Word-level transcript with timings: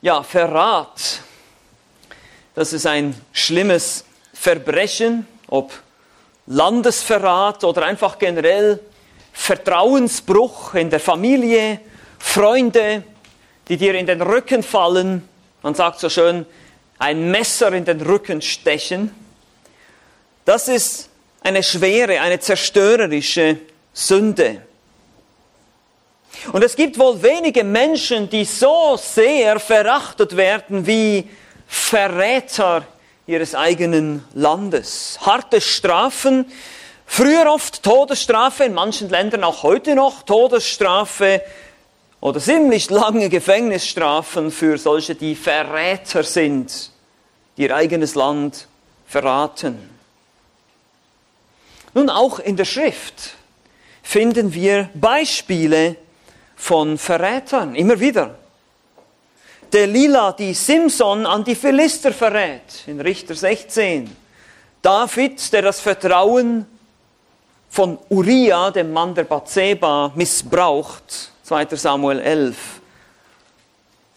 Ja, 0.00 0.22
Verrat, 0.22 1.22
das 2.54 2.72
ist 2.72 2.86
ein 2.86 3.20
schlimmes 3.32 4.04
Verbrechen, 4.32 5.26
ob 5.48 5.72
Landesverrat 6.46 7.64
oder 7.64 7.84
einfach 7.84 8.16
generell 8.16 8.78
Vertrauensbruch 9.32 10.74
in 10.74 10.88
der 10.88 11.00
Familie, 11.00 11.80
Freunde, 12.16 13.02
die 13.66 13.76
dir 13.76 13.96
in 13.96 14.06
den 14.06 14.22
Rücken 14.22 14.62
fallen. 14.62 15.28
Man 15.62 15.74
sagt 15.74 15.98
so 15.98 16.08
schön, 16.08 16.46
ein 17.00 17.32
Messer 17.32 17.72
in 17.72 17.84
den 17.84 18.00
Rücken 18.00 18.40
stechen. 18.40 19.12
Das 20.44 20.68
ist 20.68 21.08
eine 21.42 21.64
schwere, 21.64 22.20
eine 22.20 22.38
zerstörerische 22.38 23.58
Sünde. 23.92 24.62
Und 26.52 26.62
es 26.62 26.76
gibt 26.76 26.98
wohl 26.98 27.22
wenige 27.22 27.64
Menschen, 27.64 28.28
die 28.30 28.44
so 28.44 28.96
sehr 28.96 29.60
verachtet 29.60 30.36
werden 30.36 30.86
wie 30.86 31.28
Verräter 31.66 32.86
ihres 33.26 33.54
eigenen 33.54 34.24
Landes. 34.34 35.18
Harte 35.20 35.60
Strafen, 35.60 36.50
früher 37.06 37.52
oft 37.52 37.82
Todesstrafe, 37.82 38.64
in 38.64 38.74
manchen 38.74 39.10
Ländern 39.10 39.44
auch 39.44 39.62
heute 39.62 39.94
noch 39.94 40.22
Todesstrafe 40.22 41.42
oder 42.20 42.40
ziemlich 42.40 42.88
lange 42.90 43.28
Gefängnisstrafen 43.28 44.50
für 44.50 44.78
solche, 44.78 45.14
die 45.14 45.34
Verräter 45.34 46.22
sind, 46.22 46.90
die 47.56 47.62
ihr 47.62 47.76
eigenes 47.76 48.14
Land 48.14 48.66
verraten. 49.06 49.90
Nun 51.94 52.10
auch 52.10 52.38
in 52.38 52.56
der 52.56 52.64
Schrift 52.64 53.34
finden 54.02 54.54
wir 54.54 54.88
Beispiele 54.94 55.96
von 56.58 56.98
Verrätern, 56.98 57.74
immer 57.76 57.98
wieder. 57.98 58.34
Delilah, 59.72 60.32
die 60.32 60.52
Simson 60.54 61.24
an 61.24 61.44
die 61.44 61.54
Philister 61.54 62.12
verrät, 62.12 62.84
in 62.86 63.00
Richter 63.00 63.34
16. 63.34 64.14
David, 64.82 65.52
der 65.52 65.62
das 65.62 65.80
Vertrauen 65.80 66.66
von 67.70 67.98
Uriah, 68.08 68.70
dem 68.70 68.92
Mann 68.92 69.14
der 69.14 69.24
Bathseba, 69.24 70.12
missbraucht, 70.16 71.30
2. 71.44 71.76
Samuel 71.76 72.18
11. 72.20 72.56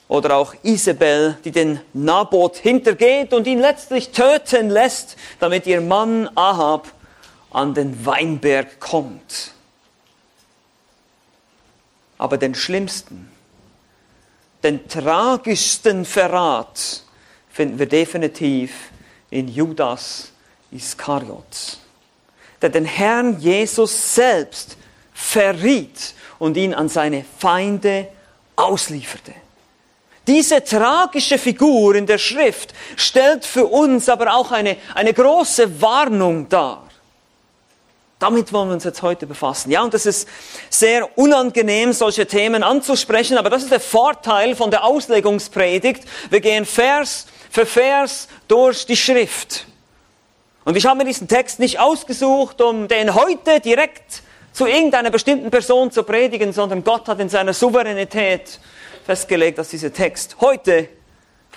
Oder 0.08 0.36
auch 0.36 0.56
Isabel, 0.64 1.38
die 1.46 1.52
den 1.52 1.80
Naboth 1.94 2.58
hintergeht 2.58 3.34
und 3.34 3.46
ihn 3.46 3.60
letztlich 3.60 4.10
töten 4.10 4.70
lässt, 4.70 5.16
damit 5.40 5.68
ihr 5.68 5.80
Mann 5.80 6.30
Ahab 6.36 6.88
an 7.52 7.74
den 7.74 8.06
Weinberg 8.06 8.80
kommt 8.80 9.54
aber 12.22 12.38
den 12.38 12.54
schlimmsten, 12.54 13.32
den 14.62 14.88
tragischsten 14.88 16.06
Verrat 16.06 17.02
finden 17.50 17.80
wir 17.80 17.88
definitiv 17.88 18.92
in 19.32 19.48
Judas 19.48 20.32
Iskariot, 20.70 21.80
der 22.62 22.70
den 22.70 22.86
Herrn 22.86 23.40
Jesus 23.40 24.14
selbst 24.14 24.78
verriet 25.12 26.14
und 26.38 26.58
ihn 26.58 26.76
an 26.76 26.90
seine 26.90 27.26
Feinde 27.40 28.08
auslieferte. 28.56 29.34
Diese 30.28 30.64
tragische 30.64 31.40
Figur 31.40 31.96
in 31.96 32.06
der 32.06 32.20
Schrift 32.20 32.76
stellt 32.98 33.46
für 33.46 33.66
uns 33.66 34.08
aber 34.10 34.36
auch 34.36 34.52
eine, 34.52 34.78
eine 34.94 35.12
große 35.16 35.82
Warnung 35.82 36.48
dar. 36.50 36.88
Damit 38.22 38.54
wollen 38.54 38.70
wir 38.70 38.76
uns 38.76 38.84
jetzt 38.84 39.02
heute 39.02 39.26
befassen. 39.26 39.72
Ja, 39.72 39.82
und 39.82 39.96
es 39.96 40.06
ist 40.06 40.30
sehr 40.70 41.18
unangenehm, 41.18 41.92
solche 41.92 42.28
Themen 42.28 42.62
anzusprechen, 42.62 43.36
aber 43.36 43.50
das 43.50 43.64
ist 43.64 43.72
der 43.72 43.80
Vorteil 43.80 44.56
von 44.56 44.70
der 44.70 44.84
Auslegungspredigt. 44.84 46.04
Wir 46.30 46.40
gehen 46.40 46.68
Vers 46.68 47.26
für 47.50 47.66
Vers 47.66 48.28
durch 48.48 48.86
die 48.86 48.96
Schrift. 48.96 49.66
Und 50.66 50.78
ich 50.78 50.86
habe 50.86 51.00
mir 51.00 51.06
diesen 51.06 51.28
Text 51.28 51.58
nicht 51.58 51.80
ausgesucht, 51.80 52.62
um 52.62 52.88
den 52.88 53.16
heute 53.16 53.60
direkt 53.60 54.22
zu 54.54 54.68
irgendeiner 54.68 55.10
bestimmten 55.10 55.50
Person 55.50 55.90
zu 55.90 56.04
predigen, 56.04 56.54
sondern 56.54 56.84
Gott 56.84 57.08
hat 57.08 57.20
in 57.20 57.28
seiner 57.30 57.54
Souveränität 57.54 58.60
festgelegt, 59.04 59.58
dass 59.58 59.70
dieser 59.70 59.92
Text 59.92 60.36
heute 60.42 60.90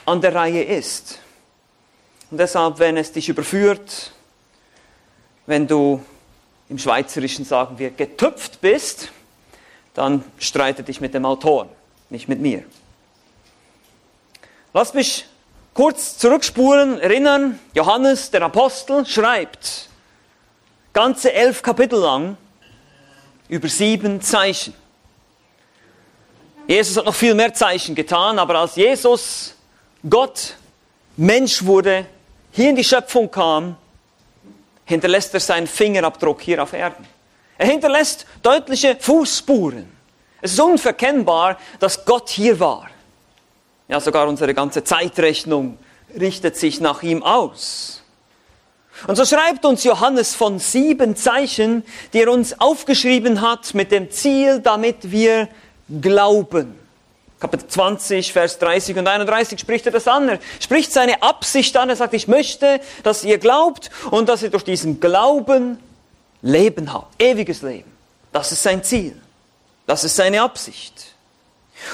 an 0.07 0.23
der 0.23 0.35
Reihe 0.35 0.63
ist. 0.63 1.19
Und 2.31 2.39
deshalb, 2.39 2.79
wenn 2.79 2.97
es 2.97 3.13
dich 3.13 3.29
überführt, 3.29 4.13
wenn 5.45 5.67
du 5.67 6.03
im 6.69 6.79
Schweizerischen 6.79 7.45
sagen 7.45 7.79
wir, 7.79 7.91
getüpft 7.91 8.61
bist, 8.61 9.11
dann 9.95 10.25
streite 10.39 10.83
dich 10.83 11.01
mit 11.01 11.15
dem 11.15 11.25
Autor, 11.25 11.69
nicht 12.11 12.29
mit 12.29 12.41
mir. 12.41 12.65
Lass 14.73 14.95
mich 14.95 15.27
kurz 15.73 16.19
zurückspulen, 16.19 16.99
erinnern, 17.01 17.59
Johannes, 17.75 18.31
der 18.31 18.43
Apostel, 18.43 19.07
schreibt 19.07 19.89
ganze 20.93 21.33
elf 21.33 21.63
Kapitel 21.63 21.99
lang 21.99 22.37
über 23.49 23.69
sieben 23.69 24.21
Zeichen. 24.21 24.75
Jesus 26.67 26.97
hat 26.97 27.05
noch 27.05 27.15
viel 27.15 27.35
mehr 27.35 27.53
Zeichen 27.53 27.95
getan, 27.95 28.39
aber 28.39 28.61
als 28.61 28.77
Jesus, 28.77 29.55
Gott, 30.09 30.55
Mensch 31.17 31.65
wurde, 31.65 32.07
hier 32.53 32.71
in 32.71 32.77
die 32.77 32.85
Schöpfung 32.85 33.31
kam, 33.31 33.77
hinterlässt 34.85 35.35
er 35.35 35.41
seinen 35.41 35.67
Fingerabdruck 35.67 36.41
hier 36.41 36.63
auf 36.63 36.73
Erden. 36.73 37.07
Er 37.59 37.67
hinterlässt 37.67 38.27
deutliche 38.43 38.97
Fußspuren. 38.97 39.91
Es 40.41 40.53
ist 40.53 40.61
unverkennbar, 40.61 41.59
dass 41.79 42.05
Gott 42.05 42.29
hier 42.29 42.59
war. 42.61 42.89
Ja, 43.89 44.01
sogar 44.01 44.29
unsere 44.29 44.55
ganze 44.55 44.85
Zeitrechnung 44.85 45.79
richtet 46.19 46.57
sich 46.57 46.81
nach 46.81 47.03
ihm 47.03 47.23
aus. 47.23 48.03
Und 49.07 49.17
so 49.17 49.25
schreibt 49.25 49.65
uns 49.65 49.85
Johannes 49.85 50.35
von 50.35 50.59
sieben 50.59 51.17
Zeichen, 51.17 51.85
die 52.13 52.23
er 52.23 52.31
uns 52.31 52.61
aufgeschrieben 52.61 53.41
hat 53.41 53.75
mit 53.75 53.91
dem 53.91 54.11
Ziel, 54.11 54.61
damit 54.61 55.11
wir 55.11 55.49
glauben. 56.01 56.79
Kapitel 57.41 57.67
20, 57.67 58.33
Vers 58.33 58.59
30 58.59 58.97
und 58.97 59.07
31 59.07 59.59
spricht 59.59 59.87
er 59.87 59.93
das 59.93 60.09
an. 60.09 60.29
Er 60.29 60.39
spricht 60.61 60.93
seine 60.93 61.23
Absicht 61.23 61.77
an. 61.77 61.91
Er 61.91 61.97
sagt, 61.97 62.15
ich 62.15 62.29
möchte, 62.29 62.81
dass 63.03 63.25
ihr 63.25 63.39
glaubt 63.39 63.91
und 64.11 64.29
dass 64.29 64.43
ihr 64.43 64.51
durch 64.51 64.65
diesen 64.65 65.01
Glauben 65.01 65.79
Leben 66.43 66.93
habt. 66.93 67.21
Ewiges 67.21 67.63
Leben. 67.63 67.91
Das 68.33 68.53
ist 68.53 68.63
sein 68.63 68.83
Ziel. 68.85 69.21
Das 69.87 70.05
ist 70.05 70.17
seine 70.17 70.43
Absicht. 70.43 71.15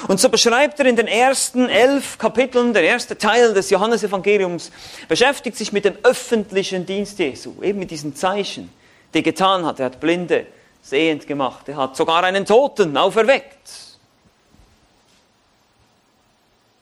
Und 0.08 0.20
so 0.20 0.28
beschreibt 0.28 0.78
er 0.78 0.86
in 0.86 0.96
den 0.96 1.06
ersten 1.06 1.68
elf 1.68 2.18
Kapiteln, 2.18 2.72
der 2.72 2.82
erste 2.82 3.16
Teil 3.16 3.54
des 3.54 3.70
Johannesevangeliums, 3.70 4.70
beschäftigt 5.08 5.56
sich 5.56 5.72
mit 5.72 5.84
dem 5.84 5.96
öffentlichen 6.02 6.86
Dienst 6.86 7.18
Jesu, 7.18 7.62
eben 7.62 7.78
mit 7.78 7.90
diesen 7.90 8.14
Zeichen, 8.14 8.70
die 9.12 9.18
er 9.18 9.22
getan 9.22 9.64
hat. 9.64 9.80
Er 9.80 9.86
hat 9.86 10.00
Blinde 10.00 10.46
sehend 10.82 11.26
gemacht, 11.26 11.68
er 11.68 11.76
hat 11.76 11.96
sogar 11.96 12.22
einen 12.24 12.46
Toten 12.46 12.96
auferweckt. 12.96 13.89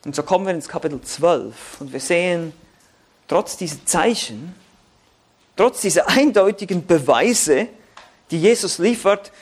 Und 0.05 0.15
so 0.15 0.23
kommen 0.23 0.47
wir 0.47 0.55
ins 0.55 0.69
Kapitel 0.69 1.01
12 1.01 1.81
und 1.81 1.93
wir 1.93 2.01
sehen, 2.01 2.53
trotz 3.27 3.57
dieser 3.57 3.85
Zeichen, 3.85 4.55
trotz 5.57 5.81
dieser 5.81 6.09
eindeutigen 6.09 6.87
Beweise, 6.87 7.69
die 8.31 8.41
Jesus 8.41 8.79
liefert, 8.79 9.33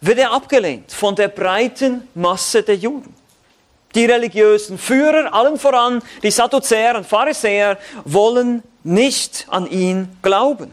wird 0.00 0.18
er 0.18 0.32
abgelehnt 0.32 0.92
von 0.92 1.14
der 1.14 1.28
breiten 1.28 2.08
Masse 2.14 2.62
der 2.62 2.76
Juden. 2.76 3.14
Die 3.94 4.04
religiösen 4.04 4.76
Führer, 4.76 5.32
allen 5.32 5.58
voran 5.58 6.02
die 6.22 6.30
Sadduzäer 6.30 6.96
und 6.96 7.06
Pharisäer, 7.06 7.78
wollen 8.04 8.64
nicht 8.82 9.46
an 9.48 9.68
ihn 9.70 10.16
glauben. 10.20 10.72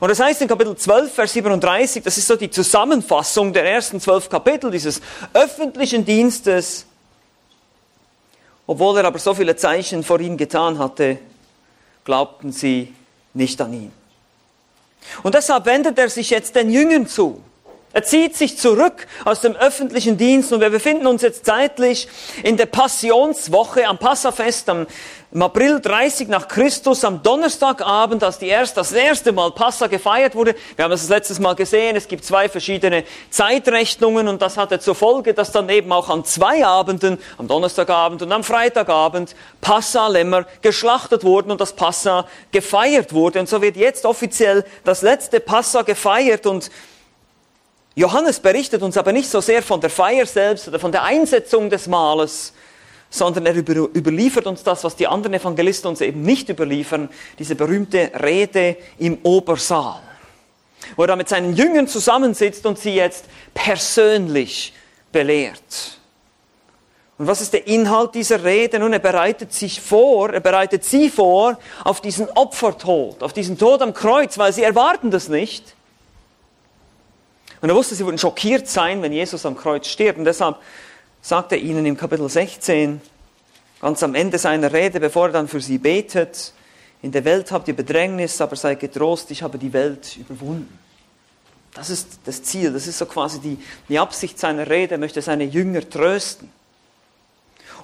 Und 0.00 0.08
das 0.08 0.20
heißt 0.20 0.42
in 0.42 0.48
Kapitel 0.48 0.76
12, 0.76 1.12
Vers 1.12 1.32
37, 1.32 2.02
das 2.02 2.18
ist 2.18 2.26
so 2.26 2.36
die 2.36 2.50
Zusammenfassung 2.50 3.52
der 3.52 3.64
ersten 3.64 4.00
zwölf 4.00 4.28
Kapitel 4.28 4.70
dieses 4.70 5.00
öffentlichen 5.32 6.04
Dienstes 6.04 6.87
obwohl 8.68 8.98
er 8.98 9.06
aber 9.06 9.18
so 9.18 9.32
viele 9.34 9.56
Zeichen 9.56 10.04
vor 10.04 10.20
ihm 10.20 10.36
getan 10.36 10.78
hatte, 10.78 11.18
glaubten 12.04 12.52
sie 12.52 12.94
nicht 13.32 13.58
an 13.62 13.72
ihn. 13.72 13.92
Und 15.22 15.34
deshalb 15.34 15.64
wendet 15.64 15.98
er 15.98 16.10
sich 16.10 16.28
jetzt 16.28 16.54
den 16.54 16.70
Jüngern 16.70 17.06
zu. 17.06 17.42
Er 17.92 18.02
zieht 18.02 18.36
sich 18.36 18.58
zurück 18.58 19.06
aus 19.24 19.40
dem 19.40 19.56
öffentlichen 19.56 20.18
Dienst 20.18 20.52
und 20.52 20.60
wir 20.60 20.70
befinden 20.70 21.06
uns 21.06 21.22
jetzt 21.22 21.46
zeitlich 21.46 22.06
in 22.42 22.56
der 22.56 22.66
Passionswoche 22.66 23.86
am 23.86 23.98
Passafest 23.98 24.68
am 24.68 24.86
im 25.30 25.42
April 25.42 25.78
30 25.78 26.28
nach 26.28 26.48
Christus 26.48 27.04
am 27.04 27.22
Donnerstagabend, 27.22 28.24
als 28.24 28.38
die 28.38 28.46
erst, 28.46 28.78
das 28.78 28.92
erste 28.92 29.30
Mal 29.32 29.50
Passa 29.50 29.86
gefeiert 29.86 30.34
wurde. 30.34 30.54
Wir 30.74 30.86
haben 30.86 30.92
es 30.92 31.02
das 31.02 31.10
letztes 31.10 31.38
Mal 31.38 31.54
gesehen, 31.54 31.96
es 31.96 32.08
gibt 32.08 32.24
zwei 32.24 32.48
verschiedene 32.48 33.04
Zeitrechnungen 33.28 34.26
und 34.26 34.40
das 34.40 34.56
hatte 34.56 34.80
zur 34.80 34.94
Folge, 34.94 35.34
dass 35.34 35.52
dann 35.52 35.68
eben 35.68 35.92
auch 35.92 36.08
an 36.08 36.24
zwei 36.24 36.64
Abenden, 36.64 37.18
am 37.36 37.46
Donnerstagabend 37.46 38.22
und 38.22 38.32
am 38.32 38.42
Freitagabend, 38.42 39.34
Passa-Lämmer 39.60 40.46
geschlachtet 40.62 41.24
wurden 41.24 41.50
und 41.50 41.60
das 41.60 41.74
Passa 41.74 42.26
gefeiert 42.50 43.12
wurde. 43.12 43.40
Und 43.40 43.50
so 43.50 43.60
wird 43.60 43.76
jetzt 43.76 44.06
offiziell 44.06 44.64
das 44.84 45.02
letzte 45.02 45.40
Passa 45.40 45.82
gefeiert 45.82 46.46
und 46.46 46.70
Johannes 47.98 48.38
berichtet 48.38 48.82
uns 48.82 48.96
aber 48.96 49.10
nicht 49.10 49.28
so 49.28 49.40
sehr 49.40 49.60
von 49.60 49.80
der 49.80 49.90
Feier 49.90 50.24
selbst 50.24 50.68
oder 50.68 50.78
von 50.78 50.92
der 50.92 51.02
Einsetzung 51.02 51.68
des 51.68 51.88
Mahles, 51.88 52.52
sondern 53.10 53.44
er 53.44 53.56
überliefert 53.56 54.46
uns 54.46 54.62
das, 54.62 54.84
was 54.84 54.94
die 54.94 55.08
anderen 55.08 55.34
Evangelisten 55.34 55.88
uns 55.88 56.00
eben 56.00 56.22
nicht 56.22 56.48
überliefern, 56.48 57.08
diese 57.40 57.56
berühmte 57.56 58.12
Rede 58.22 58.76
im 58.98 59.18
Obersaal, 59.24 60.00
wo 60.94 61.02
er 61.06 61.16
mit 61.16 61.28
seinen 61.28 61.56
Jüngern 61.56 61.88
zusammensitzt 61.88 62.66
und 62.66 62.78
sie 62.78 62.94
jetzt 62.94 63.24
persönlich 63.52 64.72
belehrt. 65.10 65.98
Und 67.18 67.26
was 67.26 67.40
ist 67.40 67.52
der 67.52 67.66
Inhalt 67.66 68.14
dieser 68.14 68.44
Rede? 68.44 68.78
Nun, 68.78 68.92
er 68.92 69.00
bereitet 69.00 69.52
sich 69.52 69.80
vor, 69.80 70.30
er 70.32 70.38
bereitet 70.38 70.84
sie 70.84 71.10
vor 71.10 71.58
auf 71.82 72.00
diesen 72.00 72.30
Opfertod, 72.30 73.24
auf 73.24 73.32
diesen 73.32 73.58
Tod 73.58 73.82
am 73.82 73.92
Kreuz, 73.92 74.38
weil 74.38 74.52
sie 74.52 74.62
erwarten 74.62 75.10
das 75.10 75.28
nicht. 75.28 75.74
Und 77.60 77.68
er 77.68 77.74
wusste, 77.74 77.94
sie 77.94 78.04
würden 78.04 78.18
schockiert 78.18 78.68
sein, 78.68 79.02
wenn 79.02 79.12
Jesus 79.12 79.44
am 79.44 79.56
Kreuz 79.56 79.86
stirbt. 79.86 80.18
Und 80.18 80.24
deshalb 80.24 80.56
sagt 81.20 81.52
er 81.52 81.58
ihnen 81.58 81.84
im 81.86 81.96
Kapitel 81.96 82.28
16, 82.28 83.00
ganz 83.80 84.02
am 84.02 84.14
Ende 84.14 84.38
seiner 84.38 84.72
Rede, 84.72 85.00
bevor 85.00 85.26
er 85.26 85.32
dann 85.32 85.48
für 85.48 85.60
sie 85.60 85.78
betet, 85.78 86.52
in 87.00 87.12
der 87.12 87.24
Welt 87.24 87.52
habt 87.52 87.68
ihr 87.68 87.76
Bedrängnis, 87.76 88.40
aber 88.40 88.56
seid 88.56 88.80
getrost, 88.80 89.30
ich 89.30 89.42
habe 89.42 89.56
die 89.56 89.72
Welt 89.72 90.16
überwunden. 90.16 90.78
Das 91.74 91.90
ist 91.90 92.18
das 92.24 92.42
Ziel, 92.42 92.72
das 92.72 92.88
ist 92.88 92.98
so 92.98 93.06
quasi 93.06 93.38
die, 93.38 93.58
die 93.88 93.98
Absicht 93.98 94.38
seiner 94.38 94.68
Rede, 94.68 94.96
er 94.96 94.98
möchte 94.98 95.22
seine 95.22 95.44
Jünger 95.44 95.88
trösten. 95.88 96.50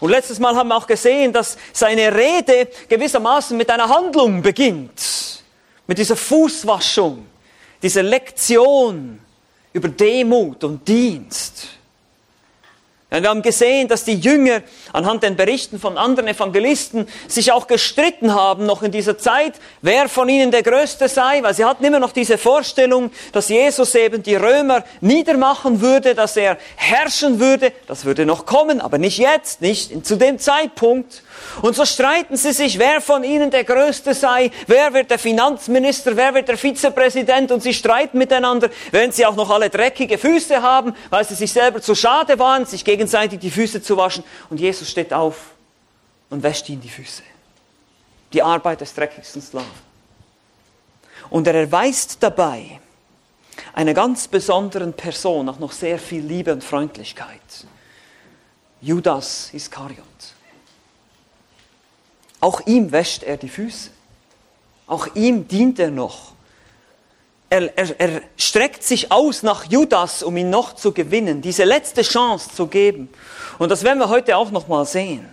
Und 0.01 0.11
letztes 0.11 0.41
Mal 0.41 0.57
haben 0.57 0.69
wir 0.69 0.77
auch 0.77 0.89
gesehen, 0.89 1.33
dass 1.33 1.57
seine 1.73 2.13
Rede 2.13 2.69
gewissermaßen 2.89 3.57
mit 3.57 3.71
einer 3.71 3.89
Handlung 3.89 4.43
beginnt. 4.43 5.43
Mit 5.87 5.99
dieser 5.99 6.17
Fußwaschung, 6.17 7.25
dieser 7.83 8.03
Lektion 8.03 9.21
über 9.75 9.89
Demut 9.89 10.65
und 10.65 10.89
Dienst. 10.89 11.74
Wir 13.23 13.29
haben 13.29 13.43
gesehen, 13.43 13.87
dass 13.87 14.05
die 14.05 14.15
Jünger 14.15 14.63
anhand 14.93 15.23
den 15.23 15.37
Berichten 15.37 15.79
von 15.79 15.97
anderen 15.99 16.29
Evangelisten 16.29 17.07
sich 17.29 17.53
auch 17.53 17.69
gestritten 17.69 18.35
haben, 18.35 18.67
noch 18.67 18.83
in 18.83 18.91
dieser 18.91 19.19
Zeit, 19.19 19.55
wer 19.83 20.09
von 20.09 20.29
ihnen 20.29 20.51
der 20.51 20.65
Größte 20.65 21.09
sei, 21.09 21.43
weil 21.43 21.55
sie 21.55 21.65
hatten 21.65 21.85
immer 21.85 22.01
noch 22.01 22.13
diese 22.13 22.39
Vorstellung, 22.39 23.13
dass 23.33 23.49
Jesus 23.49 23.95
eben 23.95 24.23
die 24.23 24.35
Römer 24.35 24.83
niedermachen 25.01 25.81
würde, 25.81 26.15
dass 26.15 26.37
er 26.37 26.59
herrschen 26.75 27.39
würde. 27.39 27.73
Das 27.87 28.05
würde 28.05 28.27
noch 28.27 28.47
kommen, 28.47 28.81
aber 28.81 28.99
nicht 28.99 29.19
jetzt, 29.19 29.61
nicht 29.61 30.05
zu 30.05 30.17
dem 30.17 30.41
Zeitpunkt. 30.41 31.23
Und 31.63 31.77
so 31.77 31.85
streiten 31.85 32.37
sie 32.37 32.53
sich, 32.53 32.79
wer 32.79 33.01
von 33.01 33.23
ihnen 33.23 33.51
der 33.51 33.65
Größte 33.65 34.15
sei, 34.15 34.51
wer 34.67 34.93
wird 34.93 35.11
der 35.11 35.19
Finanzminister, 35.19 36.17
wer 36.17 36.35
wird 36.35 36.49
der 36.49 36.59
Vizepräsident 36.59 37.53
und 37.53 37.63
sie 37.63 37.75
streiten 37.75 38.19
miteinander, 38.19 38.71
wenn 38.91 39.13
sie 39.13 39.25
auch 39.27 39.37
noch 39.37 39.51
alle 39.51 39.71
dreckige 39.71 40.19
Füße 40.19 40.63
haben, 40.63 40.95
weil 41.11 41.25
sie 41.25 41.35
sich 41.35 41.53
selber 41.53 41.81
zu 41.81 41.95
schade 41.95 42.39
waren, 42.39 42.67
sich 42.67 42.85
gegenseitig 43.05 43.41
die 43.41 43.51
Füße 43.51 43.83
zu 43.83 43.97
waschen. 43.97 44.25
Und 44.49 44.59
Jesus 44.59 44.91
steht 44.91 45.13
auf 45.13 45.53
und 46.31 46.43
wäscht 46.43 46.69
ihnen 46.69 46.81
die 46.81 46.89
Füße. 46.89 47.23
Die 48.33 48.43
Arbeit 48.43 48.81
des 48.81 48.95
dreckigsten 48.95 49.43
Sklaven. 49.43 49.85
Und 51.31 51.47
er 51.47 51.55
erweist 51.55 52.23
dabei 52.23 52.81
einer 53.75 53.95
ganz 53.95 54.29
besonderen 54.29 54.93
Person 54.93 55.49
auch 55.49 55.59
noch 55.59 55.73
sehr 55.73 55.99
viel 55.99 56.25
Liebe 56.25 56.53
und 56.53 56.65
Freundlichkeit. 56.65 57.67
Judas 58.81 59.53
Iskariot. 59.53 60.05
Auch 62.41 62.61
ihm 62.67 62.91
wäscht 62.91 63.23
er 63.23 63.37
die 63.37 63.49
Füße. 63.49 63.91
Auch 64.87 65.15
ihm 65.15 65.47
dient 65.49 65.79
er 65.79 65.91
noch. 65.91 66.34
Er, 67.55 67.79
er, 67.79 68.01
er, 68.01 68.23
streckt 68.37 68.83
sich 68.83 69.13
aus 69.13 69.45
nach 69.45 69.71
Judas, 69.71 70.25
um 70.25 70.37
ihn 70.37 70.51
noch 70.51 70.75
zu 70.75 70.91
gewinnen, 70.91 71.41
diese 71.41 71.63
letzte 71.63 72.03
Chance 72.03 72.51
zu 72.53 72.67
geben. 72.67 73.09
Und 73.59 73.69
das 73.69 73.85
werden 73.85 74.01
wir 74.01 74.09
heute 74.09 74.37
auch 74.37 74.51
noch 74.51 74.67
mal 74.67 74.85
sehen. 74.85 75.29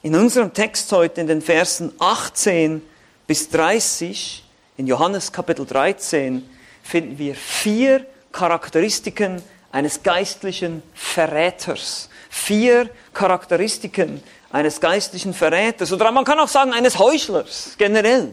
In 0.00 0.16
unserem 0.16 0.54
Text 0.54 0.90
heute 0.92 1.20
in 1.20 1.26
den 1.26 1.42
Versen 1.42 1.92
18 1.98 2.80
bis 3.26 3.50
30, 3.50 4.44
in 4.78 4.86
Johannes 4.86 5.30
Kapitel 5.30 5.66
13, 5.66 6.48
finden 6.82 7.18
wir 7.18 7.34
vier 7.34 8.06
Charakteristiken 8.32 9.42
eines 9.72 10.02
geistlichen 10.02 10.82
Verräters 10.94 12.08
vier 12.32 12.88
Charakteristiken 13.12 14.22
eines 14.50 14.80
geistlichen 14.80 15.34
Verräters 15.34 15.92
oder 15.92 16.10
man 16.10 16.24
kann 16.24 16.38
auch 16.38 16.48
sagen 16.48 16.72
eines 16.72 16.98
Heuchlers 16.98 17.74
generell. 17.76 18.32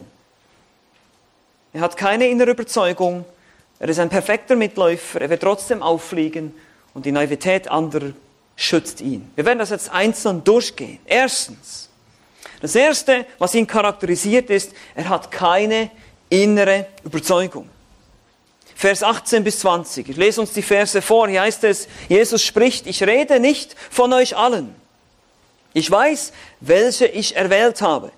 Er 1.72 1.82
hat 1.82 1.96
keine 1.96 2.28
innere 2.28 2.50
Überzeugung, 2.50 3.24
er 3.78 3.88
ist 3.88 3.98
ein 3.98 4.08
perfekter 4.08 4.56
Mitläufer, 4.56 5.20
er 5.20 5.30
wird 5.30 5.42
trotzdem 5.42 5.82
auffliegen 5.82 6.52
und 6.94 7.06
die 7.06 7.12
Naivität 7.12 7.68
anderer 7.68 8.12
schützt 8.56 9.00
ihn. 9.00 9.30
Wir 9.36 9.46
werden 9.46 9.58
das 9.58 9.70
jetzt 9.70 9.90
einzeln 9.90 10.44
durchgehen. 10.44 10.98
Erstens, 11.06 11.88
das 12.60 12.74
Erste, 12.74 13.24
was 13.38 13.54
ihn 13.54 13.66
charakterisiert 13.66 14.50
ist, 14.50 14.72
er 14.94 15.08
hat 15.08 15.30
keine 15.30 15.90
innere 16.28 16.86
Überzeugung. 17.04 17.68
Vers 18.74 19.02
18 19.02 19.44
bis 19.44 19.60
20. 19.60 20.08
Ich 20.08 20.16
lese 20.16 20.40
uns 20.40 20.52
die 20.52 20.62
Verse 20.62 21.00
vor. 21.02 21.28
Hier 21.28 21.42
heißt 21.42 21.64
es, 21.64 21.86
Jesus 22.08 22.42
spricht, 22.42 22.86
ich 22.86 23.02
rede 23.02 23.38
nicht 23.38 23.76
von 23.90 24.12
euch 24.12 24.36
allen. 24.36 24.74
Ich 25.72 25.90
weiß, 25.90 26.32
welche 26.60 27.06
ich 27.06 27.36
erwählt 27.36 27.82
habe. 27.82 28.10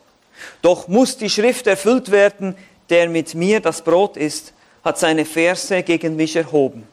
Doch 0.61 0.89
muss 0.89 1.17
die 1.17 1.31
Schrift 1.31 1.67
erfüllt 1.67 2.11
werden, 2.11 2.57
der 2.91 3.09
mit 3.09 3.35
mir 3.35 3.61
das 3.61 3.83
Brot 3.83 4.17
isst, 4.17 4.53
hat 4.85 4.99
seine 4.99 5.25
Verse 5.25 5.83
gegen 5.83 6.17
mich 6.17 6.37
erhoben. 6.37 6.87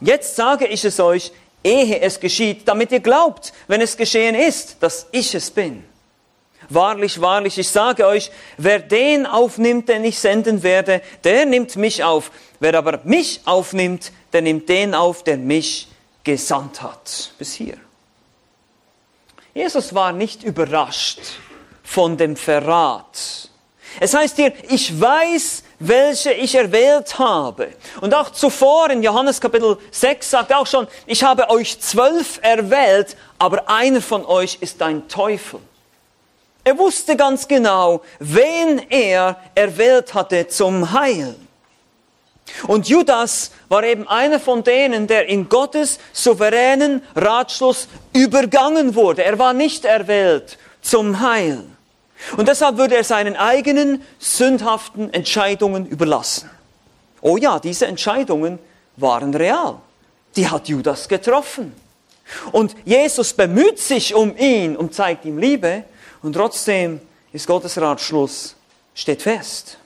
Und 0.00 0.06
jetzt 0.06 0.36
sage 0.36 0.66
ich 0.66 0.84
es 0.84 1.00
euch, 1.00 1.32
ehe 1.64 2.00
es 2.00 2.20
geschieht, 2.20 2.66
damit 2.66 2.92
ihr 2.92 3.00
glaubt, 3.00 3.52
wenn 3.66 3.80
es 3.80 3.96
geschehen 3.96 4.34
ist, 4.34 4.76
dass 4.80 5.06
ich 5.12 5.34
es 5.34 5.50
bin. 5.50 5.84
Wahrlich, 6.70 7.20
wahrlich, 7.20 7.56
ich 7.58 7.68
sage 7.68 8.06
euch, 8.06 8.30
wer 8.58 8.78
den 8.78 9.26
aufnimmt, 9.26 9.88
den 9.88 10.04
ich 10.04 10.18
senden 10.18 10.62
werde, 10.62 11.00
der 11.24 11.46
nimmt 11.46 11.76
mich 11.76 12.04
auf. 12.04 12.30
Wer 12.60 12.74
aber 12.74 13.00
mich 13.04 13.40
aufnimmt, 13.46 14.12
der 14.32 14.42
nimmt 14.42 14.68
den 14.68 14.94
auf, 14.94 15.24
der 15.24 15.38
mich 15.38 15.88
gesandt 16.24 16.82
hat. 16.82 17.32
Bis 17.38 17.54
hier. 17.54 17.78
Jesus 19.54 19.94
war 19.94 20.12
nicht 20.12 20.42
überrascht 20.42 21.20
von 21.82 22.18
dem 22.18 22.36
Verrat. 22.36 23.47
Es 24.00 24.14
heißt 24.14 24.36
hier, 24.36 24.52
ich 24.68 25.00
weiß, 25.00 25.62
welche 25.80 26.32
ich 26.32 26.54
erwählt 26.54 27.18
habe. 27.18 27.68
Und 28.00 28.14
auch 28.14 28.30
zuvor 28.30 28.90
in 28.90 29.02
Johannes 29.02 29.40
Kapitel 29.40 29.76
6 29.90 30.30
sagt 30.30 30.50
er 30.50 30.58
auch 30.58 30.66
schon, 30.66 30.86
ich 31.06 31.22
habe 31.22 31.50
euch 31.50 31.80
zwölf 31.80 32.38
erwählt, 32.42 33.16
aber 33.38 33.68
einer 33.68 34.00
von 34.00 34.24
euch 34.24 34.58
ist 34.60 34.82
ein 34.82 35.08
Teufel. 35.08 35.60
Er 36.64 36.78
wusste 36.78 37.16
ganz 37.16 37.48
genau, 37.48 38.02
wen 38.18 38.80
er 38.90 39.36
erwählt 39.54 40.12
hatte 40.14 40.48
zum 40.48 40.92
Heil. 40.92 41.34
Und 42.66 42.88
Judas 42.88 43.52
war 43.68 43.84
eben 43.84 44.08
einer 44.08 44.40
von 44.40 44.64
denen, 44.64 45.06
der 45.06 45.28
in 45.28 45.48
Gottes 45.48 45.98
souveränen 46.12 47.02
Ratschluss 47.14 47.88
übergangen 48.12 48.94
wurde. 48.94 49.24
Er 49.24 49.38
war 49.38 49.52
nicht 49.52 49.84
erwählt 49.84 50.58
zum 50.80 51.20
Heil. 51.20 51.64
Und 52.36 52.48
deshalb 52.48 52.76
würde 52.76 52.96
er 52.96 53.04
seinen 53.04 53.36
eigenen 53.36 54.02
sündhaften 54.18 55.12
Entscheidungen 55.12 55.86
überlassen. 55.86 56.50
Oh 57.20 57.36
ja, 57.36 57.58
diese 57.58 57.86
Entscheidungen 57.86 58.58
waren 58.96 59.34
real. 59.34 59.76
Die 60.36 60.48
hat 60.48 60.68
Judas 60.68 61.08
getroffen. 61.08 61.72
Und 62.52 62.74
Jesus 62.84 63.32
bemüht 63.32 63.78
sich 63.78 64.14
um 64.14 64.36
ihn 64.36 64.76
und 64.76 64.94
zeigt 64.94 65.24
ihm 65.24 65.38
Liebe. 65.38 65.84
Und 66.22 66.34
trotzdem 66.34 67.00
ist 67.32 67.46
Gottes 67.46 67.80
Ratschluss, 67.80 68.54
steht 68.94 69.22
fest. 69.22 69.78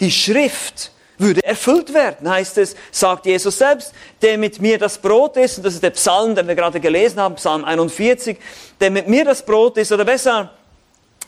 Die 0.00 0.10
Schrift 0.10 0.92
würde 1.18 1.42
erfüllt 1.44 1.92
werden, 1.92 2.30
heißt 2.30 2.58
es, 2.58 2.76
sagt 2.92 3.26
Jesus 3.26 3.58
selbst, 3.58 3.92
der 4.22 4.38
mit 4.38 4.60
mir 4.60 4.78
das 4.78 4.98
Brot 4.98 5.36
ist, 5.36 5.58
und 5.58 5.66
das 5.66 5.74
ist 5.74 5.82
der 5.82 5.90
Psalm, 5.90 6.36
den 6.36 6.46
wir 6.46 6.54
gerade 6.54 6.78
gelesen 6.78 7.18
haben, 7.18 7.34
Psalm 7.34 7.64
41, 7.64 8.38
der 8.80 8.90
mit 8.92 9.08
mir 9.08 9.24
das 9.24 9.44
Brot 9.44 9.76
ist, 9.78 9.90
oder 9.90 10.04
besser, 10.04 10.52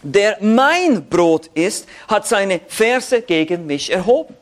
der 0.02 0.38
mein 0.40 1.08
Brot 1.08 1.48
ist, 1.54 1.86
hat 2.08 2.26
seine 2.26 2.60
Verse 2.68 3.22
gegen 3.22 3.66
mich 3.66 3.92
erhoben. 3.92 4.34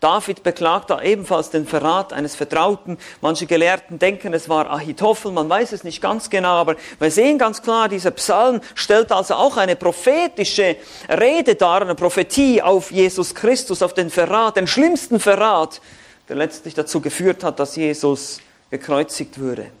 David 0.00 0.44
beklagt 0.44 0.90
da 0.90 1.02
ebenfalls 1.02 1.50
den 1.50 1.66
Verrat 1.66 2.12
eines 2.12 2.36
Vertrauten. 2.36 2.98
Manche 3.20 3.46
Gelehrten 3.46 3.98
denken, 3.98 4.32
es 4.32 4.48
war 4.48 4.70
Ahitophel, 4.70 5.32
man 5.32 5.48
weiß 5.48 5.72
es 5.72 5.82
nicht 5.82 6.00
ganz 6.00 6.30
genau, 6.30 6.54
aber 6.54 6.76
wir 7.00 7.10
sehen 7.10 7.36
ganz 7.36 7.62
klar, 7.62 7.88
dieser 7.88 8.12
Psalm 8.12 8.60
stellt 8.76 9.10
also 9.10 9.34
auch 9.34 9.56
eine 9.56 9.74
prophetische 9.74 10.76
Rede 11.08 11.56
dar, 11.56 11.82
eine 11.82 11.96
Prophetie 11.96 12.62
auf 12.62 12.92
Jesus 12.92 13.34
Christus, 13.34 13.82
auf 13.82 13.92
den 13.92 14.08
Verrat, 14.08 14.56
den 14.56 14.68
schlimmsten 14.68 15.18
Verrat, 15.18 15.80
der 16.28 16.36
letztlich 16.36 16.74
dazu 16.74 17.00
geführt 17.00 17.42
hat, 17.42 17.58
dass 17.58 17.74
Jesus 17.74 18.40
gekreuzigt 18.70 19.38
würde. 19.38 19.72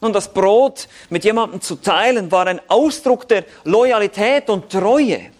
Nun, 0.00 0.12
das 0.12 0.32
Brot 0.32 0.88
mit 1.10 1.24
jemandem 1.24 1.60
zu 1.60 1.76
teilen, 1.76 2.30
war 2.30 2.46
ein 2.46 2.60
Ausdruck 2.68 3.26
der 3.28 3.44
Loyalität 3.64 4.48
und 4.48 4.70
Treue. 4.70 5.30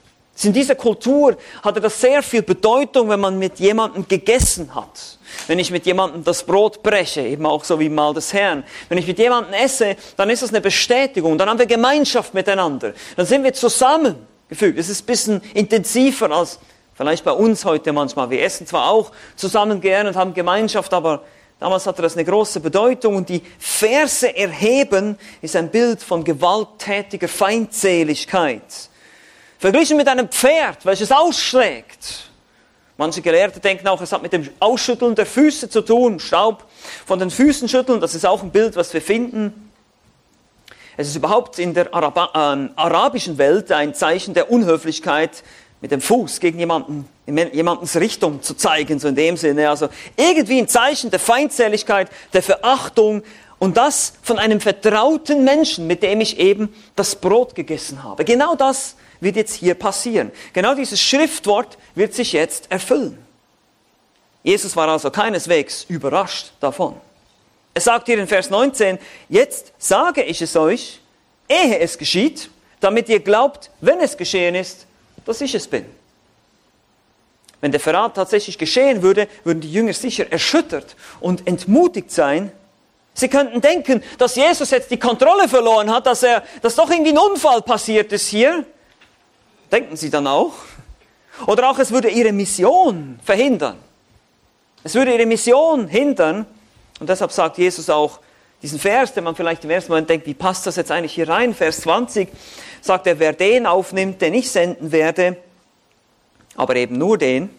In 0.44 0.52
dieser 0.52 0.76
Kultur 0.76 1.36
hatte 1.62 1.80
das 1.80 2.00
sehr 2.00 2.22
viel 2.22 2.42
Bedeutung, 2.42 3.08
wenn 3.08 3.18
man 3.18 3.38
mit 3.38 3.58
jemandem 3.58 4.06
gegessen 4.06 4.72
hat. 4.74 5.18
Wenn 5.48 5.58
ich 5.58 5.70
mit 5.70 5.84
jemandem 5.84 6.22
das 6.22 6.44
Brot 6.44 6.82
breche, 6.82 7.22
eben 7.22 7.44
auch 7.44 7.64
so 7.64 7.80
wie 7.80 7.88
mal 7.88 8.14
des 8.14 8.32
Herrn. 8.32 8.62
Wenn 8.88 8.98
ich 8.98 9.06
mit 9.06 9.18
jemandem 9.18 9.52
esse, 9.54 9.96
dann 10.16 10.30
ist 10.30 10.42
das 10.42 10.50
eine 10.50 10.60
Bestätigung. 10.60 11.38
Dann 11.38 11.48
haben 11.48 11.58
wir 11.58 11.66
Gemeinschaft 11.66 12.34
miteinander. 12.34 12.94
Dann 13.16 13.26
sind 13.26 13.42
wir 13.42 13.52
zusammengefügt. 13.52 14.78
Es 14.78 14.88
ist 14.88 15.02
ein 15.02 15.06
bisschen 15.06 15.42
intensiver 15.54 16.30
als 16.30 16.60
vielleicht 16.94 17.24
bei 17.24 17.32
uns 17.32 17.64
heute 17.64 17.92
manchmal. 17.92 18.30
Wir 18.30 18.42
essen 18.42 18.66
zwar 18.66 18.90
auch 18.90 19.10
zusammen 19.34 19.80
gern 19.80 20.06
und 20.06 20.14
haben 20.14 20.34
Gemeinschaft, 20.34 20.94
aber 20.94 21.22
damals 21.58 21.86
hatte 21.86 22.02
das 22.02 22.14
eine 22.14 22.24
große 22.24 22.60
Bedeutung. 22.60 23.16
Und 23.16 23.28
die 23.28 23.42
Verse 23.58 24.34
erheben 24.36 25.18
ist 25.42 25.56
ein 25.56 25.70
Bild 25.70 26.02
von 26.02 26.24
gewalttätiger 26.24 27.28
Feindseligkeit. 27.28 28.62
Verglichen 29.58 29.96
mit 29.96 30.08
einem 30.08 30.28
Pferd, 30.28 30.84
welches 30.86 31.10
ausschlägt. 31.10 32.30
Manche 32.96 33.22
Gelehrte 33.22 33.60
denken 33.60 33.86
auch, 33.86 34.00
es 34.00 34.10
hat 34.10 34.22
mit 34.22 34.32
dem 34.32 34.48
Ausschütteln 34.58 35.14
der 35.14 35.26
Füße 35.26 35.68
zu 35.68 35.82
tun, 35.82 36.18
Staub 36.18 36.64
von 37.06 37.18
den 37.18 37.30
Füßen 37.30 37.68
schütteln. 37.68 38.00
Das 38.00 38.14
ist 38.14 38.26
auch 38.26 38.42
ein 38.42 38.50
Bild, 38.50 38.74
was 38.74 38.92
wir 38.92 39.00
finden. 39.00 39.70
Es 40.96 41.06
ist 41.06 41.14
überhaupt 41.14 41.60
in 41.60 41.74
der 41.74 41.94
Araba 41.94 42.30
äh, 42.34 42.70
arabischen 42.74 43.38
Welt 43.38 43.70
ein 43.70 43.94
Zeichen 43.94 44.34
der 44.34 44.50
Unhöflichkeit, 44.50 45.44
mit 45.80 45.92
dem 45.92 46.00
Fuß 46.00 46.40
gegen 46.40 46.58
jemanden, 46.58 47.08
in 47.26 47.36
jemandens 47.52 47.96
Richtung 47.96 48.42
zu 48.42 48.54
zeigen, 48.54 48.98
so 48.98 49.08
in 49.08 49.14
dem 49.14 49.36
Sinne. 49.36 49.70
Also 49.70 49.88
irgendwie 50.16 50.58
ein 50.58 50.68
Zeichen 50.68 51.10
der 51.10 51.20
Feindseligkeit, 51.20 52.08
der 52.32 52.42
Verachtung 52.42 53.22
und 53.58 53.76
das 53.76 54.14
von 54.22 54.38
einem 54.38 54.60
vertrauten 54.60 55.44
Menschen, 55.44 55.86
mit 55.86 56.02
dem 56.02 56.20
ich 56.20 56.38
eben 56.38 56.74
das 56.96 57.16
Brot 57.16 57.54
gegessen 57.54 58.02
habe. 58.02 58.24
Genau 58.24 58.54
das 58.54 58.96
wird 59.20 59.36
jetzt 59.36 59.54
hier 59.54 59.74
passieren. 59.74 60.30
Genau 60.52 60.74
dieses 60.74 61.00
Schriftwort 61.00 61.78
wird 61.94 62.14
sich 62.14 62.32
jetzt 62.32 62.70
erfüllen. 62.70 63.18
Jesus 64.42 64.76
war 64.76 64.88
also 64.88 65.10
keineswegs 65.10 65.84
überrascht 65.88 66.52
davon. 66.60 66.94
Er 67.74 67.80
sagt 67.80 68.06
hier 68.06 68.18
in 68.18 68.26
Vers 68.26 68.50
19, 68.50 68.98
jetzt 69.28 69.72
sage 69.78 70.22
ich 70.22 70.40
es 70.42 70.56
euch, 70.56 71.00
ehe 71.48 71.78
es 71.78 71.98
geschieht, 71.98 72.50
damit 72.80 73.08
ihr 73.08 73.20
glaubt, 73.20 73.70
wenn 73.80 74.00
es 74.00 74.16
geschehen 74.16 74.54
ist, 74.54 74.87
dass 75.28 75.42
ich 75.42 75.54
es 75.54 75.68
bin. 75.68 75.84
Wenn 77.60 77.70
der 77.70 77.80
Verrat 77.80 78.14
tatsächlich 78.14 78.56
geschehen 78.56 79.02
würde, 79.02 79.28
würden 79.44 79.60
die 79.60 79.70
Jünger 79.70 79.92
sicher 79.92 80.32
erschüttert 80.32 80.96
und 81.20 81.46
entmutigt 81.46 82.10
sein. 82.10 82.50
Sie 83.12 83.28
könnten 83.28 83.60
denken, 83.60 84.02
dass 84.16 84.36
Jesus 84.36 84.70
jetzt 84.70 84.90
die 84.90 84.98
Kontrolle 84.98 85.46
verloren 85.48 85.90
hat, 85.90 86.06
dass 86.06 86.22
er, 86.22 86.44
dass 86.62 86.76
doch 86.76 86.88
irgendwie 86.88 87.10
ein 87.10 87.18
Unfall 87.18 87.60
passiert 87.60 88.10
ist 88.12 88.28
hier. 88.28 88.64
Denken 89.70 89.96
Sie 89.96 90.08
dann 90.08 90.26
auch? 90.26 90.54
Oder 91.46 91.68
auch, 91.70 91.78
es 91.78 91.90
würde 91.90 92.08
ihre 92.08 92.32
Mission 92.32 93.20
verhindern. 93.22 93.76
Es 94.82 94.94
würde 94.94 95.12
ihre 95.12 95.26
Mission 95.26 95.88
hindern. 95.88 96.46
Und 97.00 97.10
deshalb 97.10 97.32
sagt 97.32 97.58
Jesus 97.58 97.90
auch 97.90 98.20
diesen 98.62 98.78
Vers, 98.78 99.12
den 99.12 99.24
man 99.24 99.36
vielleicht 99.36 99.64
im 99.64 99.70
ersten 99.70 99.92
Moment 99.92 100.08
denkt, 100.08 100.26
wie 100.26 100.34
passt 100.34 100.66
das 100.66 100.76
jetzt 100.76 100.90
eigentlich 100.90 101.12
hier 101.12 101.28
rein? 101.28 101.54
Vers 101.54 101.82
20 101.82 102.28
sagt 102.80 103.06
er, 103.06 103.18
wer 103.18 103.32
den 103.32 103.66
aufnimmt, 103.66 104.20
den 104.20 104.34
ich 104.34 104.50
senden 104.50 104.92
werde, 104.92 105.36
aber 106.56 106.76
eben 106.76 106.98
nur 106.98 107.18
den. 107.18 107.50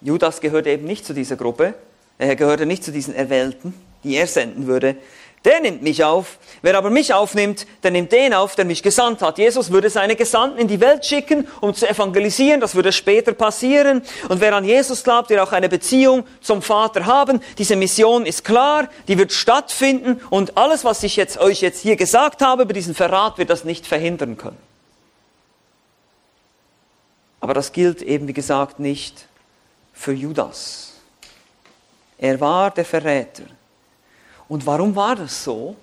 Judas 0.00 0.40
gehört 0.40 0.66
eben 0.66 0.86
nicht 0.86 1.04
zu 1.04 1.12
dieser 1.12 1.36
Gruppe. 1.36 1.74
Er 2.18 2.36
gehörte 2.36 2.66
nicht 2.66 2.84
zu 2.84 2.92
diesen 2.92 3.14
Erwählten, 3.14 3.74
die 4.04 4.16
er 4.16 4.26
senden 4.26 4.66
würde. 4.66 4.96
Der 5.44 5.60
nimmt 5.60 5.82
mich 5.82 6.04
auf. 6.04 6.38
Wer 6.60 6.76
aber 6.76 6.90
mich 6.90 7.14
aufnimmt, 7.14 7.66
der 7.82 7.90
nimmt 7.90 8.12
den 8.12 8.34
auf, 8.34 8.56
der 8.56 8.66
mich 8.66 8.82
gesandt 8.82 9.22
hat. 9.22 9.38
Jesus 9.38 9.70
würde 9.70 9.88
seine 9.88 10.14
Gesandten 10.14 10.58
in 10.58 10.68
die 10.68 10.80
Welt 10.80 11.06
schicken, 11.06 11.48
um 11.62 11.74
zu 11.74 11.88
evangelisieren. 11.88 12.60
Das 12.60 12.74
würde 12.74 12.92
später 12.92 13.32
passieren. 13.32 14.02
Und 14.28 14.42
wer 14.42 14.54
an 14.54 14.66
Jesus 14.66 15.02
glaubt, 15.02 15.30
wird 15.30 15.40
auch 15.40 15.52
eine 15.52 15.70
Beziehung 15.70 16.26
zum 16.42 16.60
Vater 16.60 17.06
haben. 17.06 17.40
Diese 17.56 17.76
Mission 17.76 18.26
ist 18.26 18.44
klar, 18.44 18.90
die 19.08 19.16
wird 19.16 19.32
stattfinden. 19.32 20.20
Und 20.28 20.58
alles, 20.58 20.84
was 20.84 21.02
ich 21.02 21.16
jetzt 21.16 21.38
euch 21.38 21.62
jetzt 21.62 21.80
hier 21.80 21.96
gesagt 21.96 22.42
habe 22.42 22.64
über 22.64 22.74
diesen 22.74 22.94
Verrat, 22.94 23.38
wird 23.38 23.48
das 23.48 23.64
nicht 23.64 23.86
verhindern 23.86 24.36
können. 24.36 24.58
Aber 27.40 27.54
das 27.54 27.72
gilt 27.72 28.02
eben, 28.02 28.28
wie 28.28 28.34
gesagt, 28.34 28.78
nicht 28.78 29.26
für 29.94 30.12
Judas. 30.12 30.92
Er 32.18 32.38
war 32.38 32.70
der 32.70 32.84
Verräter. 32.84 33.44
Und 34.50 34.66
warum 34.66 34.96
war 34.96 35.14
das 35.14 35.44
so? 35.44 35.76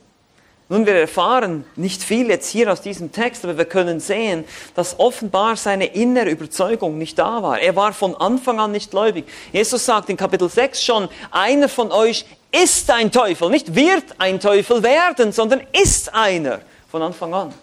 Nun, 0.67 0.85
wir 0.85 0.95
erfahren 0.95 1.63
nicht 1.77 2.03
viel 2.03 2.27
jetzt 2.27 2.49
hier 2.49 2.69
aus 2.69 2.81
diesem 2.81 3.13
Text, 3.13 3.45
aber 3.45 3.57
wir 3.57 3.63
können 3.63 4.01
sehen, 4.01 4.43
dass 4.75 4.99
offenbar 4.99 5.55
seine 5.55 5.85
innere 5.85 6.29
Überzeugung 6.29 6.97
nicht 6.97 7.17
da 7.17 7.41
war. 7.41 7.61
Er 7.61 7.77
war 7.77 7.93
von 7.93 8.13
Anfang 8.13 8.59
an 8.59 8.73
nicht 8.73 8.91
gläubig. 8.91 9.25
Jesus 9.53 9.85
sagt 9.85 10.09
in 10.09 10.17
Kapitel 10.17 10.49
6 10.49 10.83
schon, 10.83 11.07
einer 11.31 11.69
von 11.69 11.93
euch 11.93 12.25
ist 12.51 12.91
ein 12.91 13.09
Teufel, 13.09 13.49
nicht 13.49 13.73
wird 13.73 14.03
ein 14.17 14.41
Teufel 14.41 14.83
werden, 14.83 15.31
sondern 15.31 15.61
ist 15.71 16.13
einer 16.13 16.59
von 16.91 17.01
Anfang 17.01 17.33
an. 17.33 17.53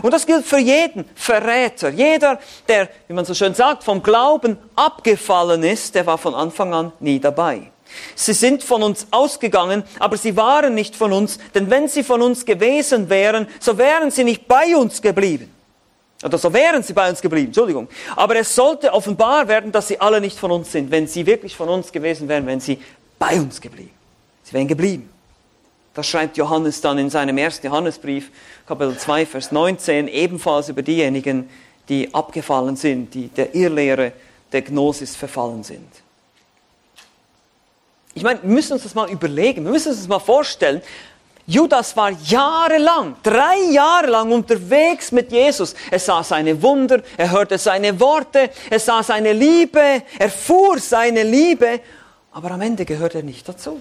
Und 0.00 0.14
das 0.14 0.24
gilt 0.24 0.46
für 0.46 0.58
jeden 0.58 1.04
Verräter. 1.14 1.90
Jeder, 1.90 2.38
der, 2.66 2.88
wie 3.08 3.12
man 3.12 3.26
so 3.26 3.34
schön 3.34 3.52
sagt, 3.52 3.84
vom 3.84 4.02
Glauben 4.02 4.56
abgefallen 4.74 5.62
ist, 5.64 5.94
der 5.94 6.06
war 6.06 6.16
von 6.16 6.34
Anfang 6.34 6.72
an 6.72 6.92
nie 6.98 7.20
dabei. 7.20 7.70
Sie 8.14 8.32
sind 8.32 8.62
von 8.62 8.82
uns 8.82 9.06
ausgegangen, 9.10 9.82
aber 9.98 10.16
sie 10.16 10.36
waren 10.36 10.74
nicht 10.74 10.96
von 10.96 11.12
uns, 11.12 11.38
denn 11.54 11.70
wenn 11.70 11.88
sie 11.88 12.02
von 12.02 12.22
uns 12.22 12.44
gewesen 12.44 13.08
wären, 13.08 13.48
so 13.60 13.78
wären 13.78 14.10
sie 14.10 14.24
nicht 14.24 14.48
bei 14.48 14.76
uns 14.76 15.02
geblieben. 15.02 15.50
Oder 16.24 16.36
so 16.36 16.52
wären 16.52 16.82
sie 16.82 16.92
bei 16.92 17.08
uns 17.08 17.20
geblieben, 17.20 17.46
Entschuldigung. 17.46 17.88
Aber 18.16 18.36
es 18.36 18.54
sollte 18.54 18.92
offenbar 18.92 19.46
werden, 19.46 19.70
dass 19.70 19.88
sie 19.88 20.00
alle 20.00 20.20
nicht 20.20 20.38
von 20.38 20.50
uns 20.50 20.72
sind. 20.72 20.90
Wenn 20.90 21.06
sie 21.06 21.26
wirklich 21.26 21.54
von 21.54 21.68
uns 21.68 21.92
gewesen 21.92 22.28
wären, 22.28 22.46
wären 22.46 22.60
sie 22.60 22.78
bei 23.18 23.40
uns 23.40 23.60
geblieben. 23.60 23.92
Sie 24.42 24.52
wären 24.52 24.66
geblieben. 24.66 25.10
Das 25.94 26.06
schreibt 26.06 26.36
Johannes 26.36 26.80
dann 26.80 26.98
in 26.98 27.10
seinem 27.10 27.38
ersten 27.38 27.66
Johannesbrief, 27.66 28.30
Kapitel 28.66 28.96
2, 28.96 29.26
Vers 29.26 29.52
19, 29.52 30.08
ebenfalls 30.08 30.68
über 30.68 30.82
diejenigen, 30.82 31.48
die 31.88 32.12
abgefallen 32.14 32.76
sind, 32.76 33.14
die 33.14 33.28
der 33.28 33.54
Irrlehre 33.54 34.12
der 34.52 34.62
Gnosis 34.62 35.16
verfallen 35.16 35.64
sind. 35.64 35.88
Ich 38.18 38.24
meine, 38.24 38.42
wir 38.42 38.50
müssen 38.50 38.72
uns 38.72 38.82
das 38.82 38.96
mal 38.96 39.08
überlegen, 39.08 39.64
wir 39.64 39.70
müssen 39.70 39.90
uns 39.90 39.98
das 39.98 40.08
mal 40.08 40.18
vorstellen. 40.18 40.82
Judas 41.46 41.96
war 41.96 42.10
jahrelang, 42.10 43.14
drei 43.22 43.70
Jahre 43.70 44.08
lang 44.08 44.32
unterwegs 44.32 45.12
mit 45.12 45.30
Jesus. 45.30 45.76
Er 45.88 46.00
sah 46.00 46.24
seine 46.24 46.60
Wunder, 46.60 47.00
er 47.16 47.30
hörte 47.30 47.58
seine 47.58 48.00
Worte, 48.00 48.50
er 48.68 48.80
sah 48.80 49.04
seine 49.04 49.32
Liebe, 49.32 50.02
er 50.18 50.30
fuhr 50.30 50.80
seine 50.80 51.22
Liebe, 51.22 51.80
aber 52.32 52.50
am 52.50 52.60
Ende 52.60 52.84
gehört 52.84 53.14
er 53.14 53.22
nicht 53.22 53.48
dazu. 53.48 53.80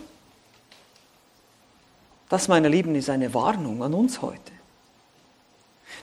Das, 2.29 2.47
meine 2.47 2.69
Lieben, 2.69 2.93
ist 2.93 3.09
eine 3.09 3.33
Warnung 3.33 3.81
an 3.81 3.95
uns 3.95 4.21
heute. 4.21 4.51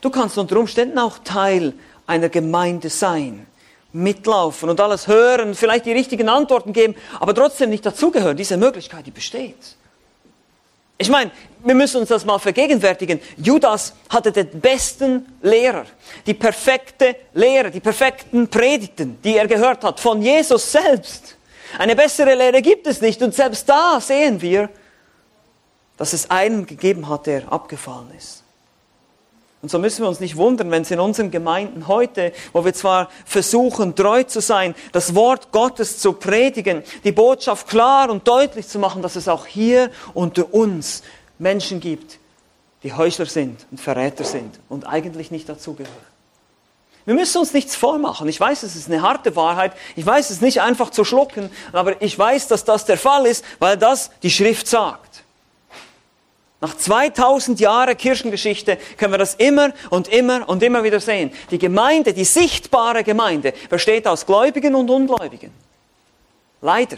Du 0.00 0.10
kannst 0.10 0.36
unter 0.38 0.56
Umständen 0.56 0.98
auch 0.98 1.18
Teil 1.22 1.72
einer 2.04 2.30
Gemeinde 2.30 2.90
sein 2.90 3.46
mitlaufen 3.94 4.68
und 4.68 4.80
alles 4.80 5.06
hören, 5.06 5.54
vielleicht 5.54 5.86
die 5.86 5.92
richtigen 5.92 6.28
Antworten 6.28 6.72
geben, 6.72 6.94
aber 7.20 7.34
trotzdem 7.34 7.70
nicht 7.70 7.86
dazugehören. 7.86 8.36
Diese 8.36 8.56
Möglichkeit, 8.56 9.06
die 9.06 9.10
besteht. 9.10 9.76
Ich 10.96 11.08
meine, 11.08 11.30
wir 11.64 11.74
müssen 11.74 12.00
uns 12.00 12.08
das 12.08 12.24
mal 12.24 12.38
vergegenwärtigen. 12.38 13.20
Judas 13.36 13.94
hatte 14.08 14.30
den 14.30 14.60
besten 14.60 15.26
Lehrer, 15.42 15.86
die 16.26 16.34
perfekte 16.34 17.16
Lehre, 17.32 17.70
die 17.70 17.80
perfekten 17.80 18.48
Predigten, 18.48 19.18
die 19.22 19.36
er 19.36 19.48
gehört 19.48 19.82
hat, 19.82 19.98
von 19.98 20.22
Jesus 20.22 20.70
selbst. 20.70 21.36
Eine 21.78 21.96
bessere 21.96 22.34
Lehre 22.34 22.62
gibt 22.62 22.86
es 22.86 23.00
nicht 23.00 23.20
und 23.22 23.34
selbst 23.34 23.68
da 23.68 24.00
sehen 24.00 24.40
wir, 24.40 24.70
dass 25.96 26.12
es 26.12 26.30
einen 26.30 26.66
gegeben 26.66 27.08
hat, 27.08 27.26
der 27.26 27.52
abgefallen 27.52 28.10
ist. 28.16 28.43
Und 29.64 29.70
so 29.70 29.78
müssen 29.78 30.02
wir 30.02 30.10
uns 30.10 30.20
nicht 30.20 30.36
wundern, 30.36 30.70
wenn 30.70 30.82
es 30.82 30.90
in 30.90 31.00
unseren 31.00 31.30
Gemeinden 31.30 31.88
heute, 31.88 32.34
wo 32.52 32.66
wir 32.66 32.74
zwar 32.74 33.08
versuchen, 33.24 33.94
treu 33.94 34.22
zu 34.22 34.42
sein, 34.42 34.74
das 34.92 35.14
Wort 35.14 35.52
Gottes 35.52 36.00
zu 36.00 36.12
predigen, 36.12 36.82
die 37.02 37.12
Botschaft 37.12 37.66
klar 37.66 38.10
und 38.10 38.28
deutlich 38.28 38.68
zu 38.68 38.78
machen, 38.78 39.00
dass 39.00 39.16
es 39.16 39.26
auch 39.26 39.46
hier 39.46 39.90
unter 40.12 40.52
uns 40.52 41.02
Menschen 41.38 41.80
gibt, 41.80 42.18
die 42.82 42.92
Heuchler 42.92 43.24
sind 43.24 43.64
und 43.70 43.80
Verräter 43.80 44.24
sind 44.24 44.60
und 44.68 44.86
eigentlich 44.86 45.30
nicht 45.30 45.48
dazugehören. 45.48 45.94
Wir 47.06 47.14
müssen 47.14 47.38
uns 47.38 47.54
nichts 47.54 47.74
vormachen. 47.74 48.28
Ich 48.28 48.38
weiß, 48.38 48.64
es 48.64 48.76
ist 48.76 48.90
eine 48.90 49.00
harte 49.00 49.34
Wahrheit. 49.34 49.72
Ich 49.96 50.04
weiß, 50.04 50.26
es 50.26 50.36
ist 50.36 50.42
nicht 50.42 50.60
einfach 50.60 50.90
zu 50.90 51.04
schlucken, 51.04 51.48
aber 51.72 52.02
ich 52.02 52.18
weiß, 52.18 52.48
dass 52.48 52.66
das 52.66 52.84
der 52.84 52.98
Fall 52.98 53.24
ist, 53.24 53.42
weil 53.60 53.78
das 53.78 54.10
die 54.22 54.30
Schrift 54.30 54.68
sagt. 54.68 55.13
Nach 56.64 56.74
2000 56.74 57.60
Jahren 57.60 57.94
Kirchengeschichte 57.94 58.78
können 58.96 59.12
wir 59.12 59.18
das 59.18 59.34
immer 59.34 59.74
und 59.90 60.08
immer 60.08 60.48
und 60.48 60.62
immer 60.62 60.82
wieder 60.82 60.98
sehen. 60.98 61.30
Die 61.50 61.58
Gemeinde, 61.58 62.14
die 62.14 62.24
sichtbare 62.24 63.04
Gemeinde, 63.04 63.52
besteht 63.68 64.06
aus 64.06 64.24
Gläubigen 64.24 64.74
und 64.74 64.88
Ungläubigen. 64.88 65.50
Leider. 66.62 66.96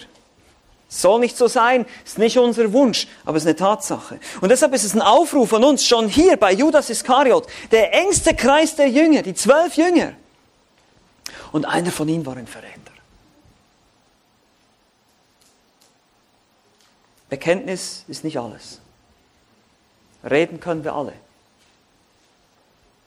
Soll 0.89 1.19
nicht 1.19 1.37
so 1.37 1.49
sein, 1.49 1.85
ist 2.05 2.17
nicht 2.17 2.39
unser 2.39 2.73
Wunsch, 2.73 3.09
aber 3.25 3.39
es 3.39 3.43
ist 3.43 3.49
eine 3.49 3.57
Tatsache. 3.57 4.21
Und 4.41 4.51
deshalb 4.51 4.73
ist 4.73 4.85
es 4.85 4.95
ein 4.95 5.03
Aufruf 5.03 5.49
von 5.49 5.65
uns, 5.65 5.85
schon 5.85 6.07
hier 6.07 6.37
bei 6.37 6.53
Judas 6.53 6.89
Iskariot, 6.89 7.49
der 7.73 7.93
engste 7.93 8.37
Kreis 8.37 8.77
der 8.77 8.89
Jünger, 8.89 9.23
die 9.23 9.35
zwölf 9.35 9.77
Jünger, 9.77 10.13
und 11.51 11.65
einer 11.65 11.91
von 11.91 12.09
ihnen 12.09 12.25
war 12.25 12.37
ein 12.37 12.47
Verräter. 12.47 12.93
Bekenntnis 17.29 18.05
ist 18.07 18.23
nicht 18.23 18.39
alles. 18.39 18.81
Reden 20.29 20.61
können 20.61 20.83
wir 20.85 20.95
alle. 20.95 21.13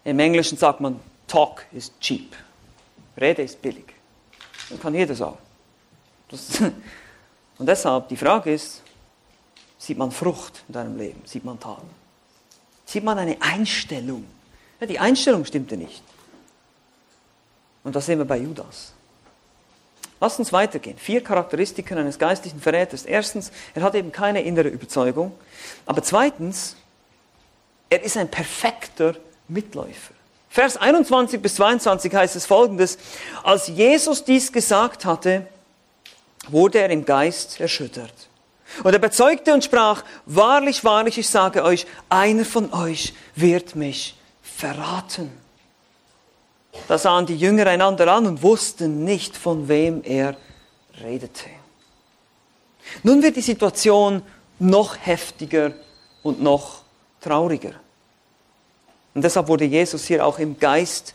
Im 0.04 0.20
Englischen 0.20 0.58
sagt 0.58 0.80
man, 0.80 1.00
talk 1.28 1.66
is 1.72 1.92
cheap. 2.00 2.36
Rede 3.20 3.42
ist 3.42 3.62
billig. 3.62 3.94
Das 4.70 4.80
kann 4.80 4.94
jeder 4.94 5.16
sagen. 5.16 5.38
Das, 6.30 6.62
und 7.58 7.66
deshalb, 7.66 8.08
die 8.08 8.18
Frage 8.18 8.54
ist, 8.54 8.82
sieht 9.78 9.98
man 9.98 10.12
Frucht 10.12 10.64
in 10.68 10.74
deinem 10.74 10.98
Leben? 10.98 11.22
Sieht 11.26 11.44
man 11.44 11.60
Taten? 11.60 11.90
Sieht 12.86 13.04
man 13.04 13.18
eine 13.18 13.38
Einstellung? 13.42 14.26
Ja, 14.80 14.88
die 14.88 15.00
Einstellung 15.00 15.46
stimmte 15.46 15.78
nicht. 15.78 16.02
Und 17.84 17.96
das 17.96 18.06
sehen 18.06 18.20
wir 18.20 18.26
bei 18.26 18.38
Judas. 18.38 18.94
Lass 20.22 20.38
uns 20.38 20.52
weitergehen. 20.52 20.98
Vier 20.98 21.24
Charakteristiken 21.24 21.98
eines 21.98 22.20
geistlichen 22.20 22.60
Verräters. 22.60 23.06
Erstens, 23.06 23.52
er 23.74 23.84
hat 23.84 23.96
eben 23.96 24.12
keine 24.12 24.42
innere 24.42 24.68
Überzeugung. 24.68 25.32
Aber 25.86 26.04
zweitens, 26.04 26.76
er 27.90 28.04
ist 28.04 28.18
ein 28.18 28.30
perfekter 28.30 29.16
Mitläufer. 29.48 30.14
Vers 30.50 30.78
21 30.78 31.42
bis 31.42 31.56
22 31.56 32.14
heißt 32.14 32.36
es 32.36 32.46
folgendes. 32.46 32.98
Als 33.44 33.68
Jesus 33.68 34.24
dies 34.24 34.52
gesagt 34.52 35.06
hatte, 35.06 35.48
wurde 36.48 36.80
er 36.80 36.90
im 36.90 37.06
Geist 37.06 37.60
erschüttert. 37.60 38.14
Und 38.84 38.94
er 38.94 39.00
bezeugte 39.00 39.54
und 39.54 39.64
sprach, 39.64 40.04
wahrlich, 40.26 40.84
wahrlich, 40.84 41.18
ich 41.18 41.30
sage 41.30 41.64
euch, 41.64 41.86
einer 42.10 42.46
von 42.46 42.72
euch 42.74 43.14
wird 43.36 43.76
mich 43.76 44.16
verraten. 44.42 45.32
Da 46.88 46.98
sahen 46.98 47.26
die 47.26 47.36
Jünger 47.36 47.68
einander 47.68 48.12
an 48.12 48.28
und 48.28 48.44
wussten 48.44 49.04
nicht, 49.04 49.36
von 49.36 49.68
wem 49.68 50.02
er 50.04 50.36
redete. 51.02 51.50
Nun 53.04 53.22
wird 53.22 53.36
die 53.36 53.42
Situation 53.42 54.22
noch 54.60 54.98
heftiger 55.00 55.74
und 56.24 56.42
noch 56.42 56.84
trauriger. 57.22 57.74
Und 59.14 59.24
deshalb 59.24 59.48
wurde 59.48 59.66
Jesus 59.66 60.06
hier 60.06 60.26
auch 60.26 60.40
im 60.40 60.60
Geist 60.60 61.14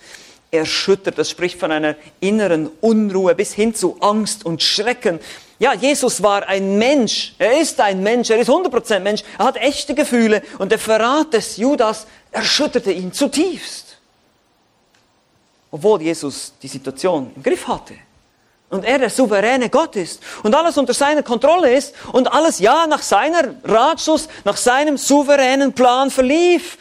erschüttert. 0.50 1.18
Das 1.18 1.30
spricht 1.30 1.58
von 1.58 1.72
einer 1.72 1.96
inneren 2.20 2.70
Unruhe 2.80 3.34
bis 3.34 3.52
hin 3.52 3.74
zu 3.74 3.96
Angst 4.00 4.44
und 4.44 4.62
Schrecken. 4.62 5.20
Ja, 5.58 5.74
Jesus 5.74 6.22
war 6.22 6.48
ein 6.48 6.78
Mensch. 6.78 7.34
Er 7.38 7.60
ist 7.60 7.80
ein 7.80 8.02
Mensch. 8.02 8.30
Er 8.30 8.38
ist 8.38 8.50
100% 8.50 9.00
Mensch. 9.00 9.22
Er 9.38 9.46
hat 9.46 9.56
echte 9.56 9.94
Gefühle. 9.94 10.42
Und 10.58 10.70
der 10.72 10.78
Verrat 10.78 11.32
des 11.32 11.56
Judas 11.56 12.06
erschütterte 12.32 12.92
ihn 12.92 13.12
zutiefst. 13.12 13.96
Obwohl 15.70 16.02
Jesus 16.02 16.52
die 16.60 16.68
Situation 16.68 17.30
im 17.34 17.42
Griff 17.42 17.66
hatte. 17.66 17.94
Und 18.70 18.84
er 18.84 18.98
der 18.98 19.10
souveräne 19.10 19.68
Gott 19.68 19.94
ist. 19.96 20.20
Und 20.42 20.54
alles 20.54 20.76
unter 20.78 20.94
seiner 20.94 21.22
Kontrolle 21.22 21.72
ist. 21.72 21.94
Und 22.12 22.32
alles 22.32 22.58
ja 22.58 22.86
nach 22.86 23.02
seiner 23.02 23.54
Ratschluss, 23.62 24.28
nach 24.44 24.56
seinem 24.56 24.96
souveränen 24.96 25.72
Plan 25.72 26.10
verlief 26.10 26.78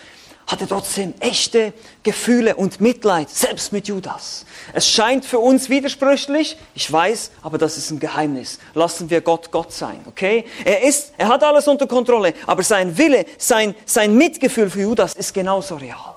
hatte 0.48 0.68
trotzdem 0.68 1.14
echte 1.20 1.74
Gefühle 2.04 2.56
und 2.56 2.82
Mitleid, 2.82 3.30
selbst 3.30 3.72
mit 3.72 3.88
Judas. 3.88 4.46
Es 4.74 4.90
scheint 4.90 5.26
für 5.26 5.40
uns 5.40 5.70
widersprüchlich, 5.70 6.58
ich 6.76 6.92
weiß, 6.92 7.32
aber 7.42 7.58
das 7.58 7.78
ist 7.78 7.92
ein 7.92 8.00
Geheimnis. 8.00 8.60
Lassen 8.74 9.10
wir 9.10 9.22
Gott 9.22 9.52
Gott 9.52 9.72
sein, 9.72 10.02
okay? 10.06 10.46
Er 10.66 10.84
ist, 10.84 11.14
er 11.18 11.30
hat 11.30 11.44
alles 11.44 11.68
unter 11.68 11.88
Kontrolle, 11.88 12.34
aber 12.46 12.64
sein 12.64 12.98
Wille, 12.98 13.26
sein, 13.38 13.74
sein 13.86 14.16
Mitgefühl 14.16 14.70
für 14.70 14.82
Judas 14.82 15.14
ist 15.14 15.34
genauso 15.34 15.76
real. 15.76 16.16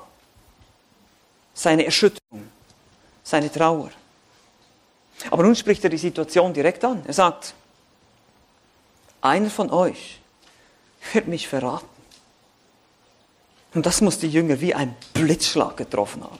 Seine 1.54 1.84
Erschütterung, 1.84 2.48
seine 3.22 3.50
Trauer. 3.50 3.90
Aber 5.30 5.42
nun 5.42 5.56
spricht 5.56 5.82
er 5.84 5.90
die 5.90 5.98
Situation 5.98 6.52
direkt 6.52 6.84
an. 6.84 7.02
Er 7.06 7.12
sagt, 7.12 7.54
einer 9.20 9.50
von 9.50 9.70
euch 9.70 10.20
wird 11.12 11.28
mich 11.28 11.48
verraten. 11.48 11.86
Und 13.74 13.84
das 13.84 14.00
muss 14.00 14.18
die 14.18 14.28
Jünger 14.28 14.60
wie 14.60 14.74
ein 14.74 14.94
Blitzschlag 15.12 15.76
getroffen 15.76 16.24
haben. 16.24 16.38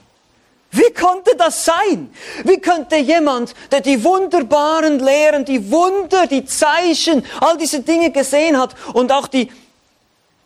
Wie 0.71 0.93
konnte 0.93 1.37
das 1.37 1.65
sein? 1.65 2.11
Wie 2.45 2.59
könnte 2.59 2.97
jemand, 2.97 3.55
der 3.71 3.81
die 3.81 4.03
wunderbaren 4.03 4.99
Lehren, 4.99 5.45
die 5.45 5.71
Wunder, 5.71 6.27
die 6.27 6.45
Zeichen, 6.45 7.25
all 7.41 7.57
diese 7.57 7.81
Dinge 7.81 8.11
gesehen 8.11 8.59
hat 8.59 8.75
und 8.93 9.13
auch 9.13 9.27
die, 9.27 9.51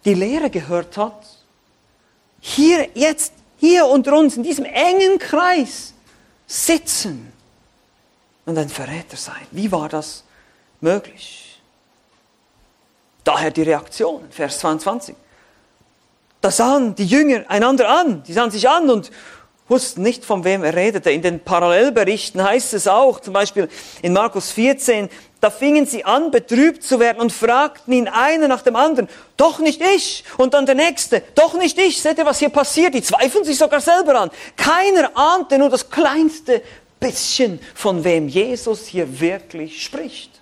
die 0.04 0.14
Lehre 0.14 0.50
gehört 0.50 0.96
hat, 0.96 1.26
hier 2.40 2.88
jetzt, 2.94 3.32
hier 3.58 3.86
unter 3.86 4.16
uns, 4.16 4.36
in 4.36 4.42
diesem 4.42 4.64
engen 4.64 5.18
Kreis 5.18 5.94
sitzen 6.46 7.32
und 8.50 8.58
ein 8.58 8.68
Verräter 8.68 9.16
sein? 9.16 9.46
Wie 9.50 9.72
war 9.72 9.88
das 9.88 10.24
möglich? 10.80 11.60
Daher 13.24 13.50
die 13.50 13.62
Reaktion, 13.62 14.24
Vers 14.30 14.58
22. 14.58 15.14
Da 16.40 16.50
sahen 16.50 16.94
die 16.94 17.06
Jünger 17.06 17.44
einander 17.48 17.88
an, 17.88 18.22
die 18.22 18.32
sahen 18.32 18.50
sich 18.50 18.68
an 18.68 18.88
und 18.88 19.10
wussten 19.68 20.02
nicht, 20.02 20.24
von 20.24 20.42
wem 20.44 20.64
er 20.64 20.74
redete. 20.74 21.10
In 21.10 21.22
den 21.22 21.40
Parallelberichten 21.40 22.42
heißt 22.42 22.74
es 22.74 22.88
auch, 22.88 23.20
zum 23.20 23.34
Beispiel 23.34 23.68
in 24.02 24.12
Markus 24.12 24.50
14, 24.50 25.08
da 25.40 25.48
fingen 25.48 25.86
sie 25.86 26.04
an, 26.04 26.30
betrübt 26.30 26.82
zu 26.82 27.00
werden 27.00 27.20
und 27.20 27.32
fragten 27.32 27.94
ihn 27.94 28.08
einer 28.08 28.48
nach 28.48 28.62
dem 28.62 28.76
anderen, 28.76 29.08
doch 29.36 29.58
nicht 29.58 29.80
ich. 29.80 30.24
Und 30.36 30.52
dann 30.52 30.66
der 30.66 30.74
nächste, 30.74 31.22
doch 31.34 31.54
nicht 31.54 31.78
ich. 31.78 32.02
Seht 32.02 32.18
ihr, 32.18 32.26
was 32.26 32.40
hier 32.40 32.50
passiert? 32.50 32.94
Die 32.94 33.02
zweifeln 33.02 33.44
sich 33.44 33.56
sogar 33.56 33.80
selber 33.80 34.20
an. 34.20 34.30
Keiner 34.56 35.10
ahnte 35.14 35.56
nur 35.58 35.70
das 35.70 35.88
kleinste 35.88 36.62
bisschen, 37.00 37.60
von 37.74 38.04
wem 38.04 38.28
Jesus 38.28 38.86
hier 38.86 39.20
wirklich 39.20 39.82
spricht. 39.82 40.40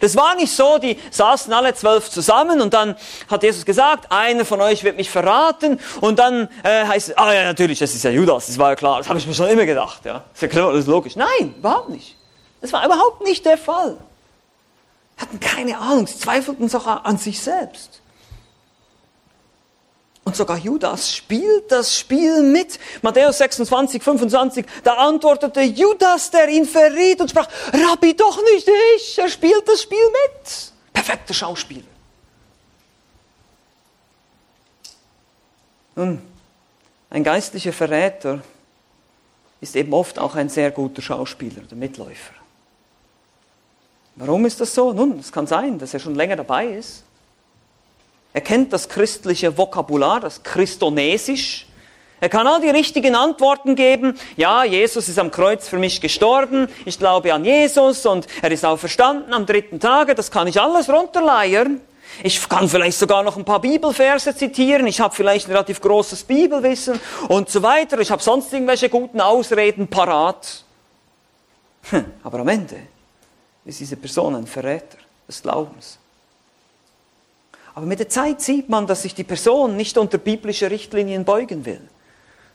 Das 0.00 0.16
war 0.16 0.34
nicht 0.34 0.52
so, 0.52 0.78
die 0.78 0.98
saßen 1.10 1.52
alle 1.52 1.74
zwölf 1.74 2.10
zusammen 2.10 2.60
und 2.60 2.74
dann 2.74 2.96
hat 3.28 3.42
Jesus 3.42 3.64
gesagt, 3.64 4.10
einer 4.10 4.44
von 4.44 4.60
euch 4.60 4.84
wird 4.84 4.96
mich 4.96 5.10
verraten 5.10 5.78
und 6.00 6.18
dann 6.18 6.48
äh, 6.62 6.86
heißt 6.86 7.10
es, 7.10 7.18
ah 7.18 7.32
ja 7.32 7.44
natürlich, 7.44 7.78
das 7.78 7.94
ist 7.94 8.04
ja 8.04 8.10
Judas, 8.10 8.46
das 8.46 8.58
war 8.58 8.70
ja 8.70 8.76
klar, 8.76 8.98
das 8.98 9.08
habe 9.08 9.18
ich 9.18 9.26
mir 9.26 9.34
schon 9.34 9.48
immer 9.48 9.66
gedacht, 9.66 10.04
ja, 10.04 10.24
das 10.32 10.34
ist 10.34 10.42
ja 10.42 10.48
klar, 10.48 10.72
das 10.72 10.80
ist 10.80 10.86
logisch. 10.86 11.16
Nein, 11.16 11.54
überhaupt 11.58 11.90
nicht. 11.90 12.16
Das 12.60 12.72
war 12.72 12.84
überhaupt 12.84 13.22
nicht 13.22 13.44
der 13.44 13.58
Fall. 13.58 13.96
Hatten 15.18 15.40
keine 15.40 15.78
Ahnung, 15.78 16.06
sie 16.06 16.18
zweifelten 16.18 16.68
sogar 16.68 17.04
an 17.04 17.18
sich 17.18 17.40
selbst. 17.40 18.01
Und 20.24 20.36
sogar 20.36 20.56
Judas 20.56 21.16
spielt 21.16 21.72
das 21.72 21.98
Spiel 21.98 22.42
mit. 22.42 22.78
Matthäus 23.02 23.38
26, 23.38 24.00
25, 24.02 24.66
da 24.84 24.94
antwortete 24.94 25.62
Judas, 25.62 26.30
der 26.30 26.48
ihn 26.48 26.64
verriet 26.64 27.20
und 27.20 27.30
sprach, 27.30 27.48
Rabbi, 27.72 28.14
doch 28.14 28.40
nicht 28.52 28.68
ich. 28.96 29.18
Er 29.18 29.28
spielt 29.28 29.66
das 29.66 29.82
Spiel 29.82 29.98
mit. 29.98 30.72
Perfekter 30.92 31.34
Schauspieler. 31.34 31.82
Nun, 35.96 36.22
ein 37.10 37.24
geistlicher 37.24 37.72
Verräter 37.72 38.42
ist 39.60 39.74
eben 39.74 39.92
oft 39.92 40.18
auch 40.18 40.36
ein 40.36 40.48
sehr 40.48 40.70
guter 40.70 41.02
Schauspieler, 41.02 41.62
der 41.62 41.76
Mitläufer. 41.76 42.34
Warum 44.14 44.46
ist 44.46 44.60
das 44.60 44.72
so? 44.72 44.92
Nun, 44.92 45.18
es 45.18 45.32
kann 45.32 45.46
sein, 45.46 45.78
dass 45.78 45.92
er 45.92 46.00
schon 46.00 46.14
länger 46.14 46.36
dabei 46.36 46.66
ist 46.66 47.02
er 48.32 48.40
kennt 48.40 48.72
das 48.72 48.88
christliche 48.88 49.56
Vokabular, 49.56 50.20
das 50.20 50.42
Christonesisch. 50.42 51.66
Er 52.20 52.28
kann 52.28 52.46
all 52.46 52.60
die 52.60 52.70
richtigen 52.70 53.14
Antworten 53.16 53.74
geben. 53.74 54.16
Ja, 54.36 54.64
Jesus 54.64 55.08
ist 55.08 55.18
am 55.18 55.30
Kreuz 55.30 55.68
für 55.68 55.78
mich 55.78 56.00
gestorben. 56.00 56.68
Ich 56.84 56.98
glaube 56.98 57.34
an 57.34 57.44
Jesus 57.44 58.06
und 58.06 58.26
er 58.40 58.52
ist 58.52 58.64
auch 58.64 58.78
verstanden 58.78 59.32
am 59.32 59.44
dritten 59.44 59.80
Tage. 59.80 60.14
Das 60.14 60.30
kann 60.30 60.46
ich 60.46 60.60
alles 60.60 60.88
runterleiern. 60.88 61.80
Ich 62.22 62.48
kann 62.48 62.68
vielleicht 62.68 62.98
sogar 62.98 63.22
noch 63.22 63.36
ein 63.36 63.44
paar 63.44 63.60
Bibelverse 63.60 64.36
zitieren. 64.36 64.86
Ich 64.86 65.00
habe 65.00 65.14
vielleicht 65.14 65.48
ein 65.48 65.52
relativ 65.52 65.80
großes 65.80 66.24
Bibelwissen 66.24 67.00
und 67.28 67.50
so 67.50 67.62
weiter. 67.62 67.98
Ich 67.98 68.10
habe 68.10 68.22
sonst 68.22 68.52
irgendwelche 68.52 68.88
guten 68.88 69.20
Ausreden 69.20 69.88
parat. 69.88 70.64
Hm, 71.90 72.04
aber 72.22 72.38
am 72.40 72.48
Ende 72.48 72.76
ist 73.64 73.80
diese 73.80 73.96
Person 73.96 74.36
ein 74.36 74.46
Verräter 74.46 74.98
des 75.26 75.42
Glaubens. 75.42 75.98
Aber 77.74 77.86
mit 77.86 77.98
der 77.98 78.08
Zeit 78.08 78.40
sieht 78.40 78.68
man, 78.68 78.86
dass 78.86 79.02
sich 79.02 79.14
die 79.14 79.24
Person 79.24 79.76
nicht 79.76 79.96
unter 79.96 80.18
biblische 80.18 80.70
Richtlinien 80.70 81.24
beugen 81.24 81.64
will. 81.64 81.80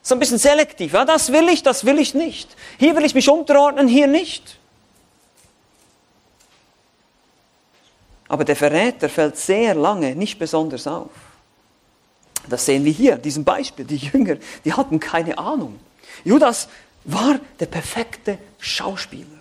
So 0.01 0.15
ein 0.15 0.19
bisschen 0.19 0.37
selektiv. 0.37 0.93
Ja, 0.93 1.05
das 1.05 1.31
will 1.31 1.49
ich, 1.49 1.63
das 1.63 1.85
will 1.85 1.99
ich 1.99 2.13
nicht. 2.13 2.55
Hier 2.77 2.95
will 2.95 3.03
ich 3.03 3.15
mich 3.15 3.29
unterordnen, 3.29 3.87
hier 3.87 4.07
nicht. 4.07 4.57
Aber 8.27 8.43
der 8.43 8.55
Verräter 8.55 9.09
fällt 9.09 9.37
sehr 9.37 9.73
lange 9.73 10.15
nicht 10.15 10.37
besonders 10.37 10.85
auf. 10.85 11.09
Das 12.49 12.65
sehen 12.65 12.85
wir 12.85 12.91
hier, 12.91 13.17
diesem 13.17 13.43
Beispiel. 13.43 13.85
Die 13.85 13.97
Jünger, 13.97 14.37
die 14.63 14.73
hatten 14.73 14.99
keine 14.99 15.37
Ahnung. 15.37 15.79
Judas 16.23 16.69
war 17.03 17.39
der 17.59 17.65
perfekte 17.65 18.37
Schauspieler. 18.59 19.36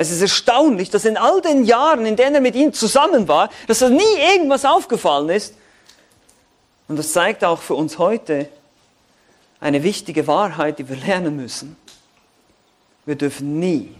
Es 0.00 0.10
ist 0.10 0.22
erstaunlich, 0.22 0.88
dass 0.88 1.04
in 1.04 1.18
all 1.18 1.42
den 1.42 1.66
Jahren, 1.66 2.06
in 2.06 2.16
denen 2.16 2.36
er 2.36 2.40
mit 2.40 2.54
ihnen 2.54 2.72
zusammen 2.72 3.28
war, 3.28 3.50
dass 3.66 3.82
er 3.82 3.90
nie 3.90 4.16
irgendwas 4.32 4.64
aufgefallen 4.64 5.28
ist. 5.28 5.54
Und 6.88 6.98
das 6.98 7.12
zeigt 7.12 7.44
auch 7.44 7.60
für 7.60 7.74
uns 7.74 7.98
heute 7.98 8.48
eine 9.60 9.82
wichtige 9.82 10.26
Wahrheit, 10.26 10.78
die 10.78 10.88
wir 10.88 10.96
lernen 10.96 11.36
müssen. 11.36 11.76
wir 13.04 13.14
dürfen 13.14 13.60
nie 13.60 13.94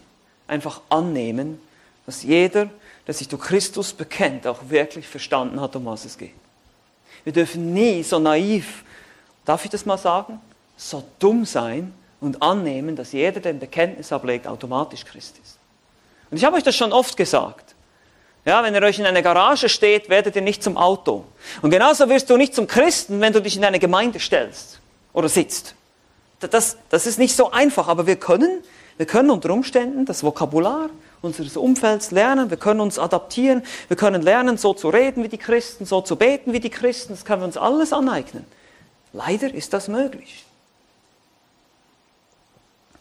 einfach 0.48 0.80
annehmen, 0.88 1.60
dass 2.06 2.22
jeder, 2.22 2.70
der 3.06 3.12
sich 3.12 3.28
durch 3.28 3.42
Christus 3.42 3.92
bekennt, 3.92 4.46
auch 4.46 4.70
wirklich 4.70 5.06
verstanden 5.06 5.60
hat, 5.60 5.76
um 5.76 5.84
was 5.84 6.06
es 6.06 6.16
geht. 6.16 6.32
Wir 7.24 7.34
dürfen 7.34 7.74
nie 7.74 8.02
so 8.04 8.18
naiv, 8.18 8.84
darf 9.44 9.66
ich 9.66 9.70
das 9.70 9.84
mal 9.84 9.98
sagen, 9.98 10.40
so 10.78 11.04
dumm 11.18 11.44
sein 11.44 11.92
und 12.22 12.40
annehmen, 12.40 12.96
dass 12.96 13.12
jeder, 13.12 13.40
der 13.40 13.52
ein 13.52 13.60
Bekenntnis 13.60 14.10
ablegt, 14.14 14.46
automatisch 14.46 15.04
Christ 15.04 15.36
ist. 15.42 15.59
Und 16.30 16.36
ich 16.36 16.44
habe 16.44 16.56
euch 16.56 16.62
das 16.62 16.76
schon 16.76 16.92
oft 16.92 17.16
gesagt. 17.16 17.74
Ja, 18.44 18.62
wenn 18.62 18.74
ihr 18.74 18.82
euch 18.82 18.98
in 18.98 19.06
einer 19.06 19.22
Garage 19.22 19.68
steht, 19.68 20.08
werdet 20.08 20.34
ihr 20.36 20.42
nicht 20.42 20.62
zum 20.62 20.76
Auto. 20.76 21.24
Und 21.60 21.70
genauso 21.70 22.08
wirst 22.08 22.30
du 22.30 22.36
nicht 22.36 22.54
zum 22.54 22.66
Christen, 22.66 23.20
wenn 23.20 23.32
du 23.32 23.42
dich 23.42 23.56
in 23.56 23.64
eine 23.64 23.78
Gemeinde 23.78 24.18
stellst 24.18 24.80
oder 25.12 25.28
sitzt. 25.28 25.74
Das, 26.40 26.78
das 26.88 27.06
ist 27.06 27.18
nicht 27.18 27.36
so 27.36 27.50
einfach, 27.50 27.88
aber 27.88 28.06
wir 28.06 28.16
können, 28.16 28.62
wir 28.96 29.06
können 29.06 29.30
unter 29.30 29.50
Umständen 29.50 30.06
das 30.06 30.22
Vokabular 30.22 30.88
unseres 31.22 31.56
Umfelds 31.58 32.12
lernen, 32.12 32.48
wir 32.48 32.56
können 32.56 32.80
uns 32.80 32.98
adaptieren, 32.98 33.62
wir 33.88 33.96
können 33.96 34.22
lernen, 34.22 34.56
so 34.56 34.72
zu 34.72 34.88
reden 34.88 35.22
wie 35.22 35.28
die 35.28 35.38
Christen, 35.38 35.84
so 35.84 36.00
zu 36.00 36.16
beten 36.16 36.54
wie 36.54 36.60
die 36.60 36.70
Christen, 36.70 37.12
das 37.12 37.26
können 37.26 37.42
wir 37.42 37.46
uns 37.46 37.58
alles 37.58 37.92
aneignen. 37.92 38.46
Leider 39.12 39.52
ist 39.52 39.74
das 39.74 39.88
möglich. 39.88 40.46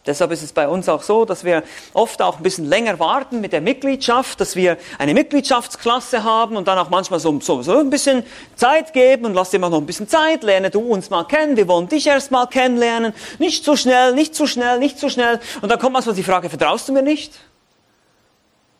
Deshalb 0.06 0.30
ist 0.30 0.42
es 0.42 0.54
bei 0.54 0.66
uns 0.66 0.88
auch 0.88 1.02
so, 1.02 1.26
dass 1.26 1.44
wir 1.44 1.62
oft 1.92 2.22
auch 2.22 2.38
ein 2.38 2.42
bisschen 2.42 2.64
länger 2.64 2.98
warten 2.98 3.42
mit 3.42 3.52
der 3.52 3.60
Mitgliedschaft, 3.60 4.40
dass 4.40 4.56
wir 4.56 4.78
eine 4.98 5.12
Mitgliedschaftsklasse 5.12 6.24
haben 6.24 6.56
und 6.56 6.66
dann 6.66 6.78
auch 6.78 6.88
manchmal 6.88 7.20
so, 7.20 7.38
so, 7.40 7.60
so 7.60 7.78
ein 7.78 7.90
bisschen 7.90 8.24
Zeit 8.56 8.94
geben 8.94 9.26
und 9.26 9.34
lass 9.34 9.50
dir 9.50 9.58
mal 9.58 9.68
noch 9.68 9.78
ein 9.78 9.84
bisschen 9.84 10.08
Zeit, 10.08 10.42
lerne 10.42 10.70
du 10.70 10.80
uns 10.80 11.10
mal 11.10 11.24
kennen, 11.24 11.58
wir 11.58 11.68
wollen 11.68 11.86
dich 11.88 12.06
erst 12.06 12.30
mal 12.30 12.46
kennenlernen, 12.46 13.12
nicht 13.38 13.62
zu 13.62 13.76
schnell, 13.76 14.14
nicht 14.14 14.34
zu 14.34 14.46
schnell, 14.46 14.78
nicht 14.78 14.98
zu 14.98 15.10
schnell. 15.10 15.38
Und 15.60 15.70
dann 15.70 15.78
kommt 15.78 15.92
manchmal 15.92 16.14
die 16.14 16.22
Frage, 16.22 16.48
vertraust 16.48 16.88
du 16.88 16.94
mir 16.94 17.02
nicht? 17.02 17.34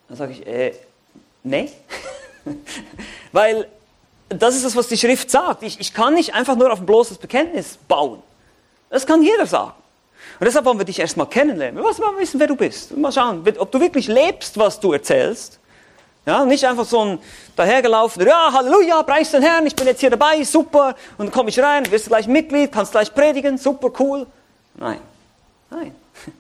Dann 0.09 0.17
sage 0.17 0.33
ich, 0.33 0.47
äh, 0.47 0.73
nee. 1.43 1.71
Weil 3.33 3.69
das 4.31 4.57
ist 4.57 4.65
das, 4.65 4.75
was 4.75 4.89
die 4.89 4.97
Schrift 4.97 5.31
sagt. 5.31 5.63
Ich, 5.65 5.79
ich 5.81 5.93
kann 5.93 6.15
nicht 6.15 6.35
einfach 6.35 6.57
nur 6.57 6.73
auf 6.73 6.81
ein 6.81 6.87
bloßes 6.87 7.19
Bekenntnis 7.19 7.79
bauen. 7.89 8.23
Das 8.89 9.07
kann 9.07 9.23
jeder 9.23 9.45
sagen. 9.47 9.75
Und 10.39 10.47
deshalb 10.47 10.65
wollen 10.65 10.79
wir 10.79 10.85
dich 10.85 11.01
erstmal 11.01 11.27
kennenlernen. 11.27 11.77
Wir 11.77 11.85
wollen 11.85 12.19
wissen, 12.19 12.39
wer 12.41 12.47
du 12.47 12.57
bist. 12.57 12.97
Mal 12.97 13.13
schauen, 13.13 13.45
ob 13.59 13.71
du 13.71 13.81
wirklich 13.81 14.09
lebst, 14.09 14.57
was 14.59 14.79
du 14.81 14.93
erzählst. 14.93 15.61
Ja, 16.27 16.45
nicht 16.45 16.65
einfach 16.65 16.85
so 16.85 17.01
ein 17.01 17.19
dahergelaufener, 17.57 18.27
ja, 18.27 18.53
Halleluja, 18.53 19.03
preis 19.03 19.31
den 19.31 19.43
Herrn, 19.43 19.67
ich 19.67 19.75
bin 19.75 19.87
jetzt 19.87 20.01
hier 20.01 20.11
dabei, 20.11 20.45
super. 20.45 20.95
Und 21.17 21.27
dann 21.27 21.33
komme 21.33 21.49
ich 21.49 21.59
rein, 21.59 21.91
wirst 21.91 22.07
du 22.07 22.11
gleich 22.11 22.29
Mitglied, 22.29 22.71
kannst 22.71 22.93
gleich 22.93 23.13
predigen, 23.15 23.57
super, 23.57 23.91
cool. 23.99 24.27
Nein, 24.75 25.01
nein. 25.71 25.95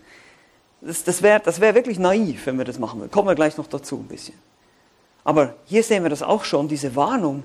Das, 0.82 1.04
das 1.04 1.20
wäre 1.20 1.40
das 1.40 1.60
wär 1.60 1.74
wirklich 1.74 1.98
naiv, 1.98 2.46
wenn 2.46 2.56
wir 2.56 2.64
das 2.64 2.78
machen 2.78 3.00
würden. 3.00 3.10
Kommen 3.10 3.28
wir 3.28 3.34
gleich 3.34 3.54
noch 3.58 3.66
dazu 3.66 3.96
ein 3.96 4.08
bisschen. 4.08 4.34
Aber 5.24 5.52
hier 5.66 5.82
sehen 5.82 6.02
wir 6.04 6.08
das 6.08 6.22
auch 6.22 6.44
schon, 6.44 6.68
diese 6.68 6.96
Warnung. 6.96 7.42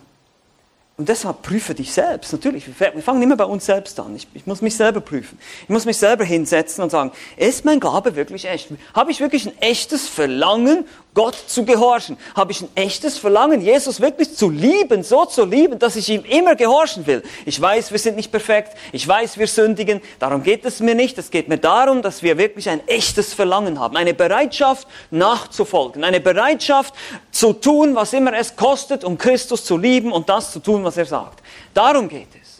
Und 0.98 1.10
deshalb 1.10 1.42
prüfe 1.42 1.76
dich 1.76 1.92
selbst. 1.92 2.32
Natürlich, 2.32 2.68
wir 2.80 3.02
fangen 3.02 3.22
immer 3.22 3.36
bei 3.36 3.44
uns 3.44 3.66
selbst 3.66 4.00
an. 4.00 4.16
Ich, 4.16 4.28
ich, 4.34 4.46
muss 4.46 4.62
mich 4.62 4.78
selber 4.78 5.02
prüfen. 5.02 5.38
Ich 5.64 5.70
muss 5.70 5.86
mich 5.86 5.98
selber 5.98 6.24
hinsetzen 6.24 6.82
und 6.84 6.90
sagen, 6.90 7.12
ist 7.36 7.66
mein 7.66 7.82
Gabe 7.82 8.16
wirklich 8.16 8.46
echt? 8.46 8.70
Habe 8.94 9.12
ich 9.12 9.20
wirklich 9.20 9.46
ein 9.46 9.58
echtes 9.60 10.08
Verlangen, 10.08 10.86
Gott 11.16 11.36
zu 11.48 11.66
gehorchen? 11.66 12.18
Habe 12.36 12.52
ich 12.52 12.62
ein 12.62 12.70
echtes 12.76 13.18
Verlangen, 13.18 13.62
Jesus 13.62 14.00
wirklich 14.00 14.36
zu 14.36 14.52
lieben, 14.52 15.02
so 15.02 15.26
zu 15.26 15.46
lieben, 15.46 15.80
dass 15.80 15.96
ich 15.96 16.10
ihm 16.10 16.24
immer 16.26 16.56
gehorchen 16.56 17.08
will? 17.08 17.24
Ich 17.46 17.60
weiß, 17.60 17.92
wir 17.92 17.98
sind 17.98 18.18
nicht 18.18 18.32
perfekt. 18.32 18.78
Ich 18.92 19.08
weiß, 19.08 19.40
wir 19.40 19.48
sündigen. 19.48 20.02
Darum 20.20 20.44
geht 20.44 20.64
es 20.66 20.82
mir 20.82 20.94
nicht. 20.94 21.18
Es 21.18 21.32
geht 21.32 21.48
mir 21.48 21.58
darum, 21.58 22.04
dass 22.04 22.22
wir 22.22 22.38
wirklich 22.38 22.70
ein 22.70 22.88
echtes 22.88 23.34
Verlangen 23.34 23.80
haben. 23.80 23.98
Eine 23.98 24.14
Bereitschaft 24.14 24.88
nachzufolgen. 25.10 26.04
Eine 26.04 26.20
Bereitschaft 26.20 26.94
zu 27.32 27.54
tun, 27.54 27.96
was 27.96 28.14
immer 28.14 28.34
es 28.34 28.56
kostet, 28.56 29.04
um 29.04 29.18
Christus 29.18 29.66
zu 29.66 29.78
lieben 29.78 30.12
und 30.12 30.30
das 30.30 30.52
zu 30.52 30.60
tun, 30.60 30.84
was 30.84 30.98
er 30.98 31.06
sagt. 31.06 31.42
Darum 31.74 32.08
geht 32.08 32.28
es. 32.40 32.55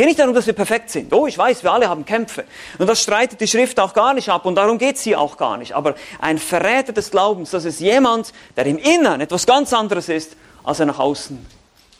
Geht 0.00 0.06
nicht 0.06 0.18
darum, 0.18 0.34
dass 0.34 0.46
wir 0.46 0.54
perfekt 0.54 0.88
sind. 0.88 1.12
Oh, 1.12 1.26
ich 1.26 1.36
weiß, 1.36 1.62
wir 1.62 1.70
alle 1.70 1.86
haben 1.86 2.06
Kämpfe. 2.06 2.46
Und 2.78 2.86
das 2.86 3.02
streitet 3.02 3.38
die 3.38 3.46
Schrift 3.46 3.78
auch 3.78 3.92
gar 3.92 4.14
nicht 4.14 4.30
ab 4.30 4.46
und 4.46 4.54
darum 4.54 4.78
geht 4.78 4.96
es 4.96 5.02
hier 5.02 5.20
auch 5.20 5.36
gar 5.36 5.58
nicht. 5.58 5.74
Aber 5.74 5.94
ein 6.20 6.38
Verräter 6.38 6.94
des 6.94 7.10
Glaubens, 7.10 7.50
das 7.50 7.66
ist 7.66 7.80
jemand, 7.80 8.32
der 8.56 8.64
im 8.64 8.78
Innern 8.78 9.20
etwas 9.20 9.44
ganz 9.44 9.74
anderes 9.74 10.08
ist, 10.08 10.36
als 10.64 10.80
er 10.80 10.86
nach 10.86 10.98
außen 10.98 11.46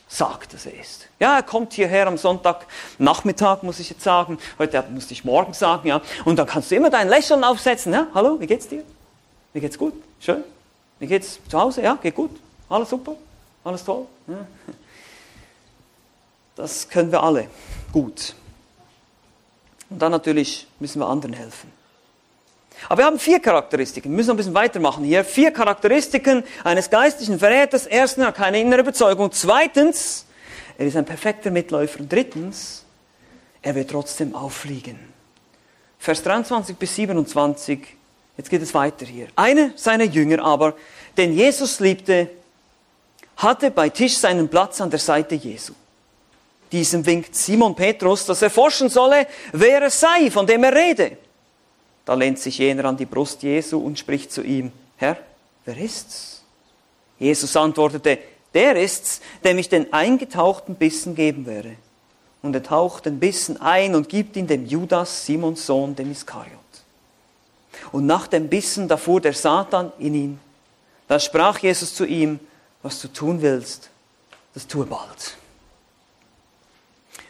sagt, 0.08 0.54
dass 0.54 0.64
er 0.64 0.80
ist. 0.80 1.08
Ja, 1.18 1.36
er 1.36 1.42
kommt 1.42 1.74
hierher 1.74 2.06
am 2.06 2.16
Sonntagnachmittag, 2.16 3.64
muss 3.64 3.80
ich 3.80 3.90
jetzt 3.90 4.02
sagen. 4.02 4.38
Heute 4.58 4.82
musste 4.88 5.12
ich 5.12 5.26
morgen 5.26 5.52
sagen, 5.52 5.86
ja. 5.86 6.00
Und 6.24 6.38
dann 6.38 6.46
kannst 6.46 6.70
du 6.70 6.76
immer 6.76 6.88
dein 6.88 7.06
Lächeln 7.06 7.44
aufsetzen. 7.44 7.92
Ja, 7.92 8.06
hallo, 8.14 8.40
wie 8.40 8.46
geht's 8.46 8.66
dir? 8.66 8.82
Wie 9.52 9.60
geht's 9.60 9.76
gut? 9.76 9.92
Schön? 10.20 10.42
Wie 11.00 11.06
geht's 11.06 11.38
zu 11.50 11.60
Hause? 11.60 11.82
Ja, 11.82 11.98
geht 12.00 12.14
gut? 12.14 12.30
Alles 12.66 12.88
super? 12.88 13.12
Alles 13.62 13.84
toll? 13.84 14.06
Ja. 14.26 14.36
Das 16.56 16.88
können 16.88 17.12
wir 17.12 17.22
alle 17.22 17.46
gut. 17.92 18.34
Und 19.88 20.00
dann 20.00 20.12
natürlich 20.12 20.66
müssen 20.78 21.00
wir 21.00 21.08
anderen 21.08 21.34
helfen. 21.34 21.70
Aber 22.88 23.02
wir 23.02 23.06
haben 23.06 23.18
vier 23.18 23.40
Charakteristiken. 23.40 24.10
Wir 24.10 24.16
müssen 24.16 24.30
ein 24.30 24.36
bisschen 24.36 24.54
weitermachen 24.54 25.04
hier. 25.04 25.24
Vier 25.24 25.50
Charakteristiken 25.50 26.44
eines 26.64 26.88
geistlichen 26.88 27.38
Verräters. 27.38 27.86
Erstens, 27.86 28.22
er 28.22 28.28
hat 28.28 28.36
keine 28.36 28.60
innere 28.60 28.80
Überzeugung. 28.80 29.30
Zweitens, 29.32 30.24
er 30.78 30.86
ist 30.86 30.96
ein 30.96 31.04
perfekter 31.04 31.50
Mitläufer. 31.50 32.00
Und 32.00 32.10
drittens, 32.10 32.84
er 33.60 33.74
wird 33.74 33.90
trotzdem 33.90 34.34
auffliegen. 34.34 34.98
Vers 35.98 36.22
23 36.22 36.76
bis 36.76 36.94
27. 36.94 37.80
Jetzt 38.38 38.48
geht 38.48 38.62
es 38.62 38.72
weiter 38.72 39.04
hier. 39.04 39.28
Einer 39.36 39.72
seiner 39.76 40.04
Jünger 40.04 40.42
aber, 40.42 40.74
den 41.18 41.34
Jesus 41.34 41.80
liebte, 41.80 42.30
hatte 43.36 43.70
bei 43.70 43.90
Tisch 43.90 44.16
seinen 44.16 44.48
Platz 44.48 44.80
an 44.80 44.88
der 44.88 44.98
Seite 44.98 45.34
Jesu. 45.34 45.74
Diesem 46.72 47.04
winkt 47.04 47.34
Simon 47.34 47.74
Petrus, 47.74 48.26
dass 48.26 48.42
er 48.42 48.50
forschen 48.50 48.88
solle, 48.88 49.26
wer 49.52 49.82
es 49.82 49.98
sei, 49.98 50.30
von 50.30 50.46
dem 50.46 50.62
er 50.64 50.74
rede. 50.74 51.16
Da 52.04 52.14
lehnt 52.14 52.38
sich 52.38 52.58
jener 52.58 52.84
an 52.86 52.96
die 52.96 53.06
Brust 53.06 53.42
Jesu 53.42 53.78
und 53.78 53.98
spricht 53.98 54.32
zu 54.32 54.42
ihm, 54.42 54.72
Herr, 54.96 55.16
wer 55.64 55.76
ist's? 55.76 56.42
Jesus 57.18 57.56
antwortete, 57.56 58.18
der 58.54 58.76
ist's, 58.76 59.20
dem 59.44 59.58
ich 59.58 59.68
den 59.68 59.92
eingetauchten 59.92 60.74
Bissen 60.74 61.14
geben 61.14 61.46
werde. 61.46 61.76
Und 62.42 62.54
er 62.54 62.62
taucht 62.62 63.06
den 63.06 63.20
Bissen 63.20 63.60
ein 63.60 63.94
und 63.94 64.08
gibt 64.08 64.36
ihn 64.36 64.46
dem 64.46 64.66
Judas, 64.66 65.26
Simons 65.26 65.66
Sohn, 65.66 65.94
dem 65.94 66.10
Iskariot. 66.10 66.58
Und 67.92 68.06
nach 68.06 68.26
dem 68.26 68.48
Bissen, 68.48 68.88
da 68.88 68.96
fuhr 68.96 69.20
der 69.20 69.34
Satan 69.34 69.92
in 69.98 70.14
ihn. 70.14 70.40
Da 71.06 71.18
sprach 71.18 71.58
Jesus 71.58 71.94
zu 71.94 72.04
ihm, 72.04 72.40
was 72.82 73.00
du 73.00 73.08
tun 73.08 73.42
willst, 73.42 73.90
das 74.54 74.66
tue 74.66 74.86
bald. 74.86 75.36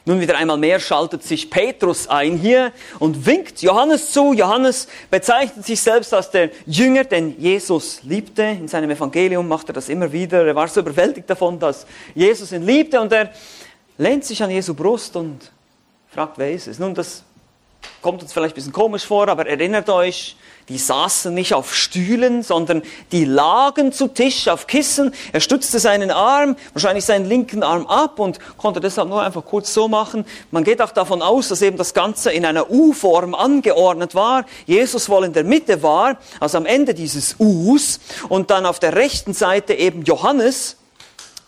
Nun 0.07 0.21
wieder 0.21 0.37
einmal 0.39 0.57
mehr 0.57 0.81
schaltet 0.81 1.23
sich 1.23 1.51
Petrus 1.51 2.09
ein 2.09 2.37
hier 2.37 2.73
und 2.99 3.27
winkt 3.27 3.61
Johannes 3.61 4.13
zu. 4.13 4.33
Johannes 4.33 4.89
bezeichnet 5.11 5.67
sich 5.67 5.81
selbst 5.81 6.15
als 6.15 6.31
der 6.31 6.51
Jünger, 6.67 7.05
den 7.05 7.39
Jesus 7.39 8.03
liebte. 8.03 8.43
In 8.43 8.67
seinem 8.67 8.91
Evangelium 8.91 9.47
macht 9.47 9.69
er 9.69 9.75
das 9.75 9.89
immer 9.89 10.11
wieder. 10.11 10.47
Er 10.47 10.55
war 10.55 10.69
so 10.69 10.81
überwältigt 10.81 11.29
davon, 11.29 11.59
dass 11.59 11.87
Jesus 12.15 12.53
ihn 12.53 12.65
liebte 12.65 13.01
und 13.01 13.13
er 13.13 13.31
lehnt 13.99 14.25
sich 14.25 14.43
an 14.43 14.51
Jesu 14.51 14.73
Brust 14.73 15.15
und 15.17 15.51
fragt, 16.09 16.39
wer 16.39 16.51
ist 16.51 16.67
es? 16.67 16.79
Nun, 16.79 16.95
das 16.95 17.23
kommt 18.03 18.23
uns 18.23 18.33
vielleicht 18.33 18.55
ein 18.55 18.57
bisschen 18.57 18.73
komisch 18.73 19.05
vor, 19.05 19.29
aber 19.29 19.47
erinnert 19.47 19.89
euch, 19.89 20.37
die 20.71 20.79
saßen 20.79 21.35
nicht 21.35 21.53
auf 21.53 21.75
Stühlen, 21.75 22.45
sondern 22.45 22.83
die 23.11 23.25
lagen 23.25 23.93
zu 23.93 24.07
Tisch 24.07 24.47
auf 24.47 24.69
Kissen. 24.69 25.13
Er 25.33 25.41
stützte 25.41 25.81
seinen 25.81 26.13
Arm, 26.13 26.55
wahrscheinlich 26.75 27.05
seinen 27.05 27.25
linken 27.25 27.65
Arm 27.65 27.87
ab 27.87 28.21
und 28.21 28.39
konnte 28.57 28.79
deshalb 28.79 29.09
nur 29.09 29.21
einfach 29.21 29.45
kurz 29.45 29.75
so 29.75 29.89
machen. 29.89 30.25
Man 30.53 30.63
geht 30.63 30.81
auch 30.81 30.93
davon 30.93 31.23
aus, 31.23 31.49
dass 31.49 31.61
eben 31.61 31.77
das 31.77 31.93
Ganze 31.93 32.31
in 32.31 32.47
einer 32.47 32.71
U-Form 32.71 33.35
angeordnet 33.35 34.15
war. 34.15 34.47
Jesus 34.65 35.09
wohl 35.09 35.25
in 35.25 35.33
der 35.33 35.43
Mitte 35.45 35.83
war, 35.83 36.19
also 36.39 36.59
am 36.59 36.67
Ende 36.67 36.95
dieses 36.95 37.35
Us 37.41 37.99
und 38.29 38.51
dann 38.51 38.65
auf 38.65 38.79
der 38.79 38.95
rechten 38.95 39.35
Seite 39.35 39.75
eben 39.75 40.05
Johannes, 40.05 40.77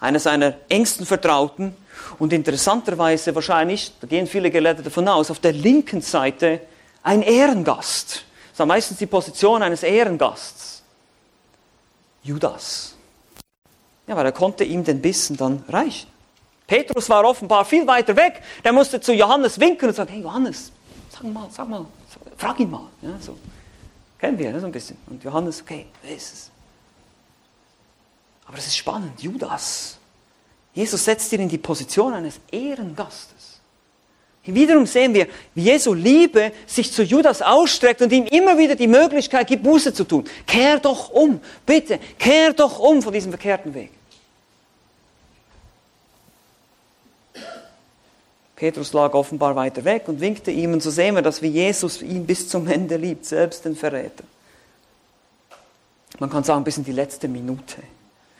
einer 0.00 0.18
seiner 0.18 0.54
engsten 0.68 1.06
Vertrauten. 1.06 1.76
Und 2.22 2.32
interessanterweise 2.32 3.34
wahrscheinlich, 3.34 3.94
da 4.00 4.06
gehen 4.06 4.28
viele 4.28 4.48
Gelehrte 4.48 4.80
davon 4.80 5.08
aus, 5.08 5.28
auf 5.32 5.40
der 5.40 5.52
linken 5.52 6.00
Seite 6.00 6.60
ein 7.02 7.20
Ehrengast. 7.20 8.22
Das 8.52 8.60
war 8.60 8.66
meistens 8.66 8.98
die 8.98 9.06
Position 9.06 9.60
eines 9.60 9.82
Ehrengasts. 9.82 10.84
Judas. 12.22 12.94
Ja, 14.06 14.14
weil 14.14 14.24
er 14.24 14.30
konnte 14.30 14.62
ihm 14.62 14.84
den 14.84 15.02
Bissen 15.02 15.36
dann 15.36 15.64
reichen. 15.68 16.08
Petrus 16.64 17.10
war 17.10 17.24
offenbar 17.24 17.64
viel 17.64 17.84
weiter 17.88 18.14
weg. 18.14 18.40
Der 18.62 18.72
musste 18.72 19.00
zu 19.00 19.12
Johannes 19.12 19.58
winken 19.58 19.88
und 19.88 19.96
sagen, 19.96 20.12
hey 20.12 20.22
Johannes, 20.22 20.70
sag 21.10 21.24
mal, 21.24 21.48
sag 21.50 21.68
mal, 21.68 21.84
frag 22.36 22.60
ihn 22.60 22.70
mal. 22.70 22.86
Ja, 23.00 23.18
so. 23.18 23.36
Kennen 24.20 24.38
wir, 24.38 24.52
ne, 24.52 24.60
so 24.60 24.66
ein 24.66 24.72
bisschen. 24.72 24.96
Und 25.08 25.24
Johannes, 25.24 25.60
okay, 25.60 25.86
wer 26.02 26.14
ist 26.14 26.32
es? 26.32 26.50
Aber 28.46 28.58
es 28.58 28.68
ist 28.68 28.76
spannend, 28.76 29.20
Judas. 29.20 29.98
Jesus 30.74 31.04
setzt 31.04 31.32
ihn 31.32 31.42
in 31.42 31.48
die 31.48 31.58
Position 31.58 32.14
eines 32.14 32.40
Ehrengastes. 32.50 33.60
Wiederum 34.44 34.86
sehen 34.86 35.14
wir, 35.14 35.28
wie 35.54 35.62
Jesu 35.62 35.94
Liebe 35.94 36.52
sich 36.66 36.90
zu 36.90 37.04
Judas 37.04 37.42
ausstreckt 37.42 38.02
und 38.02 38.12
ihm 38.12 38.26
immer 38.26 38.58
wieder 38.58 38.74
die 38.74 38.88
Möglichkeit 38.88 39.46
gibt, 39.46 39.62
Buße 39.62 39.94
zu 39.94 40.04
tun. 40.04 40.24
Kehr 40.46 40.80
doch 40.80 41.10
um, 41.10 41.40
bitte, 41.64 42.00
kehr 42.18 42.52
doch 42.52 42.80
um 42.80 43.02
von 43.02 43.12
diesem 43.12 43.30
verkehrten 43.30 43.72
Weg. 43.72 43.90
Petrus 48.56 48.92
lag 48.92 49.12
offenbar 49.14 49.54
weiter 49.54 49.84
weg 49.84 50.04
und 50.06 50.20
winkte 50.20 50.50
ihm 50.50 50.72
und 50.72 50.82
so 50.82 50.90
sehen 50.90 51.14
wir, 51.14 51.22
dass 51.22 51.42
wie 51.42 51.48
Jesus 51.48 52.02
ihn 52.02 52.26
bis 52.26 52.48
zum 52.48 52.68
Ende 52.68 52.96
liebt, 52.96 53.24
selbst 53.24 53.64
den 53.64 53.76
Verräter. 53.76 54.24
Man 56.18 56.30
kann 56.30 56.44
sagen, 56.44 56.62
bis 56.64 56.78
in 56.78 56.84
die 56.84 56.92
letzte 56.92 57.28
Minute. 57.28 57.82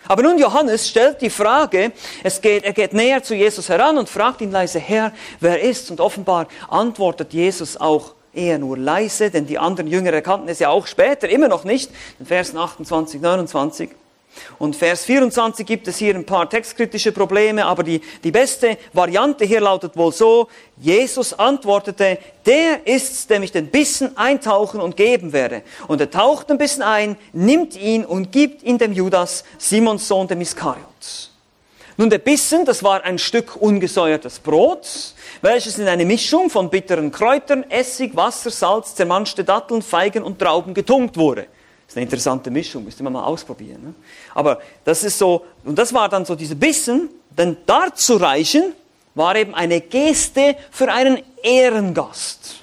Aber 0.08 0.22
nun 0.22 0.38
Johannes 0.38 0.88
stellt 0.88 1.20
die 1.20 1.30
Frage, 1.30 1.92
es 2.22 2.40
geht, 2.40 2.64
er 2.64 2.72
geht 2.72 2.92
näher 2.92 3.22
zu 3.22 3.34
Jesus 3.34 3.68
heran 3.68 3.98
und 3.98 4.08
fragt 4.08 4.40
ihn 4.40 4.50
leise, 4.50 4.78
Herr, 4.78 5.12
wer 5.40 5.60
ist? 5.62 5.90
Und 5.90 6.00
offenbar 6.00 6.48
antwortet 6.68 7.32
Jesus 7.32 7.76
auch 7.76 8.14
eher 8.34 8.58
nur 8.58 8.78
leise, 8.78 9.30
denn 9.30 9.46
die 9.46 9.58
anderen 9.58 9.86
Jünger 9.86 10.12
erkannten 10.12 10.48
es 10.48 10.58
ja 10.58 10.70
auch 10.70 10.86
später, 10.86 11.28
immer 11.28 11.48
noch 11.48 11.64
nicht, 11.64 11.90
in 12.18 12.26
Versen 12.26 12.58
28, 12.58 13.20
29. 13.20 13.90
Und 14.58 14.76
Vers 14.76 15.04
24 15.04 15.66
gibt 15.66 15.88
es 15.88 15.98
hier 15.98 16.14
ein 16.14 16.24
paar 16.24 16.48
textkritische 16.48 17.12
Probleme, 17.12 17.66
aber 17.66 17.82
die, 17.82 18.00
die 18.22 18.30
beste 18.30 18.78
Variante 18.92 19.44
hier 19.44 19.60
lautet 19.60 19.96
wohl 19.96 20.12
so, 20.12 20.48
Jesus 20.76 21.32
antwortete, 21.32 22.18
der 22.46 22.86
ist's, 22.86 23.26
dem 23.26 23.42
ich 23.42 23.52
den 23.52 23.68
Bissen 23.68 24.16
eintauchen 24.16 24.80
und 24.80 24.96
geben 24.96 25.32
werde. 25.32 25.62
Und 25.88 26.00
er 26.00 26.10
taucht 26.10 26.50
ein 26.50 26.58
bisschen 26.58 26.82
ein, 26.82 27.16
nimmt 27.32 27.76
ihn 27.76 28.04
und 28.04 28.32
gibt 28.32 28.62
ihn 28.62 28.78
dem 28.78 28.92
Judas, 28.92 29.44
Simons 29.58 30.08
Sohn 30.08 30.28
dem 30.28 30.40
Iskariots. 30.40 31.30
Nun, 31.98 32.08
der 32.08 32.18
Bissen, 32.18 32.64
das 32.64 32.82
war 32.82 33.04
ein 33.04 33.18
Stück 33.18 33.56
ungesäuertes 33.56 34.38
Brot, 34.38 35.14
welches 35.42 35.78
in 35.78 35.88
eine 35.88 36.06
Mischung 36.06 36.48
von 36.48 36.70
bitteren 36.70 37.12
Kräutern, 37.12 37.64
Essig, 37.68 38.16
Wasser, 38.16 38.50
Salz, 38.50 38.94
zermanschte 38.94 39.44
Datteln, 39.44 39.82
Feigen 39.82 40.22
und 40.22 40.38
Trauben 40.38 40.72
getunkt 40.72 41.16
wurde. 41.16 41.46
Ist 41.92 41.98
eine 41.98 42.04
interessante 42.04 42.50
Mischung, 42.50 42.84
müsste 42.84 43.02
man 43.02 43.12
mal 43.12 43.24
ausprobieren. 43.24 43.82
Ne? 43.84 43.94
Aber 44.34 44.62
das 44.82 45.04
ist 45.04 45.18
so, 45.18 45.44
und 45.62 45.78
das 45.78 45.92
war 45.92 46.08
dann 46.08 46.24
so 46.24 46.34
diese 46.34 46.56
Bissen, 46.56 47.10
denn 47.28 47.58
darzureichen 47.66 48.72
war 49.14 49.36
eben 49.36 49.54
eine 49.54 49.82
Geste 49.82 50.56
für 50.70 50.90
einen 50.90 51.22
Ehrengast. 51.42 52.62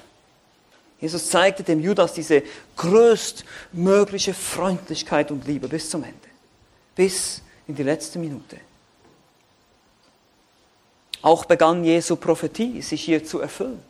Jesus 0.99 1.29
zeigte 1.29 1.61
dem 1.61 1.79
Judas 1.79 2.13
diese 2.13 2.41
größtmögliche 2.75 4.33
Freundlichkeit 4.33 5.29
und 5.29 5.45
Liebe 5.45 5.67
bis 5.67 5.91
zum 5.91 6.03
Ende. 6.03 6.17
Bis 6.95 7.43
in 7.67 7.75
die 7.75 7.83
letzte 7.83 8.17
Minute. 8.17 8.57
Auch 11.21 11.45
begann 11.45 11.83
Jesu 11.83 12.15
Prophetie 12.15 12.81
sich 12.81 13.03
hier 13.03 13.23
zu 13.23 13.41
erfüllen. 13.41 13.83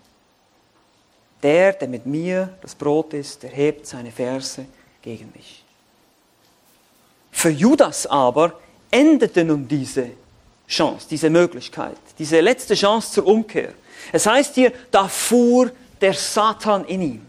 Der, 1.44 1.72
der 1.72 1.88
mit 1.88 2.06
mir 2.06 2.58
das 2.62 2.76
Brot 2.76 3.14
ist, 3.14 3.46
erhebt 3.46 3.88
seine 3.88 4.12
Verse 4.12 4.66
gegen 5.02 5.32
mich. 5.36 5.64
Für 7.32 7.50
Judas 7.50 8.06
aber 8.06 8.60
endete 8.92 9.44
nun 9.44 9.68
diese 9.68 10.12
Chance, 10.68 11.08
diese 11.10 11.30
Möglichkeit, 11.30 11.98
diese 12.18 12.40
letzte 12.42 12.76
Chance 12.76 13.14
zur 13.14 13.28
Umkehr. 13.28 13.74
Es 14.12 14.26
heißt 14.26 14.56
hier, 14.56 14.72
da 14.92 15.08
fuhr 15.08 15.72
der 16.02 16.14
Satan 16.14 16.86
in 16.86 17.02
ihm. 17.02 17.29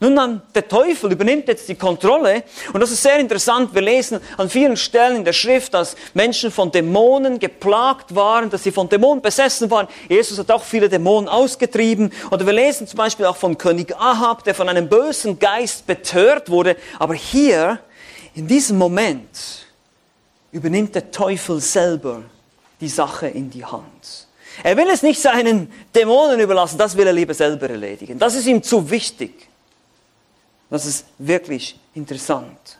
Nun 0.00 0.16
dann, 0.16 0.42
der 0.54 0.66
Teufel 0.66 1.12
übernimmt 1.12 1.46
jetzt 1.46 1.68
die 1.68 1.76
Kontrolle 1.76 2.42
und 2.72 2.80
das 2.80 2.90
ist 2.90 3.02
sehr 3.02 3.18
interessant. 3.18 3.74
Wir 3.74 3.82
lesen 3.82 4.20
an 4.36 4.50
vielen 4.50 4.76
Stellen 4.76 5.16
in 5.16 5.24
der 5.24 5.32
Schrift, 5.32 5.72
dass 5.72 5.96
Menschen 6.14 6.50
von 6.50 6.72
Dämonen 6.72 7.38
geplagt 7.38 8.14
waren, 8.14 8.50
dass 8.50 8.64
sie 8.64 8.72
von 8.72 8.88
Dämonen 8.88 9.22
besessen 9.22 9.70
waren. 9.70 9.86
Jesus 10.08 10.38
hat 10.38 10.50
auch 10.50 10.64
viele 10.64 10.88
Dämonen 10.88 11.28
ausgetrieben. 11.28 12.12
Oder 12.32 12.44
wir 12.44 12.52
lesen 12.52 12.88
zum 12.88 12.96
Beispiel 12.96 13.26
auch 13.26 13.36
von 13.36 13.56
König 13.56 13.94
Ahab, 13.96 14.42
der 14.44 14.54
von 14.54 14.68
einem 14.68 14.88
bösen 14.88 15.38
Geist 15.38 15.86
betört 15.86 16.50
wurde. 16.50 16.76
Aber 16.98 17.14
hier, 17.14 17.78
in 18.34 18.48
diesem 18.48 18.76
Moment, 18.76 19.66
übernimmt 20.50 20.94
der 20.96 21.12
Teufel 21.12 21.60
selber 21.60 22.22
die 22.80 22.88
Sache 22.88 23.28
in 23.28 23.48
die 23.48 23.64
Hand. 23.64 24.26
Er 24.62 24.76
will 24.76 24.88
es 24.88 25.02
nicht 25.02 25.20
seinen 25.20 25.72
Dämonen 25.94 26.40
überlassen, 26.40 26.78
das 26.78 26.96
will 26.96 27.06
er 27.06 27.12
lieber 27.12 27.34
selber 27.34 27.70
erledigen. 27.70 28.18
Das 28.18 28.34
ist 28.34 28.46
ihm 28.46 28.62
zu 28.62 28.90
wichtig. 28.90 29.48
Das 30.70 30.86
ist 30.86 31.06
wirklich 31.18 31.78
interessant. 31.94 32.78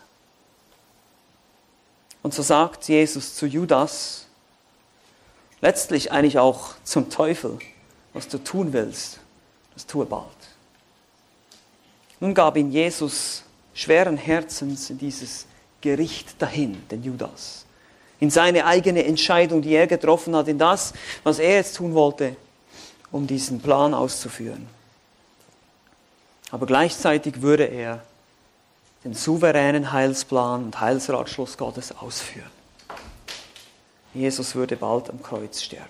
Und 2.23 2.33
so 2.33 2.41
sagt 2.41 2.87
Jesus 2.87 3.35
zu 3.35 3.45
Judas, 3.45 4.25
letztlich 5.61 6.11
eigentlich 6.11 6.39
auch 6.39 6.75
zum 6.83 7.09
Teufel, 7.09 7.59
was 8.13 8.27
du 8.27 8.39
tun 8.39 8.73
willst, 8.73 9.19
das 9.73 9.85
tue 9.85 10.05
bald. 10.05 10.25
Nun 12.19 12.33
gab 12.33 12.57
ihn 12.57 12.71
Jesus 12.71 13.43
schweren 13.73 14.17
Herzens 14.17 14.89
in 14.89 14.97
dieses 14.97 15.45
Gericht 15.81 16.41
dahin, 16.41 16.81
den 16.89 17.03
Judas, 17.03 17.65
in 18.19 18.31
seine 18.31 18.65
eigene 18.65 19.03
Entscheidung, 19.03 19.61
die 19.61 19.75
er 19.75 19.85
getroffen 19.85 20.35
hat, 20.35 20.47
in 20.47 20.57
das, 20.57 20.93
was 21.23 21.37
er 21.37 21.55
jetzt 21.55 21.75
tun 21.75 21.93
wollte, 21.93 22.35
um 23.11 23.27
diesen 23.27 23.61
Plan 23.61 23.93
auszuführen 23.93 24.74
aber 26.51 26.65
gleichzeitig 26.65 27.41
würde 27.41 27.65
er 27.65 28.03
den 29.03 29.13
souveränen 29.13 29.91
Heilsplan 29.91 30.65
und 30.65 30.79
Heilsratschluss 30.79 31.57
Gottes 31.57 31.95
ausführen. 31.95 32.49
Jesus 34.13 34.55
würde 34.55 34.77
bald 34.77 35.09
am 35.09 35.21
Kreuz 35.21 35.61
sterben. 35.61 35.89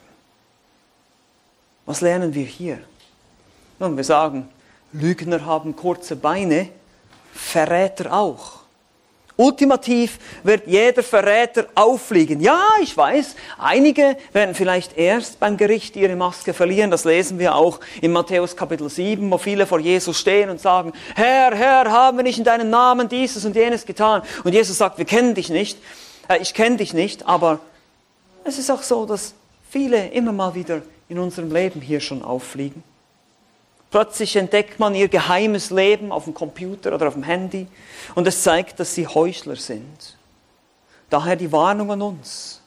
Was 1.86 2.02
lernen 2.02 2.34
wir 2.34 2.46
hier? 2.46 2.80
Nun, 3.80 3.96
wir 3.96 4.04
sagen, 4.04 4.50
Lügner 4.92 5.46
haben 5.46 5.76
kurze 5.76 6.16
Beine, 6.16 6.70
Verräter 7.34 8.12
auch. 8.14 8.65
Ultimativ 9.38 10.18
wird 10.44 10.66
jeder 10.66 11.04
Verräter 11.04 11.68
auffliegen. 11.76 12.40
Ja, 12.40 12.62
ich 12.82 12.96
weiß, 12.96 13.36
einige 13.58 14.16
werden 14.32 14.56
vielleicht 14.56 14.98
erst 14.98 15.40
beim 15.42 15.58
Gericht 15.58 15.98
ihre 15.98 16.16
Maske 16.16 16.54
verlieren. 16.54 16.90
Das 16.90 17.04
lesen 17.04 17.38
wir 17.38 17.56
auch 17.56 17.82
in 18.02 18.14
Matthäus 18.14 18.56
Kapitel 18.56 18.90
7, 18.90 19.30
wo 19.30 19.38
viele 19.38 19.68
vor 19.68 19.80
Jesus 19.80 20.18
stehen 20.18 20.50
und 20.50 20.62
sagen, 20.62 20.94
Herr, 21.16 21.54
Herr, 21.54 21.92
haben 21.92 22.18
wir 22.18 22.24
nicht 22.24 22.38
in 22.38 22.46
deinem 22.46 22.70
Namen 22.70 23.10
dieses 23.10 23.44
und 23.44 23.56
jenes 23.58 23.86
getan? 23.86 24.22
Und 24.46 24.54
Jesus 24.54 24.78
sagt, 24.78 24.98
wir 24.98 25.06
kennen 25.06 25.36
dich 25.36 25.50
nicht. 25.50 25.80
Äh, 26.30 26.38
ich 26.42 26.54
kenne 26.54 26.78
dich 26.78 26.94
nicht, 26.94 27.28
aber 27.28 27.60
es 28.46 28.58
ist 28.58 28.72
auch 28.72 28.84
so, 28.84 29.06
dass 29.06 29.34
viele 29.70 30.08
immer 30.10 30.32
mal 30.32 30.56
wieder 30.56 30.82
in 31.10 31.20
unserem 31.20 31.52
Leben 31.52 31.82
hier 31.82 32.00
schon 32.00 32.24
auffliegen. 32.24 32.84
Plötzlich 33.92 34.36
entdeckt 34.36 34.80
man 34.80 34.94
ihr 34.96 35.08
geheimes 35.08 35.70
Leben 35.70 36.12
auf 36.12 36.26
dem 36.26 36.34
Computer 36.34 36.94
oder 36.94 37.08
auf 37.08 37.14
dem 37.14 37.24
Handy 37.24 37.68
und 38.14 38.28
es 38.28 38.44
zeigt, 38.44 38.80
dass 38.80 38.94
sie 38.94 39.08
Heuchler 39.08 39.56
sind. 39.56 40.18
Daher 41.10 41.36
die 41.36 41.52
Warnung 41.52 41.92
an 41.92 42.02
uns, 42.02 42.62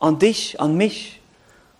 an 0.00 0.18
dich, 0.18 0.58
an 0.60 0.76
mich. 0.76 1.20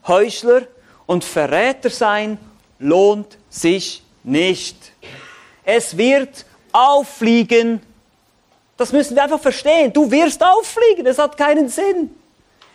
Heuchler 0.06 0.62
und 1.06 1.24
Verräter 1.24 1.90
sein 1.90 2.38
lohnt 2.78 3.38
sich 3.48 4.02
nicht. 4.22 4.92
Es 5.64 5.96
wird 5.96 6.44
auffliegen. 6.72 7.80
Das 8.76 8.92
müssen 8.92 9.16
wir 9.16 9.24
einfach 9.24 9.40
verstehen. 9.40 9.92
Du 9.92 10.10
wirst 10.10 10.44
auffliegen. 10.44 11.06
Es 11.06 11.18
hat 11.18 11.36
keinen 11.36 11.68
Sinn. 11.68 12.14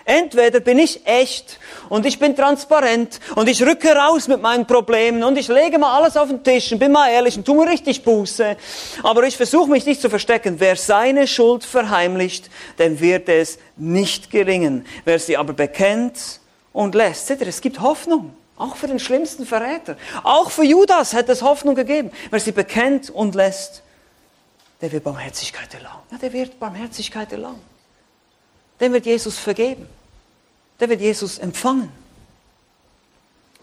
Entweder 0.06 0.60
bin 0.60 0.80
ich 0.80 1.06
echt 1.06 1.60
und 1.90 2.06
ich 2.06 2.18
bin 2.18 2.36
transparent 2.36 3.20
und 3.36 3.48
ich 3.48 3.62
rücke 3.62 3.96
raus 3.96 4.28
mit 4.28 4.42
meinen 4.42 4.66
Problemen 4.66 5.24
und 5.24 5.38
ich 5.38 5.48
lege 5.48 5.78
mal 5.78 5.98
alles 5.98 6.18
auf 6.18 6.30
den 6.30 6.44
Tisch 6.44 6.72
und 6.72 6.80
bin 6.80 6.92
mal 6.92 7.10
ehrlich 7.12 7.38
und 7.38 7.46
tu 7.46 7.54
mir 7.54 7.70
richtig 7.70 8.04
Buße. 8.04 8.58
Aber 9.04 9.24
ich 9.24 9.38
versuche 9.38 9.70
mich 9.70 9.86
nicht 9.86 10.02
zu 10.02 10.10
verstecken. 10.10 10.56
Wer 10.60 10.76
seine 10.76 11.28
Schuld 11.28 11.64
verheimlicht, 11.64 12.50
dem 12.80 13.00
wird 13.00 13.30
es 13.30 13.60
nicht 13.78 14.32
gelingen. 14.32 14.86
Wer 15.06 15.20
sie 15.20 15.38
aber 15.38 15.54
bekennt 15.54 16.40
und 16.74 16.96
lässt, 16.96 17.28
seht 17.28 17.42
ihr, 17.42 17.48
es 17.48 17.62
gibt 17.62 17.80
Hoffnung. 17.82 18.34
Auch 18.58 18.76
für 18.76 18.88
den 18.88 19.00
schlimmsten 19.00 19.46
Verräter. 19.46 19.98
Auch 20.24 20.52
für 20.52 20.64
Judas 20.64 21.14
hätte 21.14 21.32
es 21.32 21.42
Hoffnung 21.42 21.76
gegeben. 21.76 22.12
Wer 22.30 22.40
sie 22.40 22.52
bekennt 22.52 23.10
und 23.10 23.34
lässt, 23.34 23.82
der 24.82 24.92
wird 24.92 25.04
Barmherzigkeit 25.04 25.74
erlangen. 25.74 26.02
Ja, 26.12 26.18
der 26.18 26.34
wird 26.34 26.60
Barmherzigkeit 26.60 27.32
erlangen 27.32 27.71
den 28.82 28.92
wird 28.92 29.06
Jesus 29.06 29.38
vergeben. 29.38 29.88
Der 30.80 30.90
wird 30.90 31.00
Jesus 31.00 31.38
empfangen. 31.38 31.92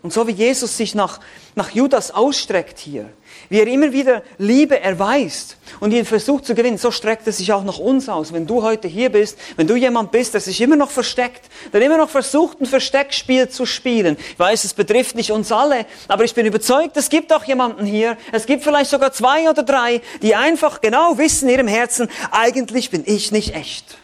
Und 0.00 0.12
so 0.12 0.26
wie 0.28 0.32
Jesus 0.32 0.76
sich 0.76 0.94
nach, 0.94 1.18
nach 1.56 1.70
Judas 1.70 2.12
ausstreckt 2.12 2.78
hier, 2.78 3.10
wie 3.48 3.58
er 3.58 3.66
immer 3.66 3.92
wieder 3.92 4.22
Liebe 4.38 4.78
erweist 4.78 5.56
und 5.80 5.92
ihn 5.92 6.04
versucht 6.04 6.46
zu 6.46 6.54
gewinnen, 6.54 6.78
so 6.78 6.92
streckt 6.92 7.26
er 7.26 7.32
sich 7.32 7.52
auch 7.52 7.64
nach 7.64 7.78
uns 7.78 8.08
aus. 8.08 8.32
Wenn 8.32 8.46
du 8.46 8.62
heute 8.62 8.86
hier 8.86 9.10
bist, 9.10 9.36
wenn 9.56 9.66
du 9.66 9.74
jemand 9.74 10.12
bist, 10.12 10.34
der 10.34 10.40
sich 10.40 10.60
immer 10.60 10.76
noch 10.76 10.92
versteckt, 10.92 11.46
der 11.72 11.82
immer 11.82 11.96
noch 11.96 12.10
versucht, 12.10 12.60
ein 12.60 12.66
Versteckspiel 12.66 13.48
zu 13.48 13.66
spielen. 13.66 14.16
Ich 14.32 14.38
weiß, 14.38 14.62
es 14.62 14.72
betrifft 14.72 15.16
nicht 15.16 15.32
uns 15.32 15.50
alle, 15.50 15.84
aber 16.06 16.22
ich 16.22 16.34
bin 16.34 16.46
überzeugt, 16.46 16.96
es 16.96 17.10
gibt 17.10 17.32
auch 17.32 17.42
jemanden 17.42 17.84
hier, 17.84 18.16
es 18.30 18.46
gibt 18.46 18.62
vielleicht 18.62 18.90
sogar 18.90 19.12
zwei 19.12 19.50
oder 19.50 19.64
drei, 19.64 20.00
die 20.22 20.36
einfach 20.36 20.80
genau 20.80 21.18
wissen 21.18 21.48
in 21.48 21.56
ihrem 21.56 21.68
Herzen, 21.68 22.08
eigentlich 22.30 22.90
bin 22.90 23.02
ich 23.04 23.32
nicht 23.32 23.56
echt. 23.56 23.98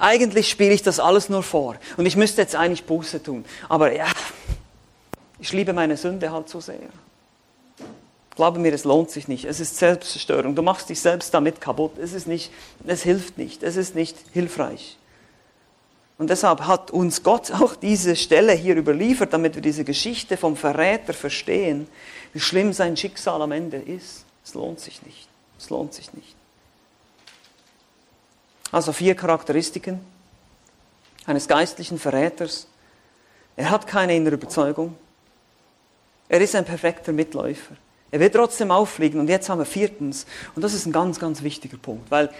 Eigentlich 0.00 0.48
spiele 0.50 0.72
ich 0.72 0.82
das 0.82 1.00
alles 1.00 1.28
nur 1.28 1.42
vor. 1.42 1.76
Und 1.96 2.06
ich 2.06 2.16
müsste 2.16 2.42
jetzt 2.42 2.56
eigentlich 2.56 2.84
Buße 2.84 3.22
tun. 3.22 3.44
Aber 3.68 3.92
ja, 3.92 4.06
Ich 5.44 5.52
liebe 5.52 5.74
meine 5.74 5.96
Sünde 5.98 6.32
halt 6.32 6.48
so 6.48 6.60
sehr. 6.60 6.78
Glaube 8.34 8.58
mir, 8.58 8.72
es 8.72 8.84
lohnt 8.84 9.10
sich 9.10 9.28
nicht. 9.28 9.44
Es 9.44 9.60
ist 9.60 9.76
Selbstzerstörung. 9.76 10.54
Du 10.54 10.62
machst 10.62 10.88
dich 10.88 11.00
selbst 11.00 11.34
damit 11.34 11.60
kaputt. 11.60 11.98
Es 11.98 12.14
ist 12.14 12.26
nicht, 12.26 12.50
es 12.86 13.02
hilft 13.02 13.36
nicht. 13.36 13.62
Es 13.62 13.76
ist 13.76 13.94
nicht 13.94 14.16
hilfreich. 14.32 14.96
Und 16.16 16.30
deshalb 16.30 16.62
hat 16.62 16.90
uns 16.90 17.22
Gott 17.22 17.50
auch 17.60 17.76
diese 17.76 18.16
Stelle 18.16 18.52
hier 18.52 18.76
überliefert, 18.76 19.32
damit 19.32 19.54
wir 19.54 19.62
diese 19.62 19.84
Geschichte 19.84 20.36
vom 20.36 20.56
Verräter 20.56 21.12
verstehen, 21.12 21.88
wie 22.32 22.40
schlimm 22.40 22.72
sein 22.72 22.96
Schicksal 22.96 23.42
am 23.42 23.52
Ende 23.52 23.76
ist. 23.76 24.24
Es 24.44 24.54
lohnt 24.54 24.80
sich 24.80 25.02
nicht. 25.02 25.28
Es 25.58 25.70
lohnt 25.70 25.92
sich 25.92 26.12
nicht. 26.14 26.34
Also 28.74 28.90
vier 28.90 29.14
Charakteristiken 29.14 30.00
eines 31.26 31.46
geistlichen 31.46 31.96
Verräters. 31.96 32.66
Er 33.54 33.70
hat 33.70 33.86
keine 33.86 34.16
innere 34.16 34.34
Überzeugung. 34.34 34.96
Er 36.28 36.40
ist 36.40 36.56
ein 36.56 36.64
perfekter 36.64 37.12
Mitläufer. 37.12 37.76
Er 38.10 38.18
wird 38.18 38.34
trotzdem 38.34 38.72
auffliegen. 38.72 39.20
Und 39.20 39.28
jetzt 39.28 39.48
haben 39.48 39.60
wir 39.60 39.64
viertens, 39.64 40.26
und 40.56 40.62
das 40.62 40.74
ist 40.74 40.86
ein 40.86 40.92
ganz, 40.92 41.20
ganz 41.20 41.44
wichtiger 41.44 41.76
Punkt, 41.76 42.10
weil 42.10 42.30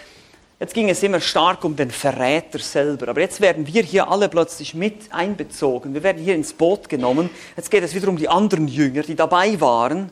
jetzt 0.59 0.73
ging 0.73 0.89
es 0.89 1.01
immer 1.03 1.21
stark 1.21 1.63
um 1.63 1.77
den 1.77 1.89
Verräter 1.89 2.59
selber. 2.59 3.07
Aber 3.07 3.21
jetzt 3.21 3.39
werden 3.39 3.65
wir 3.65 3.83
hier 3.83 4.11
alle 4.11 4.27
plötzlich 4.27 4.73
mit 4.73 5.13
einbezogen. 5.13 5.93
Wir 5.93 6.03
werden 6.03 6.21
hier 6.21 6.35
ins 6.35 6.51
Boot 6.51 6.89
genommen. 6.89 7.29
Jetzt 7.55 7.71
geht 7.71 7.81
es 7.85 7.95
wieder 7.95 8.09
um 8.09 8.17
die 8.17 8.27
anderen 8.27 8.67
Jünger, 8.67 9.03
die 9.03 9.15
dabei 9.15 9.61
waren. 9.61 10.11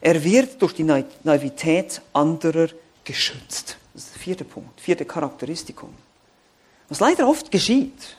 Er 0.00 0.24
wird 0.24 0.60
durch 0.60 0.72
die 0.72 0.82
Naivität 0.82 2.02
anderer 2.12 2.66
geschützt. 3.04 3.78
Das 4.24 4.30
ist 4.30 4.40
der 4.40 4.44
vierte 4.44 4.44
Punkt, 4.44 4.80
vierte 4.80 5.04
Charakteristikum. 5.04 5.90
Was 6.88 7.00
leider 7.00 7.28
oft 7.28 7.50
geschieht. 7.50 8.16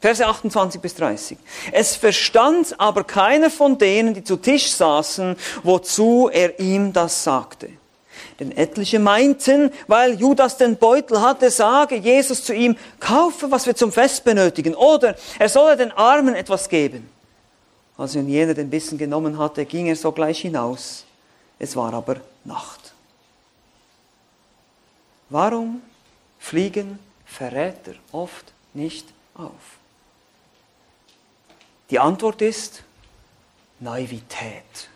Verse 0.00 0.24
28 0.24 0.80
bis 0.80 0.94
30. 0.96 1.38
Es 1.72 1.96
verstand 1.96 2.78
aber 2.78 3.04
keiner 3.04 3.50
von 3.50 3.78
denen, 3.78 4.12
die 4.12 4.22
zu 4.22 4.36
Tisch 4.36 4.70
saßen, 4.70 5.36
wozu 5.62 6.28
er 6.30 6.60
ihm 6.60 6.92
das 6.92 7.24
sagte. 7.24 7.70
Denn 8.38 8.52
etliche 8.52 8.98
meinten, 8.98 9.70
weil 9.86 10.20
Judas 10.20 10.58
den 10.58 10.76
Beutel 10.76 11.22
hatte, 11.22 11.50
sage 11.50 11.96
Jesus 11.96 12.44
zu 12.44 12.54
ihm, 12.54 12.76
kaufe, 13.00 13.50
was 13.50 13.64
wir 13.66 13.74
zum 13.74 13.92
Fest 13.92 14.24
benötigen, 14.24 14.74
oder 14.74 15.16
er 15.38 15.48
solle 15.48 15.76
den 15.78 15.90
Armen 15.92 16.34
etwas 16.34 16.68
geben. 16.68 17.08
Als 17.96 18.14
nun 18.14 18.28
jener 18.28 18.54
den 18.54 18.68
Bissen 18.68 18.98
genommen 18.98 19.38
hatte, 19.38 19.64
ging 19.64 19.86
er 19.86 19.96
sogleich 19.96 20.40
hinaus. 20.40 21.06
Es 21.58 21.74
war 21.74 21.94
aber 21.94 22.16
Nacht. 22.44 22.92
Warum 25.30 25.82
fliegen 26.38 26.98
Verräter 27.26 27.94
oft 28.12 28.52
nicht 28.74 29.06
auf? 29.34 29.78
Die 31.90 31.98
Antwort 31.98 32.42
ist 32.42 32.82
Naivität. 33.80 34.88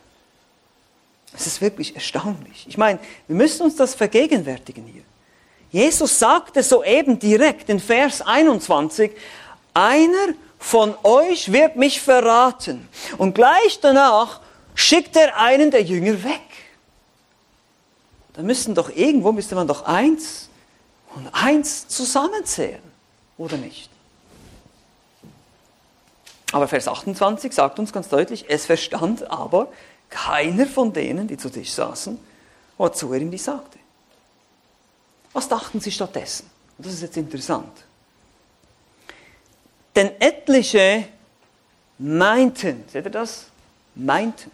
Es 1.34 1.46
ist 1.46 1.60
wirklich 1.60 1.94
erstaunlich. 1.94 2.66
Ich 2.68 2.76
meine, 2.76 2.98
wir 3.26 3.36
müssen 3.36 3.62
uns 3.62 3.76
das 3.76 3.94
vergegenwärtigen 3.94 4.86
hier. 4.86 5.02
Jesus 5.70 6.18
sagte 6.18 6.62
soeben 6.62 7.18
direkt 7.18 7.70
in 7.70 7.80
Vers 7.80 8.20
21, 8.20 9.12
einer 9.72 10.34
von 10.58 10.94
euch 11.02 11.50
wird 11.50 11.76
mich 11.76 12.00
verraten. 12.00 12.86
Und 13.16 13.34
gleich 13.34 13.80
danach 13.80 14.40
schickt 14.74 15.16
er 15.16 15.38
einen 15.38 15.70
der 15.70 15.82
Jünger 15.82 16.22
weg. 16.22 16.40
Da 18.34 18.42
müssten 18.42 18.74
doch 18.74 18.90
irgendwo, 18.90 19.32
müsste 19.32 19.54
man 19.54 19.68
doch 19.68 19.84
eins 19.84 20.48
und 21.14 21.28
eins 21.32 21.88
zusammenzählen, 21.88 22.82
oder 23.36 23.56
nicht? 23.56 23.90
Aber 26.52 26.68
Vers 26.68 26.88
28 26.88 27.52
sagt 27.52 27.78
uns 27.78 27.92
ganz 27.92 28.08
deutlich, 28.08 28.46
es 28.48 28.66
verstand 28.66 29.30
aber 29.30 29.68
keiner 30.10 30.66
von 30.66 30.92
denen, 30.92 31.26
die 31.26 31.38
zu 31.38 31.50
Tisch 31.50 31.72
saßen, 31.72 32.18
wozu 32.76 33.12
er 33.12 33.20
ihm 33.20 33.30
dies 33.30 33.44
sagte. 33.44 33.78
Was 35.32 35.48
dachten 35.48 35.80
sie 35.80 35.90
stattdessen? 35.90 36.50
Und 36.76 36.86
das 36.86 36.94
ist 36.94 37.02
jetzt 37.02 37.16
interessant. 37.16 37.72
Denn 39.96 40.10
etliche 40.20 41.08
meinten, 41.98 42.84
seht 42.88 43.04
ihr 43.04 43.10
das? 43.10 43.46
Meinten. 43.94 44.50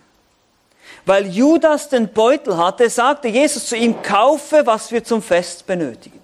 Weil 1.06 1.26
Judas 1.26 1.88
den 1.88 2.08
Beutel 2.08 2.56
hatte, 2.56 2.90
sagte 2.90 3.28
Jesus 3.28 3.66
zu 3.66 3.76
ihm, 3.76 4.02
kaufe, 4.02 4.62
was 4.64 4.92
wir 4.92 5.02
zum 5.04 5.22
Fest 5.22 5.66
benötigen 5.66 6.17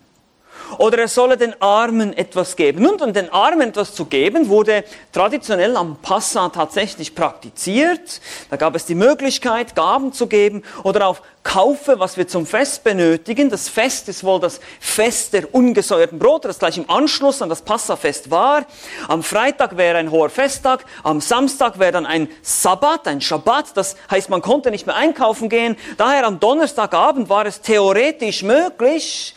oder 0.79 0.99
er 0.99 1.09
solle 1.09 1.37
den 1.37 1.61
Armen 1.61 2.13
etwas 2.17 2.57
geben. 2.57 2.83
Nun, 2.83 3.01
um 3.01 3.13
den 3.13 3.31
Armen 3.31 3.69
etwas 3.69 3.95
zu 3.95 4.05
geben, 4.05 4.49
wurde 4.49 4.85
traditionell 5.13 5.77
am 5.77 5.97
Passa 6.01 6.49
tatsächlich 6.49 7.15
praktiziert. 7.15 8.21
Da 8.51 8.57
gab 8.57 8.75
es 8.75 8.85
die 8.85 8.95
Möglichkeit, 8.95 9.75
Gaben 9.75 10.13
zu 10.13 10.27
geben 10.27 10.63
oder 10.83 11.07
auf 11.09 11.23
Kaufe, 11.45 11.99
was 12.01 12.17
wir 12.17 12.27
zum 12.27 12.47
Fest 12.47 12.85
benötigen. 12.85 13.51
Das 13.51 13.69
Fest 13.69 14.09
ist 14.09 14.25
wohl 14.25 14.41
das 14.41 14.61
Fest 14.81 15.35
der 15.35 15.55
ungesäuerten 15.55 16.19
Brote, 16.19 16.49
das 16.49 16.59
gleich 16.59 16.79
im 16.79 16.89
Anschluss 16.89 17.43
an 17.43 17.51
das 17.51 17.63
Passafest 17.63 18.31
war. 18.31 18.65
Am 19.09 19.23
Freitag 19.23 19.77
wäre 19.77 19.99
ein 19.99 20.11
hoher 20.11 20.31
Festtag, 20.31 20.87
am 21.03 21.21
Samstag 21.21 21.79
wäre 21.79 21.93
dann 21.93 22.07
ein 22.07 22.29
Sabbat, 22.43 23.07
ein 23.07 23.21
Schabbat. 23.21 23.77
Das 23.77 23.97
heißt, 24.11 24.31
man 24.31 24.41
konnte 24.41 24.71
nicht 24.71 24.87
mehr 24.87 24.97
einkaufen 24.97 25.51
gehen. 25.51 25.77
Daher 25.99 26.27
am 26.27 26.41
Donnerstagabend 26.41 27.29
war 27.29 27.45
es 27.45 27.61
theoretisch 27.61 28.43
möglich, 28.43 29.35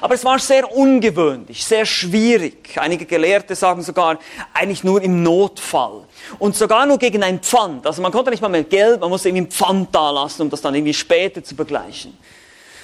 aber 0.00 0.14
es 0.14 0.24
war 0.24 0.38
sehr 0.38 0.70
ungewöhnlich, 0.72 1.64
sehr 1.64 1.84
schwierig. 1.86 2.78
Einige 2.78 3.04
Gelehrte 3.04 3.54
sagen 3.54 3.82
sogar, 3.82 4.18
eigentlich 4.54 4.84
nur 4.84 5.02
im 5.02 5.22
Notfall. 5.22 6.04
Und 6.38 6.56
sogar 6.56 6.86
nur 6.86 6.98
gegen 6.98 7.22
ein 7.22 7.40
Pfand. 7.40 7.86
Also 7.86 8.02
man 8.02 8.12
konnte 8.12 8.30
nicht 8.30 8.40
mal 8.40 8.48
mehr 8.48 8.64
Geld, 8.64 9.00
man 9.00 9.10
musste 9.10 9.28
irgendwie 9.28 9.46
ein 9.46 9.50
Pfand 9.50 9.94
da 9.94 10.10
lassen, 10.10 10.42
um 10.42 10.50
das 10.50 10.60
dann 10.60 10.74
irgendwie 10.74 10.94
später 10.94 11.42
zu 11.42 11.54
begleichen. 11.54 12.16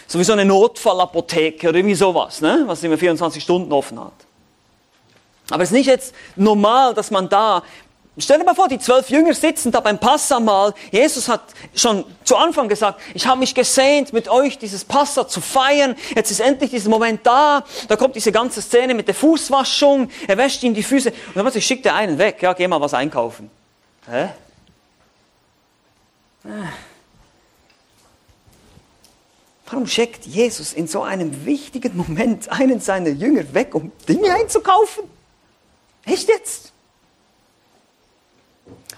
So 0.07 0.19
wie 0.19 0.25
so 0.25 0.33
eine 0.33 0.45
Notfallapotheke 0.45 1.69
oder 1.69 1.79
irgendwie 1.79 1.95
sowas, 1.95 2.41
ne? 2.41 2.65
was 2.67 2.83
immer 2.83 2.99
24 2.99 3.43
Stunden 3.43 3.73
offen 3.73 3.99
hat. 3.99 4.13
Aber 5.51 5.63
es 5.63 5.71
ist 5.71 5.77
nicht 5.77 5.87
jetzt 5.87 6.15
normal, 6.37 6.95
dass 6.95 7.11
man 7.11 7.29
da 7.29 7.63
Stell 8.17 8.39
dir 8.39 8.45
mal 8.45 8.55
vor, 8.55 8.69
die 8.69 8.79
zwölf 8.79 9.11
Jünger 9.11 9.35
sitzen 9.35 9.73
da 9.73 9.81
beim 9.81 9.99
Passamal. 9.99 10.73
Jesus 10.93 11.29
hat 11.29 11.43
schon 11.75 12.05
zu 12.23 12.37
Anfang 12.37 12.69
gesagt, 12.69 13.01
ich 13.13 13.27
habe 13.27 13.41
mich 13.41 13.57
gesehnt, 13.57 14.13
mit 14.13 14.29
euch 14.29 14.57
dieses 14.57 14.85
Passa 14.85 15.27
zu 15.27 15.41
feiern. 15.41 15.97
Jetzt 16.15 16.31
ist 16.31 16.39
endlich 16.39 16.71
dieser 16.71 16.91
Moment 16.91 17.27
da. 17.27 17.65
Da 17.89 17.97
kommt 17.97 18.15
diese 18.15 18.31
ganze 18.31 18.63
Szene 18.63 18.95
mit 18.95 19.09
der 19.09 19.17
Fußwaschung. 19.17 20.11
Er 20.29 20.37
wäscht 20.37 20.63
ihm 20.63 20.75
die 20.75 20.85
Füße. 20.85 21.13
Und 21.35 21.45
dann 21.45 21.61
schickt 21.61 21.87
er 21.87 21.97
einen 21.97 22.19
weg. 22.19 22.41
Ja, 22.41 22.53
geh 22.53 22.69
mal 22.69 22.81
was 22.81 22.95
einkaufen. 22.95 23.51
Hä? 24.09 24.29
Warum 29.67 29.87
schickt 29.89 30.25
Jesus 30.25 30.73
in 30.73 30.87
so 30.87 31.03
einem 31.03 31.47
wichtigen 31.47 31.97
Moment 31.97 32.53
einen 32.53 32.79
seiner 32.79 33.09
Jünger 33.09 33.55
weg, 33.55 33.75
um 33.75 33.91
Dinge 34.07 34.33
einzukaufen? 34.33 35.03
Echt 36.05 36.29
jetzt? 36.29 36.74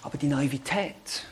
Aber 0.06 0.18
die 0.18 0.28
Naivität. 0.28 1.24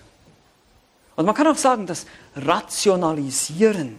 Und 1.14 1.26
man 1.26 1.34
kann 1.37 1.46
auch 1.46 1.56
sagen, 1.56 1.87
das 1.87 2.06
Rationalisieren 2.34 3.96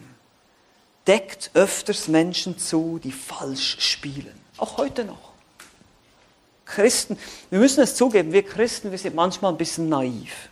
deckt 1.08 1.50
öfters 1.54 2.10
Menschen 2.10 2.60
zu, 2.60 3.00
die 3.02 3.14
falsch 3.14 3.78
spielen. 3.80 4.38
Auch 4.58 4.78
heute 4.78 5.06
noch. 5.06 5.32
Christen, 6.66 7.18
wir 7.50 7.60
müssen 7.60 7.82
es 7.84 7.96
zugeben, 7.96 8.34
wir 8.34 8.44
Christen, 8.44 8.92
wir 8.92 8.98
sind 8.98 9.16
manchmal 9.16 9.54
ein 9.54 9.58
bisschen 9.58 9.88
naiv. 9.88 10.50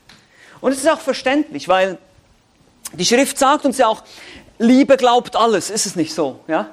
Und 0.61 0.71
es 0.71 0.77
ist 0.77 0.89
auch 0.89 1.01
verständlich, 1.01 1.67
weil 1.67 1.97
die 2.93 3.05
Schrift 3.05 3.37
sagt 3.37 3.65
uns 3.65 3.77
ja 3.77 3.87
auch, 3.87 4.03
Liebe 4.57 4.95
glaubt 4.95 5.35
alles, 5.35 5.69
ist 5.69 5.85
es 5.85 5.97
nicht 5.97 6.13
so, 6.13 6.39
ja? 6.47 6.69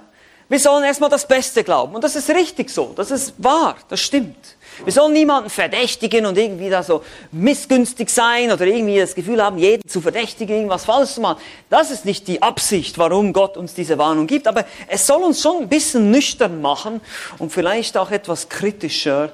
Wir 0.48 0.60
sollen 0.60 0.84
erstmal 0.84 1.10
das 1.10 1.26
Beste 1.26 1.64
glauben. 1.64 1.94
Und 1.94 2.02
das 2.02 2.16
ist 2.16 2.28
richtig 2.28 2.70
so. 2.70 2.92
Das 2.96 3.12
ist 3.12 3.34
wahr. 3.38 3.76
Das 3.88 4.00
stimmt. 4.00 4.56
Wir 4.85 4.92
sollen 4.92 5.12
niemanden 5.12 5.50
verdächtigen 5.50 6.26
und 6.26 6.38
irgendwie 6.38 6.70
da 6.70 6.83
so 6.83 7.04
missgünstig 7.33 8.09
sein 8.11 8.50
oder 8.50 8.66
irgendwie 8.66 8.98
das 8.98 9.14
Gefühl 9.14 9.42
haben, 9.42 9.59
jeden 9.59 9.87
zu 9.88 10.00
verdächtigen, 10.00 10.56
irgendwas 10.56 10.85
falsch 10.85 11.14
zu 11.14 11.20
machen. 11.20 11.40
Das 11.68 11.90
ist 11.90 12.04
nicht 12.04 12.28
die 12.28 12.42
Absicht, 12.42 12.98
warum 12.98 13.33
Gott 13.33 13.56
uns 13.56 13.74
diese 13.74 13.98
Warnung 13.98 14.26
gibt. 14.26 14.46
Aber 14.46 14.64
es 14.88 15.06
soll 15.06 15.22
uns 15.22 15.40
schon 15.40 15.62
ein 15.62 15.68
bisschen 15.68 16.11
nüchtern 16.11 16.61
machen 16.61 17.01
und 17.38 17.53
vielleicht 17.53 17.97
auch 17.97 18.11
etwas 18.11 18.49
kritischer, 18.49 19.32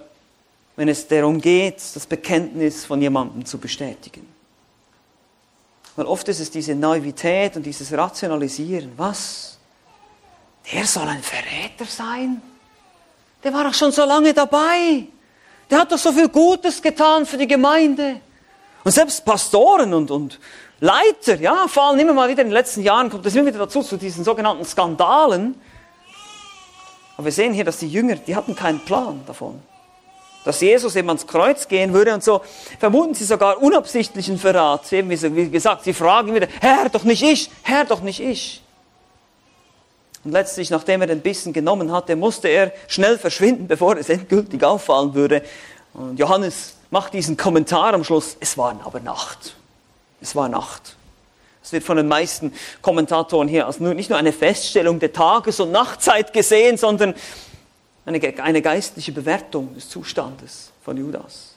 wenn 0.76 0.88
es 0.88 1.06
darum 1.06 1.40
geht, 1.40 1.76
das 1.94 2.06
Bekenntnis 2.06 2.84
von 2.84 3.00
jemandem 3.00 3.44
zu 3.44 3.58
bestätigen. 3.58 4.26
Weil 5.96 6.06
oft 6.06 6.28
ist 6.28 6.40
es 6.40 6.50
diese 6.50 6.74
Naivität 6.74 7.56
und 7.56 7.64
dieses 7.64 7.92
Rationalisieren. 7.92 8.92
Was? 8.96 9.56
der 10.72 10.86
soll 10.86 11.06
ein 11.08 11.22
Verräter 11.22 11.84
sein? 11.84 12.42
Der 13.42 13.52
war 13.52 13.64
doch 13.64 13.74
schon 13.74 13.92
so 13.92 14.04
lange 14.04 14.34
dabei. 14.34 15.06
Der 15.70 15.80
hat 15.80 15.92
doch 15.92 15.98
so 15.98 16.12
viel 16.12 16.28
Gutes 16.28 16.80
getan 16.80 17.26
für 17.26 17.36
die 17.36 17.46
Gemeinde. 17.46 18.20
Und 18.84 18.92
selbst 18.92 19.24
Pastoren 19.24 19.92
und, 19.94 20.10
und 20.10 20.38
Leiter, 20.80 21.40
ja, 21.40 21.66
fallen 21.68 21.98
immer 21.98 22.12
mal 22.12 22.28
wieder 22.28 22.42
in 22.42 22.48
den 22.48 22.54
letzten 22.54 22.82
Jahren, 22.82 23.10
kommt 23.10 23.26
es 23.26 23.34
immer 23.34 23.46
wieder 23.46 23.58
dazu, 23.58 23.82
zu 23.82 23.96
diesen 23.96 24.22
sogenannten 24.24 24.64
Skandalen. 24.64 25.60
Aber 27.16 27.24
wir 27.24 27.32
sehen 27.32 27.52
hier, 27.52 27.64
dass 27.64 27.78
die 27.78 27.88
Jünger, 27.88 28.16
die 28.16 28.36
hatten 28.36 28.54
keinen 28.54 28.80
Plan 28.80 29.22
davon. 29.26 29.60
dass 30.46 30.60
Jesus 30.60 30.94
eben 30.94 31.08
ans 31.08 31.26
Kreuz 31.26 31.66
gehen 31.66 31.92
würde 31.92 32.14
und 32.14 32.22
so 32.22 32.40
vermuten 32.78 33.14
sie 33.14 33.24
sogar 33.24 33.60
unabsichtlichen 33.60 34.38
Verrat. 34.38 34.92
Eben 34.92 35.10
wie 35.10 35.50
gesagt, 35.50 35.82
sie 35.82 35.92
fragen 35.92 36.32
wieder, 36.32 36.46
Herr, 36.60 36.88
doch 36.88 37.02
nicht 37.02 37.24
ich, 37.24 37.50
Herr, 37.62 37.84
doch 37.84 38.00
nicht 38.00 38.20
ich. 38.20 38.62
Und 40.26 40.32
letztlich, 40.32 40.70
nachdem 40.70 41.02
er 41.02 41.06
den 41.06 41.20
Bissen 41.20 41.52
genommen 41.52 41.92
hatte, 41.92 42.16
musste 42.16 42.48
er 42.48 42.72
schnell 42.88 43.16
verschwinden, 43.16 43.68
bevor 43.68 43.96
es 43.96 44.08
endgültig 44.08 44.64
auffallen 44.64 45.14
würde. 45.14 45.40
Und 45.94 46.18
Johannes 46.18 46.74
macht 46.90 47.14
diesen 47.14 47.36
Kommentar 47.36 47.94
am 47.94 48.02
Schluss, 48.02 48.36
es 48.40 48.58
war 48.58 48.76
aber 48.84 48.98
Nacht. 48.98 49.54
Es 50.20 50.34
war 50.34 50.48
Nacht. 50.48 50.96
Es 51.62 51.70
wird 51.70 51.84
von 51.84 51.96
den 51.96 52.08
meisten 52.08 52.52
Kommentatoren 52.82 53.46
hier 53.46 53.68
als 53.68 53.78
nicht 53.78 54.10
nur 54.10 54.18
eine 54.18 54.32
Feststellung 54.32 54.98
der 54.98 55.12
Tages- 55.12 55.60
und 55.60 55.70
Nachtzeit 55.70 56.32
gesehen, 56.32 56.76
sondern 56.76 57.14
eine, 58.04 58.20
eine 58.42 58.62
geistliche 58.62 59.12
Bewertung 59.12 59.76
des 59.76 59.88
Zustandes 59.88 60.72
von 60.84 60.96
Judas. 60.96 61.54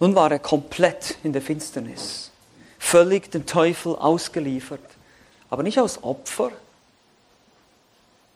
Nun 0.00 0.12
war 0.16 0.32
er 0.32 0.40
komplett 0.40 1.18
in 1.22 1.32
der 1.32 1.42
Finsternis, 1.42 2.32
völlig 2.80 3.30
dem 3.30 3.46
Teufel 3.46 3.94
ausgeliefert, 3.94 4.95
aber 5.50 5.62
nicht 5.62 5.78
als 5.78 6.02
Opfer. 6.02 6.50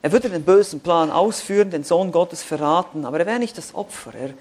Er 0.02 0.12
würde 0.12 0.30
den 0.30 0.44
bösen 0.44 0.80
Plan 0.80 1.10
ausführen, 1.10 1.70
den 1.70 1.84
Sohn 1.84 2.12
Gottes 2.12 2.42
verraten, 2.42 3.04
aber 3.04 3.20
er 3.20 3.26
wäre 3.26 3.38
nicht 3.38 3.58
das 3.58 3.74
Opfer. 3.74 4.14
Er 4.14 4.34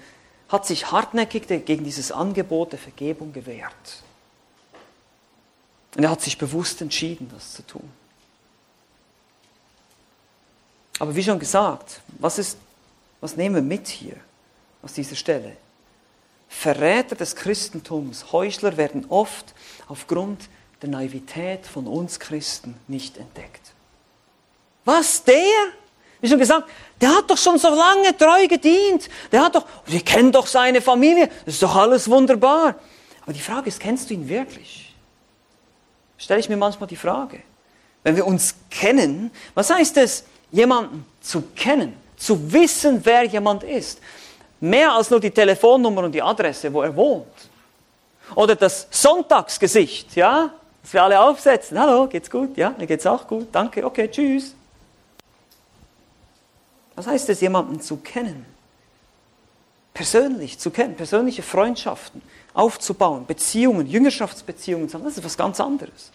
hat 0.48 0.66
sich 0.66 0.90
hartnäckig 0.90 1.46
gegen 1.46 1.84
dieses 1.84 2.12
Angebot 2.12 2.72
der 2.72 2.78
Vergebung 2.78 3.32
gewehrt. 3.32 4.02
Und 5.96 6.04
er 6.04 6.10
hat 6.10 6.22
sich 6.22 6.38
bewusst 6.38 6.80
entschieden, 6.80 7.30
das 7.34 7.52
zu 7.52 7.66
tun. 7.66 7.90
Aber 10.98 11.14
wie 11.14 11.22
schon 11.22 11.38
gesagt, 11.38 12.00
was, 12.18 12.38
ist, 12.38 12.58
was 13.20 13.36
nehmen 13.36 13.54
wir 13.54 13.62
mit 13.62 13.88
hier 13.88 14.16
aus 14.82 14.92
dieser 14.92 15.16
Stelle? 15.16 15.56
Verräter 16.48 17.16
des 17.16 17.36
Christentums, 17.36 18.32
Heuchler 18.32 18.76
werden 18.76 19.06
oft 19.08 19.54
aufgrund 19.88 20.48
der 20.82 20.88
Naivität 20.88 21.66
von 21.66 21.86
uns 21.86 22.18
Christen 22.18 22.74
nicht 22.88 23.18
entdeckt. 23.18 23.72
Was, 24.84 25.22
der? 25.24 25.34
Wie 26.20 26.28
schon 26.28 26.38
gesagt, 26.38 26.68
der 27.00 27.16
hat 27.16 27.30
doch 27.30 27.38
schon 27.38 27.58
so 27.58 27.68
lange 27.68 28.16
treu 28.16 28.46
gedient. 28.46 29.08
Der 29.32 29.44
hat 29.44 29.54
doch, 29.54 29.66
wir 29.86 30.00
kennen 30.00 30.32
doch 30.32 30.46
seine 30.46 30.80
Familie. 30.80 31.28
Das 31.44 31.54
ist 31.54 31.62
doch 31.62 31.74
alles 31.74 32.08
wunderbar. 32.08 32.74
Aber 33.22 33.32
die 33.32 33.40
Frage 33.40 33.68
ist, 33.68 33.80
kennst 33.80 34.10
du 34.10 34.14
ihn 34.14 34.28
wirklich? 34.28 34.94
Stelle 36.18 36.40
ich 36.40 36.48
mir 36.48 36.56
manchmal 36.56 36.88
die 36.88 36.96
Frage. 36.96 37.42
Wenn 38.02 38.16
wir 38.16 38.26
uns 38.26 38.54
kennen, 38.70 39.30
was 39.54 39.70
heißt 39.70 39.96
es, 39.98 40.24
jemanden 40.50 41.06
zu 41.20 41.42
kennen, 41.54 41.96
zu 42.16 42.52
wissen, 42.52 43.00
wer 43.04 43.24
jemand 43.24 43.62
ist. 43.62 44.00
Mehr 44.60 44.92
als 44.92 45.10
nur 45.10 45.20
die 45.20 45.30
Telefonnummer 45.30 46.04
und 46.04 46.12
die 46.12 46.22
Adresse, 46.22 46.72
wo 46.72 46.82
er 46.82 46.94
wohnt. 46.94 47.26
Oder 48.34 48.54
das 48.56 48.86
Sonntagsgesicht, 48.90 50.16
ja? 50.16 50.52
Dass 50.82 50.92
wir 50.92 51.02
alle 51.02 51.20
aufsetzen. 51.20 51.78
Hallo, 51.78 52.06
geht's 52.06 52.30
gut? 52.30 52.56
Ja, 52.56 52.74
mir 52.78 52.86
geht's 52.86 53.06
auch 53.06 53.26
gut. 53.26 53.48
Danke, 53.52 53.84
okay, 53.84 54.08
tschüss. 54.08 54.54
Was 56.96 57.06
heißt 57.06 57.28
es, 57.30 57.40
jemanden 57.40 57.80
zu 57.80 57.96
kennen? 57.96 58.46
Persönlich 59.94 60.58
zu 60.58 60.70
kennen, 60.70 60.96
persönliche 60.96 61.42
Freundschaften 61.42 62.22
aufzubauen, 62.54 63.26
Beziehungen, 63.26 63.86
Jüngerschaftsbeziehungen 63.86 64.90
das 64.90 65.18
ist 65.18 65.24
was 65.24 65.36
ganz 65.36 65.60
anderes. 65.60 66.10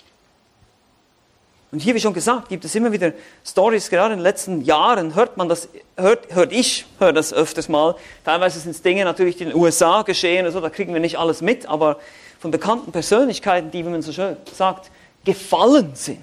Und 1.72 1.80
hier, 1.80 1.93
wie 1.93 1.99
schon 1.99 2.13
gesagt, 2.13 2.49
gibt 2.49 2.63
es 2.63 2.74
immer 2.76 2.91
wieder 2.91 3.11
Stories, 3.45 3.89
gerade 3.89 4.13
in 4.13 4.20
den 4.20 4.24
letzten 4.24 4.61
Jahren 4.61 5.13
hört 5.13 5.36
man 5.36 5.49
das, 5.49 5.68
hört, 5.97 6.34
hört 6.34 6.53
ich, 6.53 6.86
höre 6.99 7.11
das 7.11 7.34
öfters 7.34 7.68
mal. 7.68 7.95
Teilweise 8.24 8.59
sind 8.59 8.72
es 8.72 8.82
Dinge 8.82 9.03
natürlich, 9.03 9.36
die 9.36 9.43
in 9.43 9.49
den 9.49 9.57
USA 9.57 10.03
geschehen, 10.03 10.45
also, 10.45 10.61
da 10.61 10.70
kriegen 10.70 10.93
wir 10.93 11.01
nicht 11.01 11.18
alles 11.18 11.41
mit, 11.41 11.66
aber 11.66 11.99
von 12.45 12.51
bekannten 12.51 12.91
Persönlichkeiten, 12.91 13.71
die, 13.71 13.83
wie 13.83 13.89
man 13.89 14.03
so 14.03 14.11
schön 14.11 14.37
sagt, 14.53 14.91
gefallen 15.23 15.95
sind. 15.95 16.19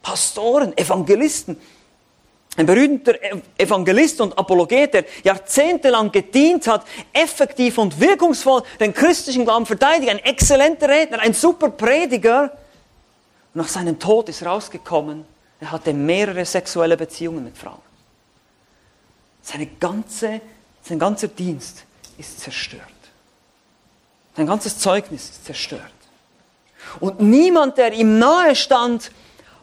Pastoren, 0.00 0.78
Evangelisten. 0.78 1.56
Ein 2.56 2.64
berühmter 2.64 3.14
Evangelist 3.58 4.20
und 4.20 4.38
Apologet, 4.38 4.94
der 4.94 5.04
jahrzehntelang 5.24 6.12
gedient 6.12 6.68
hat, 6.68 6.86
effektiv 7.12 7.76
und 7.78 7.98
wirkungsvoll 8.00 8.62
den 8.78 8.94
christlichen 8.94 9.44
Glauben 9.44 9.66
verteidigt, 9.66 10.10
ein 10.10 10.20
exzellenter 10.20 10.88
Redner, 10.88 11.18
ein 11.18 11.34
super 11.34 11.70
Prediger, 11.70 12.56
nach 13.52 13.66
seinem 13.66 13.98
Tod 13.98 14.28
ist 14.28 14.46
rausgekommen, 14.46 15.24
er 15.58 15.72
hatte 15.72 15.92
mehrere 15.92 16.44
sexuelle 16.44 16.96
Beziehungen 16.96 17.42
mit 17.42 17.58
Frauen. 17.58 17.82
Seine 19.42 19.66
ganze, 19.66 20.40
sein 20.84 21.00
ganzer 21.00 21.26
Dienst 21.26 21.84
ist 22.16 22.38
zerstört. 22.38 22.95
Sein 24.36 24.46
ganzes 24.46 24.78
Zeugnis 24.78 25.30
ist 25.30 25.46
zerstört. 25.46 25.82
Und 27.00 27.20
niemand, 27.20 27.78
der 27.78 27.92
ihm 27.92 28.18
nahe 28.18 28.54
stand, 28.54 29.10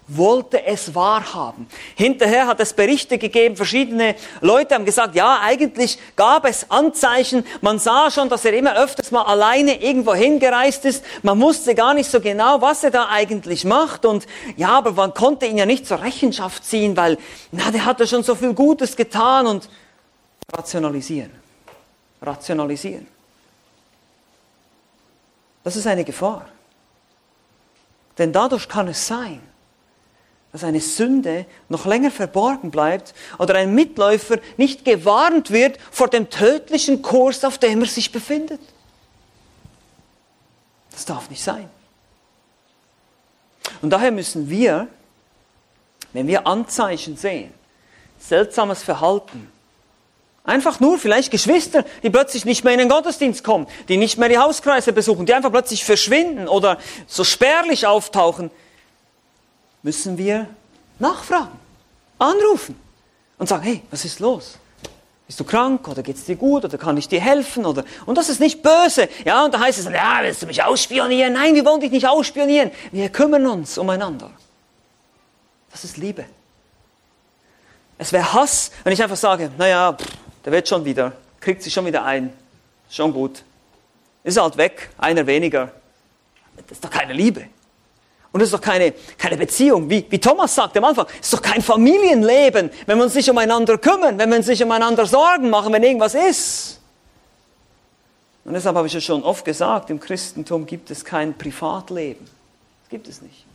wollte 0.08 0.66
es 0.66 0.94
wahrhaben. 0.94 1.68
Hinterher 1.96 2.48
hat 2.48 2.60
es 2.60 2.74
Berichte 2.74 3.18
gegeben, 3.18 3.56
verschiedene 3.56 4.16
Leute 4.42 4.76
haben 4.76 4.84
gesagt, 4.84 5.16
ja, 5.16 5.40
eigentlich 5.42 5.98
gab 6.16 6.46
es 6.46 6.70
Anzeichen, 6.70 7.46
man 7.62 7.80
sah 7.80 8.12
schon, 8.12 8.28
dass 8.28 8.44
er 8.44 8.54
immer 8.54 8.76
öfters 8.76 9.12
mal 9.12 9.24
alleine 9.24 9.82
irgendwo 9.82 10.14
hingereist 10.14 10.84
ist, 10.86 11.06
man 11.22 11.40
wusste 11.40 11.74
gar 11.74 11.94
nicht 11.94 12.12
so 12.12 12.20
genau, 12.20 12.62
was 12.62 12.84
er 12.84 12.92
da 12.92 13.08
eigentlich 13.10 13.64
macht 13.64 14.06
und 14.06 14.28
ja, 14.58 14.70
aber 14.70 14.92
man 14.92 15.14
konnte 15.14 15.46
ihn 15.46 15.58
ja 15.58 15.66
nicht 15.66 15.88
zur 15.88 16.02
Rechenschaft 16.02 16.66
ziehen, 16.66 16.98
weil, 16.98 17.18
na, 17.52 17.72
der 17.72 17.86
hatte 17.86 18.06
schon 18.06 18.24
so 18.24 18.36
viel 18.36 18.54
Gutes 18.54 18.98
getan 18.98 19.48
und 19.48 19.70
rationalisieren. 20.52 21.32
Rationalisieren. 22.22 23.13
Das 25.64 25.76
ist 25.76 25.88
eine 25.88 26.04
Gefahr. 26.04 26.48
Denn 28.18 28.32
dadurch 28.32 28.68
kann 28.68 28.88
es 28.88 29.08
sein, 29.08 29.42
dass 30.52 30.64
eine 30.64 30.82
Sünde 30.82 31.46
noch 31.68 31.86
länger 31.86 32.12
verborgen 32.12 32.70
bleibt 32.70 33.16
oder 33.40 33.56
ein 33.56 33.74
Mitläufer 33.74 34.38
nicht 34.58 34.86
gewarnt 34.86 35.50
wird 35.50 35.80
vor 35.92 36.10
dem 36.10 36.30
tödlichen 36.30 37.02
Kurs, 37.02 37.44
auf 37.44 37.58
dem 37.58 37.82
er 37.82 37.88
sich 37.88 38.12
befindet. 38.12 38.62
Das 40.92 41.06
darf 41.06 41.30
nicht 41.30 41.42
sein. 41.42 41.70
Und 43.82 43.90
daher 43.90 44.12
müssen 44.12 44.50
wir, 44.50 44.88
wenn 46.12 46.28
wir 46.28 46.46
Anzeichen 46.46 47.18
sehen, 47.18 47.52
seltsames 48.20 48.84
Verhalten, 48.84 49.52
einfach 50.44 50.80
nur 50.80 50.98
vielleicht 50.98 51.32
Geschwister, 51.32 51.86
die 52.04 52.10
plötzlich 52.10 52.46
nicht 52.46 52.64
mehr 52.64 52.74
in 52.74 52.80
den 52.80 52.90
Gottesdienst 52.90 53.44
kommen, 53.44 53.68
die 53.88 53.98
nicht 53.98 54.18
mehr 54.18 54.30
die 54.30 54.38
Hauskreise 54.38 54.94
besuchen, 54.94 55.26
die 55.26 55.34
einfach 55.34 55.52
plötzlich 55.52 55.86
verschwinden 55.86 56.48
oder 56.48 56.78
so 57.08 57.24
spärlich 57.24 57.88
auftauchen, 57.88 58.52
müssen 59.82 60.18
wir 60.18 60.48
nachfragen, 61.00 61.60
anrufen 62.20 62.80
und 63.38 63.48
sagen, 63.48 63.64
hey, 63.64 63.82
was 63.92 64.06
ist 64.06 64.20
los? 64.20 64.58
Bist 65.26 65.40
du 65.40 65.46
krank 65.46 65.88
oder 65.88 66.04
geht 66.04 66.18
es 66.18 66.26
dir 66.26 66.36
gut 66.36 66.66
oder 66.66 66.78
kann 66.78 66.98
ich 66.98 67.08
dir 67.08 67.22
helfen? 67.22 67.66
Oder, 67.66 67.86
und 68.06 68.18
das 68.18 68.28
ist 68.28 68.40
nicht 68.40 68.62
böse. 68.62 69.08
Ja, 69.24 69.46
und 69.46 69.54
da 69.54 69.60
heißt 69.60 69.80
es, 69.80 69.86
ja, 69.86 70.20
willst 70.22 70.42
du 70.42 70.46
mich 70.46 70.62
ausspionieren? 70.62 71.34
Nein, 71.34 71.56
wir 71.56 71.64
wollen 71.66 71.80
dich 71.80 71.92
nicht 71.92 72.08
ausspionieren. 72.08 72.72
Wir 72.92 73.10
kümmern 73.10 73.48
uns 73.48 73.78
umeinander. 73.78 74.32
Das 75.72 75.86
ist 75.86 75.98
Liebe. 75.98 76.26
Es 77.98 78.12
wäre 78.12 78.34
Hass, 78.34 78.72
wenn 78.84 78.92
ich 78.92 79.02
einfach 79.02 79.16
sage, 79.16 79.50
naja, 79.58 79.96
der 80.46 80.52
wird 80.52 80.68
schon 80.68 80.86
wieder, 80.86 81.14
kriegt 81.40 81.62
sich 81.62 81.74
schon 81.74 81.86
wieder 81.86 82.04
ein. 82.04 82.34
Schon 82.90 83.14
gut. 83.14 83.44
Ist 84.24 84.40
halt 84.40 84.58
weg, 84.58 84.90
einer 84.98 85.26
weniger. 85.26 85.72
Das 86.56 86.78
ist 86.78 86.84
doch 86.84 86.90
keine 86.90 87.14
Liebe. 87.14 87.48
Und 88.32 88.42
es 88.42 88.48
ist 88.48 88.54
doch 88.54 88.62
keine, 88.62 88.94
keine 89.18 89.38
Beziehung, 89.38 89.90
wie, 89.90 90.06
wie 90.10 90.20
Thomas 90.20 90.56
sagt 90.56 90.76
am 90.76 90.86
Anfang, 90.86 91.06
es 91.20 91.28
ist 91.28 91.34
doch 91.34 91.42
kein 91.42 91.62
Familienleben, 91.62 92.72
wenn 92.88 92.98
wir 92.98 93.04
uns 93.04 93.14
nicht 93.14 93.30
umeinander 93.30 93.78
kümmern, 93.78 94.18
wenn 94.18 94.30
wir 94.30 94.38
uns 94.38 94.48
nicht 94.48 94.64
umeinander 94.64 95.06
Sorgen 95.06 95.52
machen, 95.52 95.72
wenn 95.72 95.84
irgendwas 95.84 96.16
ist. 96.16 96.80
Und 98.44 98.54
deshalb 98.54 98.76
habe 98.76 98.88
ich 98.88 98.94
ja 98.94 99.02
schon 99.02 99.24
oft 99.24 99.46
gesagt, 99.46 99.92
im 99.92 100.00
Christentum 100.00 100.66
gibt 100.66 100.90
es 100.90 101.06
kein 101.06 101.38
Privatleben. 101.38 102.26
Das 102.82 102.90
gibt 102.90 103.08
es 103.08 103.22
nicht. 103.22 103.46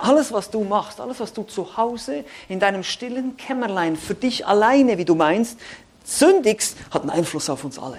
Alles, 0.00 0.32
was 0.32 0.50
du 0.50 0.64
machst, 0.64 1.00
alles, 1.00 1.20
was 1.20 1.32
du 1.32 1.42
zu 1.42 1.76
Hause 1.76 2.24
in 2.48 2.60
deinem 2.60 2.82
stillen 2.82 3.36
Kämmerlein 3.36 3.96
für 3.96 4.14
dich 4.14 4.46
alleine, 4.46 4.98
wie 4.98 5.04
du 5.04 5.14
meinst, 5.14 5.58
sündigst, 6.04 6.76
hat 6.90 7.02
einen 7.02 7.10
Einfluss 7.10 7.50
auf 7.50 7.64
uns 7.64 7.78
alle. 7.78 7.98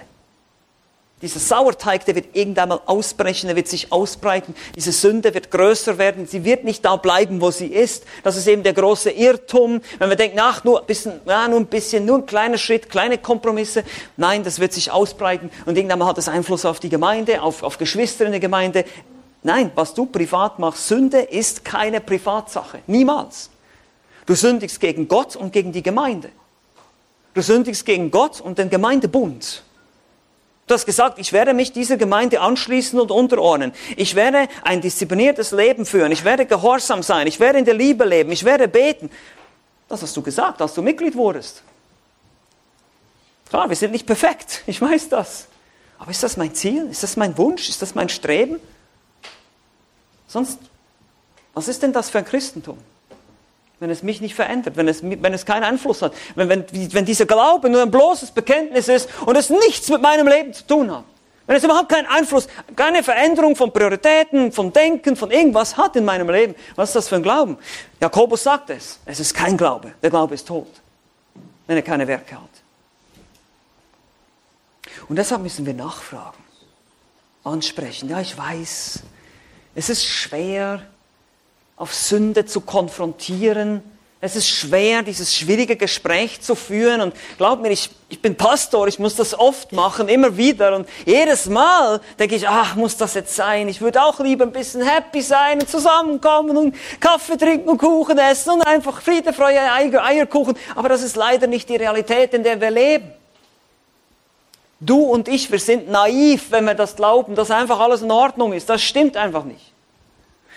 Dieser 1.22 1.38
Sauerteig, 1.38 2.04
der 2.04 2.16
wird 2.16 2.34
irgendwann 2.34 2.70
mal 2.70 2.80
ausbrechen, 2.84 3.46
der 3.46 3.54
wird 3.54 3.68
sich 3.68 3.92
ausbreiten. 3.92 4.56
Diese 4.74 4.90
Sünde 4.90 5.32
wird 5.34 5.52
größer 5.52 5.96
werden. 5.96 6.26
Sie 6.26 6.44
wird 6.44 6.64
nicht 6.64 6.84
da 6.84 6.96
bleiben, 6.96 7.40
wo 7.40 7.52
sie 7.52 7.68
ist. 7.68 8.04
Das 8.24 8.36
ist 8.36 8.48
eben 8.48 8.64
der 8.64 8.72
große 8.72 9.10
Irrtum. 9.12 9.82
Wenn 10.00 10.08
wir 10.08 10.16
denken, 10.16 10.40
ach, 10.40 10.64
nur 10.64 10.80
ein 10.80 10.86
bisschen, 10.86 11.20
ja, 11.24 11.46
nur 11.46 11.60
ein 11.60 11.66
bisschen, 11.66 12.04
nur 12.04 12.18
ein 12.18 12.26
kleiner 12.26 12.58
Schritt, 12.58 12.90
kleine 12.90 13.18
Kompromisse. 13.18 13.84
Nein, 14.16 14.42
das 14.42 14.58
wird 14.58 14.72
sich 14.72 14.90
ausbreiten. 14.90 15.52
Und 15.64 15.78
irgendwann 15.78 16.00
mal 16.00 16.06
hat 16.06 16.18
es 16.18 16.26
Einfluss 16.26 16.64
auf 16.64 16.80
die 16.80 16.88
Gemeinde, 16.88 17.40
auf, 17.40 17.62
auf 17.62 17.78
Geschwister 17.78 18.26
in 18.26 18.32
der 18.32 18.40
Gemeinde. 18.40 18.84
Nein, 19.42 19.72
was 19.74 19.94
du 19.94 20.06
privat 20.06 20.58
machst, 20.58 20.86
Sünde 20.86 21.20
ist 21.20 21.64
keine 21.64 22.00
Privatsache. 22.00 22.80
Niemals. 22.86 23.50
Du 24.26 24.34
sündigst 24.34 24.78
gegen 24.80 25.08
Gott 25.08 25.34
und 25.34 25.52
gegen 25.52 25.72
die 25.72 25.82
Gemeinde. 25.82 26.30
Du 27.34 27.42
sündigst 27.42 27.84
gegen 27.84 28.10
Gott 28.10 28.40
und 28.40 28.58
den 28.58 28.70
Gemeindebund. 28.70 29.64
Du 30.66 30.74
hast 30.74 30.86
gesagt, 30.86 31.18
ich 31.18 31.32
werde 31.32 31.54
mich 31.54 31.72
dieser 31.72 31.96
Gemeinde 31.96 32.40
anschließen 32.40 33.00
und 33.00 33.10
unterordnen. 33.10 33.72
Ich 33.96 34.14
werde 34.14 34.48
ein 34.62 34.80
diszipliniertes 34.80 35.50
Leben 35.50 35.84
führen. 35.84 36.12
Ich 36.12 36.24
werde 36.24 36.46
gehorsam 36.46 37.02
sein. 37.02 37.26
Ich 37.26 37.40
werde 37.40 37.58
in 37.58 37.64
der 37.64 37.74
Liebe 37.74 38.04
leben. 38.04 38.30
Ich 38.30 38.44
werde 38.44 38.68
beten. 38.68 39.10
Das 39.88 40.02
hast 40.02 40.16
du 40.16 40.22
gesagt, 40.22 40.62
als 40.62 40.72
du 40.74 40.82
Mitglied 40.82 41.16
wurdest. 41.16 41.62
Klar, 43.48 43.68
wir 43.68 43.76
sind 43.76 43.90
nicht 43.90 44.06
perfekt. 44.06 44.62
Ich 44.66 44.80
weiß 44.80 45.08
das. 45.08 45.48
Aber 45.98 46.10
ist 46.10 46.22
das 46.22 46.36
mein 46.36 46.54
Ziel? 46.54 46.88
Ist 46.90 47.02
das 47.02 47.16
mein 47.16 47.36
Wunsch? 47.36 47.68
Ist 47.68 47.82
das 47.82 47.94
mein 47.94 48.08
Streben? 48.08 48.60
Sonst, 50.32 50.58
was 51.52 51.68
ist 51.68 51.82
denn 51.82 51.92
das 51.92 52.08
für 52.08 52.16
ein 52.16 52.24
Christentum? 52.24 52.78
Wenn 53.80 53.90
es 53.90 54.02
mich 54.02 54.22
nicht 54.22 54.34
verändert, 54.34 54.76
wenn 54.78 54.88
es, 54.88 55.02
wenn 55.02 55.34
es 55.34 55.44
keinen 55.44 55.64
Einfluss 55.64 56.00
hat, 56.00 56.14
wenn, 56.36 56.48
wenn, 56.48 56.64
wenn 56.94 57.04
dieser 57.04 57.26
Glaube 57.26 57.68
nur 57.68 57.82
ein 57.82 57.90
bloßes 57.90 58.30
Bekenntnis 58.30 58.88
ist 58.88 59.10
und 59.26 59.36
es 59.36 59.50
nichts 59.50 59.90
mit 59.90 60.00
meinem 60.00 60.26
Leben 60.26 60.54
zu 60.54 60.66
tun 60.66 60.90
hat. 60.90 61.04
Wenn 61.46 61.56
es 61.56 61.64
überhaupt 61.64 61.90
keinen 61.90 62.06
Einfluss, 62.06 62.48
keine 62.76 63.02
Veränderung 63.02 63.56
von 63.56 63.72
Prioritäten, 63.72 64.52
von 64.52 64.72
Denken, 64.72 65.16
von 65.16 65.30
irgendwas 65.30 65.76
hat 65.76 65.96
in 65.96 66.04
meinem 66.06 66.30
Leben, 66.30 66.54
was 66.76 66.90
ist 66.90 66.96
das 66.96 67.08
für 67.08 67.16
ein 67.16 67.22
Glauben? 67.22 67.58
Jakobus 68.00 68.44
sagt 68.44 68.70
es, 68.70 69.00
es 69.04 69.20
ist 69.20 69.34
kein 69.34 69.58
Glaube. 69.58 69.92
Der 70.02 70.08
Glaube 70.08 70.34
ist 70.34 70.48
tot, 70.48 70.70
wenn 71.66 71.76
er 71.76 71.82
keine 71.82 72.08
Werke 72.08 72.36
hat. 72.36 72.48
Und 75.10 75.16
deshalb 75.16 75.42
müssen 75.42 75.66
wir 75.66 75.74
nachfragen, 75.74 76.42
ansprechen. 77.44 78.08
Ja, 78.08 78.20
ich 78.20 78.38
weiß, 78.38 79.02
es 79.74 79.88
ist 79.88 80.04
schwer, 80.04 80.82
auf 81.76 81.94
Sünde 81.94 82.44
zu 82.44 82.60
konfrontieren. 82.60 83.82
Es 84.20 84.36
ist 84.36 84.48
schwer, 84.48 85.02
dieses 85.02 85.34
schwierige 85.34 85.74
Gespräch 85.74 86.40
zu 86.40 86.54
führen. 86.54 87.00
Und 87.00 87.14
glaub 87.38 87.60
mir, 87.60 87.70
ich, 87.70 87.90
ich 88.08 88.22
bin 88.22 88.36
Pastor, 88.36 88.86
ich 88.86 89.00
muss 89.00 89.16
das 89.16 89.36
oft 89.36 89.72
machen, 89.72 90.08
immer 90.08 90.36
wieder. 90.36 90.76
Und 90.76 90.88
jedes 91.04 91.46
Mal 91.46 92.00
denke 92.20 92.36
ich, 92.36 92.46
ach, 92.46 92.76
muss 92.76 92.96
das 92.96 93.14
jetzt 93.14 93.34
sein? 93.34 93.68
Ich 93.68 93.80
würde 93.80 94.00
auch 94.00 94.20
lieber 94.20 94.44
ein 94.44 94.52
bisschen 94.52 94.82
happy 94.82 95.22
sein 95.22 95.58
und 95.60 95.68
zusammenkommen 95.68 96.56
und 96.56 96.76
Kaffee 97.00 97.36
trinken 97.36 97.68
und 97.68 97.78
Kuchen 97.78 98.16
essen 98.18 98.50
und 98.50 98.62
einfach 98.62 99.02
Friede, 99.02 99.32
Freude, 99.32 99.60
Eierkuchen. 99.60 100.54
Aber 100.76 100.88
das 100.88 101.02
ist 101.02 101.16
leider 101.16 101.48
nicht 101.48 101.68
die 101.68 101.76
Realität, 101.76 102.32
in 102.34 102.44
der 102.44 102.60
wir 102.60 102.70
leben. 102.70 103.21
Du 104.84 105.04
und 105.04 105.28
ich, 105.28 105.50
wir 105.52 105.60
sind 105.60 105.88
naiv, 105.88 106.50
wenn 106.50 106.64
wir 106.64 106.74
das 106.74 106.96
glauben, 106.96 107.36
dass 107.36 107.52
einfach 107.52 107.78
alles 107.78 108.02
in 108.02 108.10
Ordnung 108.10 108.52
ist. 108.52 108.68
Das 108.68 108.82
stimmt 108.82 109.16
einfach 109.16 109.44
nicht. 109.44 109.72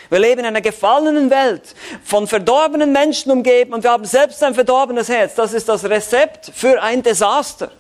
Wir 0.09 0.19
leben 0.19 0.39
in 0.39 0.45
einer 0.47 0.61
gefallenen 0.61 1.29
Welt, 1.29 1.75
von 2.03 2.27
verdorbenen 2.27 2.91
Menschen 2.91 3.31
umgeben 3.31 3.73
und 3.73 3.83
wir 3.83 3.91
haben 3.91 4.05
selbst 4.05 4.43
ein 4.43 4.55
verdorbenes 4.55 5.09
Herz. 5.09 5.35
Das 5.35 5.53
ist 5.53 5.69
das 5.69 5.83
Rezept 5.85 6.51
für 6.53 6.81
ein 6.81 7.03
Desaster. 7.03 7.71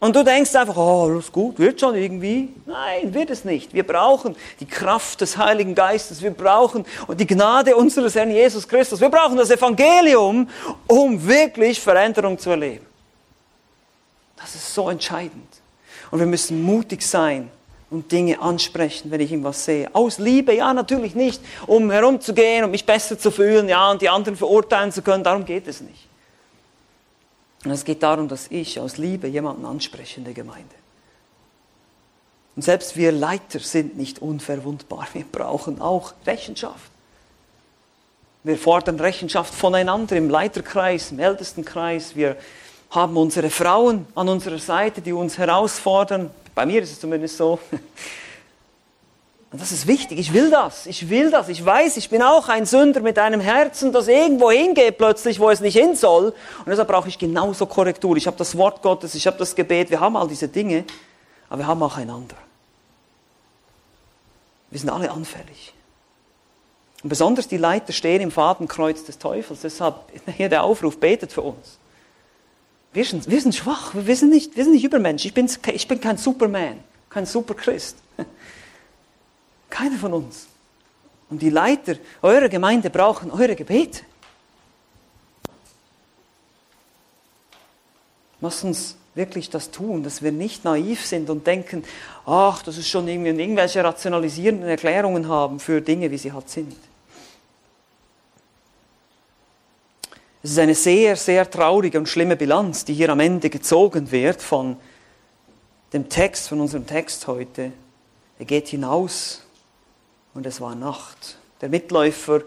Und 0.00 0.16
du 0.16 0.24
denkst 0.24 0.54
einfach, 0.56 0.76
oh, 0.76 1.04
alles 1.04 1.30
gut, 1.30 1.58
wird 1.58 1.80
schon 1.80 1.94
irgendwie. 1.94 2.52
Nein, 2.66 3.14
wird 3.14 3.30
es 3.30 3.44
nicht. 3.44 3.72
Wir 3.72 3.86
brauchen 3.86 4.34
die 4.58 4.66
Kraft 4.66 5.20
des 5.20 5.38
Heiligen 5.38 5.76
Geistes. 5.76 6.20
Wir 6.22 6.32
brauchen 6.32 6.84
die 7.16 7.26
Gnade 7.26 7.74
unseres 7.76 8.16
Herrn 8.16 8.30
Jesus 8.30 8.66
Christus. 8.66 9.00
Wir 9.00 9.08
brauchen 9.08 9.36
das 9.36 9.50
Evangelium, 9.50 10.48
um 10.88 11.26
wirklich 11.26 11.80
Veränderung 11.80 12.36
zu 12.36 12.50
erleben. 12.50 12.93
Das 14.44 14.54
ist 14.54 14.74
so 14.74 14.90
entscheidend. 14.90 15.48
Und 16.10 16.18
wir 16.18 16.26
müssen 16.26 16.62
mutig 16.62 17.00
sein 17.00 17.50
und 17.88 18.12
Dinge 18.12 18.42
ansprechen, 18.42 19.10
wenn 19.10 19.22
ich 19.22 19.32
irgendwas 19.32 19.64
sehe. 19.64 19.88
Aus 19.94 20.18
Liebe, 20.18 20.54
ja, 20.54 20.74
natürlich 20.74 21.14
nicht, 21.14 21.40
um 21.66 21.90
herumzugehen 21.90 22.62
und 22.62 22.70
mich 22.70 22.84
besser 22.84 23.18
zu 23.18 23.30
fühlen, 23.30 23.70
ja, 23.70 23.90
und 23.90 24.02
die 24.02 24.10
anderen 24.10 24.36
verurteilen 24.36 24.92
zu 24.92 25.00
können. 25.00 25.24
Darum 25.24 25.46
geht 25.46 25.66
es 25.66 25.80
nicht. 25.80 26.08
Und 27.64 27.70
es 27.70 27.86
geht 27.86 28.02
darum, 28.02 28.28
dass 28.28 28.48
ich 28.50 28.78
aus 28.78 28.98
Liebe 28.98 29.28
jemanden 29.28 29.64
anspreche 29.64 30.18
in 30.18 30.24
der 30.24 30.34
Gemeinde. 30.34 30.74
Und 32.54 32.60
selbst 32.60 32.98
wir 32.98 33.12
Leiter 33.12 33.60
sind 33.60 33.96
nicht 33.96 34.18
unverwundbar. 34.18 35.08
Wir 35.14 35.24
brauchen 35.24 35.80
auch 35.80 36.12
Rechenschaft. 36.26 36.90
Wir 38.42 38.58
fordern 38.58 39.00
Rechenschaft 39.00 39.54
voneinander 39.54 40.16
im 40.16 40.28
Leiterkreis, 40.28 41.12
im 41.12 41.18
Ältestenkreis. 41.18 42.14
Wir 42.14 42.36
haben 42.94 43.16
unsere 43.16 43.50
Frauen 43.50 44.06
an 44.14 44.28
unserer 44.28 44.58
Seite, 44.58 45.00
die 45.00 45.12
uns 45.12 45.36
herausfordern. 45.36 46.30
Bei 46.54 46.64
mir 46.64 46.82
ist 46.82 46.92
es 46.92 47.00
zumindest 47.00 47.36
so. 47.36 47.58
Und 49.50 49.60
das 49.60 49.70
ist 49.70 49.86
wichtig. 49.86 50.18
Ich 50.18 50.32
will 50.32 50.50
das. 50.50 50.86
Ich 50.86 51.08
will 51.08 51.30
das. 51.30 51.48
Ich 51.48 51.64
weiß, 51.64 51.96
ich 51.96 52.10
bin 52.10 52.22
auch 52.22 52.48
ein 52.48 52.66
Sünder 52.66 53.00
mit 53.00 53.20
einem 53.20 53.40
Herzen, 53.40 53.92
das 53.92 54.08
irgendwo 54.08 54.50
hingeht 54.50 54.98
plötzlich, 54.98 55.38
wo 55.38 55.48
es 55.48 55.60
nicht 55.60 55.76
hin 55.76 55.94
soll. 55.94 56.26
Und 56.26 56.66
deshalb 56.66 56.88
brauche 56.88 57.08
ich 57.08 57.18
genauso 57.18 57.66
Korrektur. 57.66 58.16
Ich 58.16 58.26
habe 58.26 58.36
das 58.36 58.56
Wort 58.58 58.82
Gottes, 58.82 59.14
ich 59.14 59.28
habe 59.28 59.36
das 59.38 59.54
Gebet. 59.54 59.90
Wir 59.90 60.00
haben 60.00 60.16
all 60.16 60.26
diese 60.26 60.48
Dinge, 60.48 60.84
aber 61.48 61.60
wir 61.60 61.66
haben 61.68 61.82
auch 61.84 61.96
einander. 61.96 62.34
Wir 64.70 64.80
sind 64.80 64.90
alle 64.90 65.08
anfällig. 65.08 65.72
Und 67.04 67.08
besonders 67.08 67.46
die 67.46 67.58
Leiter 67.58 67.92
stehen 67.92 68.22
im 68.22 68.32
Fadenkreuz 68.32 69.04
des 69.04 69.18
Teufels. 69.18 69.60
Deshalb 69.60 69.94
hier 70.36 70.48
der 70.48 70.64
Aufruf, 70.64 70.98
betet 70.98 71.32
für 71.32 71.42
uns. 71.42 71.78
Wir 72.94 73.04
sind, 73.04 73.28
wir 73.28 73.40
sind 73.40 73.54
schwach, 73.54 73.92
wir 73.92 74.16
sind 74.16 74.30
nicht, 74.30 74.56
wir 74.56 74.62
sind 74.62 74.72
nicht 74.72 74.84
Übermensch. 74.84 75.24
Ich 75.24 75.34
bin, 75.34 75.50
ich 75.72 75.88
bin 75.88 76.00
kein 76.00 76.16
Superman, 76.16 76.78
kein 77.10 77.26
Superchrist. 77.26 77.96
Keiner 79.68 79.96
von 79.96 80.12
uns. 80.12 80.46
Und 81.28 81.42
die 81.42 81.50
Leiter 81.50 81.96
eurer 82.22 82.48
Gemeinde 82.48 82.90
brauchen 82.90 83.32
eure 83.32 83.56
Gebete. 83.56 84.02
Lass 88.40 88.62
uns 88.62 88.94
wirklich 89.16 89.50
das 89.50 89.72
tun, 89.72 90.04
dass 90.04 90.22
wir 90.22 90.30
nicht 90.30 90.64
naiv 90.64 91.04
sind 91.04 91.28
und 91.30 91.44
denken, 91.44 91.82
ach, 92.24 92.62
das 92.62 92.78
ist 92.78 92.88
schon 92.88 93.08
irgendwie 93.08 93.30
irgendwelche 93.30 93.82
rationalisierenden 93.82 94.68
Erklärungen 94.68 95.28
haben 95.28 95.58
für 95.58 95.80
Dinge, 95.80 96.12
wie 96.12 96.18
sie 96.18 96.32
halt 96.32 96.48
sind. 96.48 96.76
Es 100.44 100.50
ist 100.50 100.58
eine 100.58 100.74
sehr, 100.74 101.16
sehr 101.16 101.50
traurige 101.50 101.98
und 101.98 102.06
schlimme 102.06 102.36
Bilanz, 102.36 102.84
die 102.84 102.92
hier 102.92 103.08
am 103.08 103.18
Ende 103.18 103.48
gezogen 103.48 104.12
wird 104.12 104.42
von 104.42 104.76
dem 105.94 106.10
Text, 106.10 106.50
von 106.50 106.60
unserem 106.60 106.86
Text 106.86 107.26
heute. 107.28 107.72
Er 108.38 108.44
geht 108.44 108.68
hinaus 108.68 109.40
und 110.34 110.44
es 110.44 110.60
war 110.60 110.74
Nacht. 110.74 111.38
Der 111.62 111.70
Mitläufer 111.70 112.42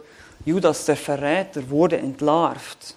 Judas, 0.46 0.86
der 0.86 0.96
Verräter, 0.96 1.72
wurde 1.72 1.98
entlarvt 1.98 2.94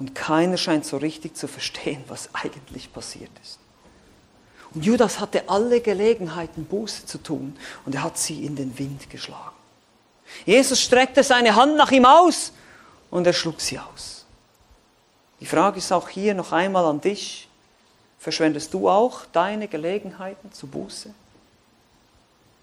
und 0.00 0.16
keiner 0.16 0.56
scheint 0.56 0.84
so 0.84 0.96
richtig 0.96 1.36
zu 1.36 1.46
verstehen, 1.46 2.02
was 2.08 2.28
eigentlich 2.32 2.92
passiert 2.92 3.30
ist. 3.40 3.60
Und 4.74 4.84
Judas 4.84 5.20
hatte 5.20 5.48
alle 5.48 5.80
Gelegenheiten, 5.80 6.64
Buße 6.64 7.06
zu 7.06 7.18
tun 7.18 7.56
und 7.86 7.94
er 7.94 8.02
hat 8.02 8.18
sie 8.18 8.44
in 8.44 8.56
den 8.56 8.76
Wind 8.80 9.08
geschlagen. 9.10 9.54
Jesus 10.44 10.80
streckte 10.80 11.22
seine 11.22 11.54
Hand 11.54 11.76
nach 11.76 11.92
ihm 11.92 12.04
aus 12.04 12.52
und 13.12 13.26
er 13.26 13.34
schlug 13.34 13.60
sie 13.60 13.78
aus. 13.78 14.24
Die 15.38 15.46
Frage 15.46 15.78
ist 15.78 15.92
auch 15.92 16.08
hier 16.08 16.34
noch 16.34 16.50
einmal 16.50 16.84
an 16.86 17.00
dich. 17.00 17.46
Verschwendest 18.18 18.72
du 18.72 18.88
auch 18.88 19.26
deine 19.32 19.68
Gelegenheiten 19.68 20.50
zu 20.50 20.66
Buße? 20.66 21.10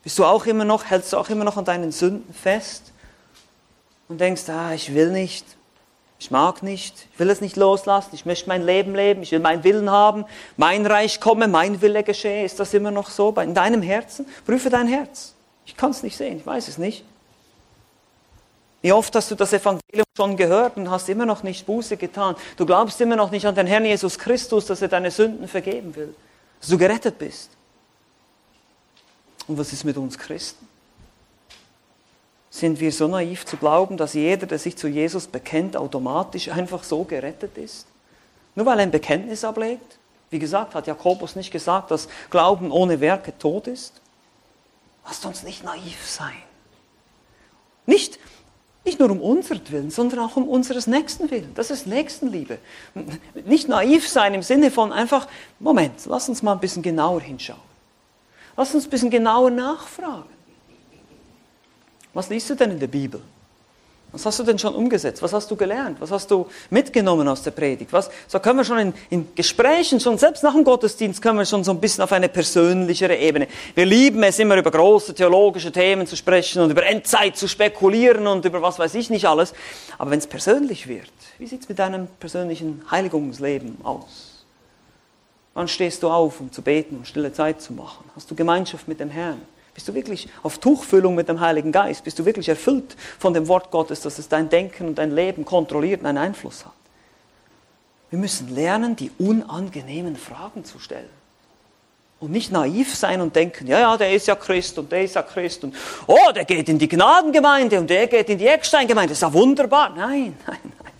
Bist 0.03 0.17
du 0.17 0.25
auch 0.25 0.45
immer 0.45 0.65
noch, 0.65 0.85
hältst 0.85 1.13
du 1.13 1.17
auch 1.17 1.29
immer 1.29 1.43
noch 1.43 1.57
an 1.57 1.65
deinen 1.65 1.91
Sünden 1.91 2.33
fest 2.33 2.91
und 4.07 4.19
denkst, 4.19 4.49
ah, 4.49 4.73
ich 4.73 4.93
will 4.95 5.11
nicht, 5.11 5.45
ich 6.17 6.31
mag 6.31 6.63
nicht, 6.63 7.07
ich 7.13 7.19
will 7.19 7.29
es 7.29 7.41
nicht 7.41 7.55
loslassen, 7.55 8.09
ich 8.13 8.25
möchte 8.25 8.49
mein 8.49 8.65
Leben 8.65 8.95
leben, 8.95 9.21
ich 9.21 9.31
will 9.31 9.39
meinen 9.39 9.63
Willen 9.63 9.91
haben, 9.91 10.25
mein 10.57 10.85
Reich 10.85 11.19
komme, 11.19 11.47
mein 11.47 11.81
Wille 11.81 12.03
geschehe. 12.03 12.43
Ist 12.43 12.59
das 12.59 12.73
immer 12.73 12.91
noch 12.91 13.11
so 13.11 13.29
in 13.39 13.53
deinem 13.53 13.83
Herzen? 13.83 14.25
Prüfe 14.47 14.71
dein 14.71 14.87
Herz. 14.87 15.35
Ich 15.65 15.77
kann 15.77 15.91
es 15.91 16.01
nicht 16.01 16.17
sehen, 16.17 16.37
ich 16.37 16.45
weiß 16.45 16.69
es 16.69 16.79
nicht. 16.79 17.05
Wie 18.81 18.91
oft 18.93 19.13
hast 19.15 19.29
du 19.29 19.35
das 19.35 19.51
Evangelium 19.51 20.05
schon 20.15 20.37
gehört 20.37 20.77
und 20.77 20.89
hast 20.89 21.09
immer 21.09 21.25
noch 21.25 21.43
nicht 21.43 21.65
Buße 21.65 21.97
getan? 21.97 22.35
Du 22.55 22.65
glaubst 22.65 22.99
immer 23.01 23.15
noch 23.15 23.31
nicht 23.31 23.45
an 23.45 23.55
den 23.55 23.67
Herrn 23.67 23.85
Jesus 23.85 24.17
Christus, 24.17 24.65
dass 24.67 24.81
er 24.81 24.87
deine 24.87 25.11
Sünden 25.11 25.47
vergeben 25.47 25.95
will, 25.95 26.15
dass 26.61 26.69
du 26.69 26.77
gerettet 26.77 27.17
bist. 27.17 27.51
Und 29.47 29.57
was 29.57 29.73
ist 29.73 29.83
mit 29.83 29.97
uns 29.97 30.17
Christen? 30.17 30.67
Sind 32.49 32.79
wir 32.79 32.91
so 32.91 33.07
naiv 33.07 33.45
zu 33.45 33.57
glauben, 33.57 33.97
dass 33.97 34.13
jeder, 34.13 34.47
der 34.47 34.59
sich 34.59 34.77
zu 34.77 34.87
Jesus 34.87 35.27
bekennt, 35.27 35.75
automatisch 35.75 36.49
einfach 36.49 36.83
so 36.83 37.03
gerettet 37.03 37.57
ist? 37.57 37.85
Nur 38.55 38.65
weil 38.65 38.79
er 38.79 38.83
ein 38.83 38.91
Bekenntnis 38.91 39.43
ablegt? 39.43 39.97
Wie 40.29 40.39
gesagt, 40.39 40.75
hat 40.75 40.87
Jakobus 40.87 41.35
nicht 41.35 41.51
gesagt, 41.51 41.91
dass 41.91 42.07
Glauben 42.29 42.71
ohne 42.71 42.99
Werke 43.01 43.37
tot 43.37 43.67
ist? 43.67 44.01
Lasst 45.05 45.25
uns 45.25 45.43
nicht 45.43 45.63
naiv 45.63 46.07
sein. 46.07 46.35
Nicht, 47.85 48.19
nicht 48.85 48.99
nur 48.99 49.11
um 49.11 49.21
unseren 49.21 49.61
Willen, 49.69 49.91
sondern 49.91 50.19
auch 50.19 50.35
um 50.35 50.47
unseres 50.47 50.87
Nächsten 50.87 51.29
Willen. 51.31 51.51
Das 51.53 51.69
ist 51.69 51.85
Nächstenliebe. 51.85 52.59
Nicht 53.45 53.67
naiv 53.67 54.07
sein 54.07 54.33
im 54.33 54.41
Sinne 54.41 54.71
von 54.71 54.91
einfach, 54.91 55.27
Moment, 55.59 56.05
lass 56.05 56.29
uns 56.29 56.41
mal 56.41 56.53
ein 56.53 56.59
bisschen 56.59 56.81
genauer 56.81 57.21
hinschauen. 57.21 57.59
Lass 58.55 58.73
uns 58.73 58.85
ein 58.85 58.89
bisschen 58.89 59.09
genauer 59.09 59.51
nachfragen. 59.51 60.29
Was 62.13 62.29
liest 62.29 62.49
du 62.49 62.55
denn 62.55 62.71
in 62.71 62.79
der 62.79 62.87
Bibel? 62.87 63.21
Was 64.11 64.25
hast 64.25 64.39
du 64.39 64.43
denn 64.43 64.57
schon 64.57 64.73
umgesetzt? 64.73 65.21
Was 65.21 65.33
hast 65.33 65.51
du 65.51 65.55
gelernt? 65.55 66.01
Was 66.01 66.09
hast 66.09 66.31
du 66.31 66.47
mitgenommen 66.71 67.27
aus 67.27 67.43
der 67.43 67.51
Predigt? 67.51 67.93
Was, 67.93 68.09
so 68.27 68.39
können 68.39 68.57
wir 68.57 68.63
schon 68.63 68.79
in, 68.79 68.93
in, 69.11 69.35
Gesprächen, 69.35 69.99
schon 69.99 70.17
selbst 70.17 70.41
nach 70.41 70.53
dem 70.53 70.63
Gottesdienst, 70.63 71.21
können 71.21 71.37
wir 71.37 71.45
schon 71.45 71.63
so 71.63 71.71
ein 71.71 71.79
bisschen 71.79 72.03
auf 72.03 72.11
eine 72.11 72.27
persönlichere 72.27 73.15
Ebene. 73.15 73.47
Wir 73.75 73.85
lieben 73.85 74.23
es 74.23 74.39
immer 74.39 74.57
über 74.57 74.71
große 74.71 75.13
theologische 75.13 75.71
Themen 75.71 76.07
zu 76.07 76.15
sprechen 76.15 76.63
und 76.63 76.71
über 76.71 76.83
Endzeit 76.85 77.37
zu 77.37 77.47
spekulieren 77.47 78.25
und 78.25 78.45
über 78.45 78.63
was 78.63 78.79
weiß 78.79 78.95
ich 78.95 79.11
nicht 79.11 79.27
alles. 79.27 79.53
Aber 79.99 80.09
wenn 80.09 80.19
es 80.19 80.27
persönlich 80.27 80.87
wird, 80.87 81.11
wie 81.37 81.45
sieht 81.45 81.61
es 81.61 81.69
mit 81.69 81.77
deinem 81.77 82.07
persönlichen 82.19 82.81
Heiligungsleben 82.89 83.77
aus? 83.83 84.45
Wann 85.53 85.67
stehst 85.67 86.01
du 86.01 86.09
auf, 86.09 86.39
um 86.39 86.51
zu 86.51 86.63
beten 86.63 86.97
und 86.97 87.07
stille 87.07 87.31
Zeit 87.31 87.61
zu 87.61 87.73
machen? 87.73 88.09
Hast 88.15 88.31
du 88.31 88.35
Gemeinschaft 88.35 88.87
mit 88.87 88.99
dem 88.99 89.11
Herrn? 89.11 89.41
Bist 89.73 89.87
du 89.87 89.93
wirklich 89.93 90.27
auf 90.43 90.57
Tuchfüllung 90.57 91.15
mit 91.15 91.29
dem 91.29 91.39
Heiligen 91.39 91.71
Geist? 91.71 92.03
Bist 92.03 92.19
du 92.19 92.25
wirklich 92.25 92.49
erfüllt 92.49 92.95
von 93.17 93.33
dem 93.33 93.47
Wort 93.47 93.71
Gottes, 93.71 94.01
dass 94.01 94.19
es 94.19 94.27
dein 94.27 94.49
Denken 94.49 94.87
und 94.87 94.95
dein 94.95 95.11
Leben 95.11 95.45
kontrolliert 95.45 96.01
und 96.01 96.07
einen 96.07 96.17
Einfluss 96.17 96.65
hat? 96.65 96.73
Wir 98.09 98.19
müssen 98.19 98.53
lernen, 98.53 98.95
die 98.95 99.11
unangenehmen 99.19 100.15
Fragen 100.15 100.65
zu 100.65 100.79
stellen. 100.79 101.09
Und 102.19 102.31
nicht 102.31 102.51
naiv 102.51 102.93
sein 102.95 103.21
und 103.21 103.35
denken, 103.35 103.67
ja, 103.67 103.79
ja, 103.79 103.95
der 103.95 104.11
ist 104.11 104.27
ja 104.27 104.35
Christ 104.35 104.77
und 104.77 104.91
der 104.91 105.03
ist 105.03 105.15
ja 105.15 105.23
Christ 105.23 105.63
und 105.63 105.73
oh, 106.05 106.31
der 106.35 106.43
geht 106.43 106.67
in 106.67 106.77
die 106.77 106.89
Gnadengemeinde 106.89 107.79
und 107.79 107.89
der 107.89 108.07
geht 108.07 108.29
in 108.29 108.37
die 108.37 108.47
Ecksteingemeinde. 108.47 109.13
Ist 109.13 109.21
ja 109.21 109.31
wunderbar. 109.31 109.91
Nein, 109.91 110.35
nein, 110.47 110.59
nein. 110.63 110.93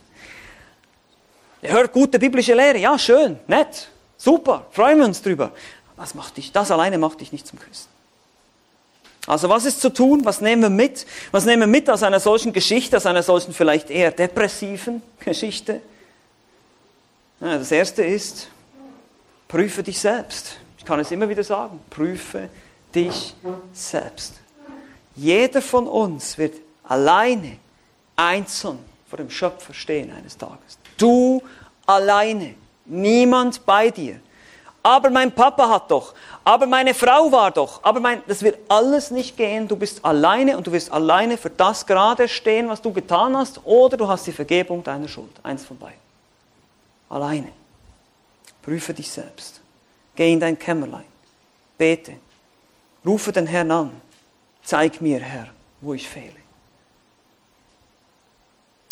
Er 1.62 1.74
hört 1.74 1.92
gute 1.92 2.20
biblische 2.20 2.54
Lehre. 2.54 2.78
Ja, 2.78 2.98
schön, 2.98 3.38
nett, 3.48 3.90
super, 4.16 4.68
freuen 4.72 5.00
wir 5.00 5.06
uns 5.06 5.22
drüber. 5.22 5.52
Das, 5.98 6.16
macht 6.16 6.38
dich, 6.38 6.54
das 6.54 6.72
alleine 6.72 6.98
macht 6.98 7.20
dich 7.20 7.34
nicht 7.34 7.46
zum 7.46 7.60
Christen. 7.60 7.92
Also 9.28 9.50
was 9.50 9.66
ist 9.66 9.82
zu 9.82 9.90
tun? 9.90 10.26
Was 10.26 10.42
nehmen 10.42 10.62
wir 10.62 10.70
mit? 10.70 11.06
Was 11.32 11.46
nehmen 11.46 11.62
wir 11.62 11.68
mit 11.68 11.90
aus 11.90 12.04
einer 12.04 12.20
solchen 12.20 12.54
Geschichte, 12.54 12.98
aus 12.98 13.06
einer 13.06 13.24
solchen 13.24 13.54
vielleicht 13.54 13.90
eher 13.90 14.12
depressiven 14.12 15.02
Geschichte? 15.20 15.82
Ja, 17.42 17.58
das 17.58 17.72
erste 17.72 18.04
ist, 18.04 18.50
prüfe 19.48 19.84
dich 19.84 20.00
selbst. 20.00 20.58
Ich 20.78 20.86
kann 20.86 21.00
es 21.00 21.12
immer 21.12 21.30
wieder 21.30 21.44
sagen, 21.44 21.80
prüfe 21.90 22.50
dich 22.94 23.34
selbst. 23.74 24.34
Jeder 25.16 25.62
von 25.62 25.88
uns 25.88 26.38
wird 26.38 26.56
alleine, 26.84 27.58
einzeln 28.16 28.80
vor 29.10 29.18
dem 29.18 29.30
Schöpfer 29.30 29.74
stehen 29.74 30.12
eines 30.12 30.38
Tages. 30.38 30.78
Du 30.98 31.42
alleine, 31.86 32.56
niemand 32.86 33.66
bei 33.66 33.90
dir 33.90 34.20
aber 34.82 35.10
mein 35.10 35.32
Papa 35.32 35.68
hat 35.70 35.92
doch, 35.92 36.14
aber 36.44 36.66
meine 36.66 36.94
Frau 36.94 37.32
war 37.32 37.52
doch, 37.52 37.84
aber 37.84 38.00
mein, 38.00 38.24
das 38.28 38.42
wird 38.42 38.58
alles 38.70 39.12
nicht 39.12 39.36
gehen. 39.36 39.68
Du 39.68 39.76
bist 39.76 40.04
alleine 40.06 40.58
und 40.58 40.66
du 40.68 40.72
wirst 40.72 40.92
alleine 40.92 41.38
für 41.38 41.50
das 41.50 41.86
gerade 41.86 42.28
stehen, 42.28 42.70
was 42.70 42.82
du 42.82 42.94
getan 42.94 43.36
hast, 43.36 43.66
oder 43.66 43.98
du 43.98 44.08
hast 44.08 44.26
die 44.26 44.32
Vergebung 44.32 44.84
deiner 44.84 45.08
Schuld. 45.08 45.32
Eins 45.44 45.66
von 45.66 45.78
beiden. 45.78 46.00
Alleine. 47.10 47.50
Prüfe 48.62 48.94
dich 48.94 49.10
selbst. 49.12 49.62
Geh 50.16 50.32
in 50.32 50.40
dein 50.40 50.58
Kämmerlein. 50.58 51.06
Bete. 51.78 52.16
Rufe 53.06 53.32
den 53.32 53.48
Herrn 53.48 53.72
an. 53.72 54.02
Zeig 54.64 55.02
mir, 55.02 55.20
Herr, 55.20 55.48
wo 55.82 55.94
ich 55.94 56.08
fehle. 56.08 56.36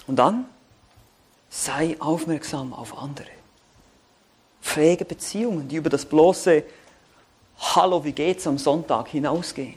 Und 0.07 0.15
dann 0.15 0.45
sei 1.49 1.95
aufmerksam 1.99 2.73
auf 2.73 2.97
andere. 2.97 3.36
Pflege 4.67 5.05
Beziehungen, 5.05 5.69
die 5.69 5.77
über 5.77 5.89
das 5.89 6.05
bloße 6.05 6.61
Hallo, 7.57 8.03
wie 8.03 8.11
geht's 8.11 8.45
am 8.45 8.57
Sonntag 8.57 9.07
hinausgehen. 9.07 9.75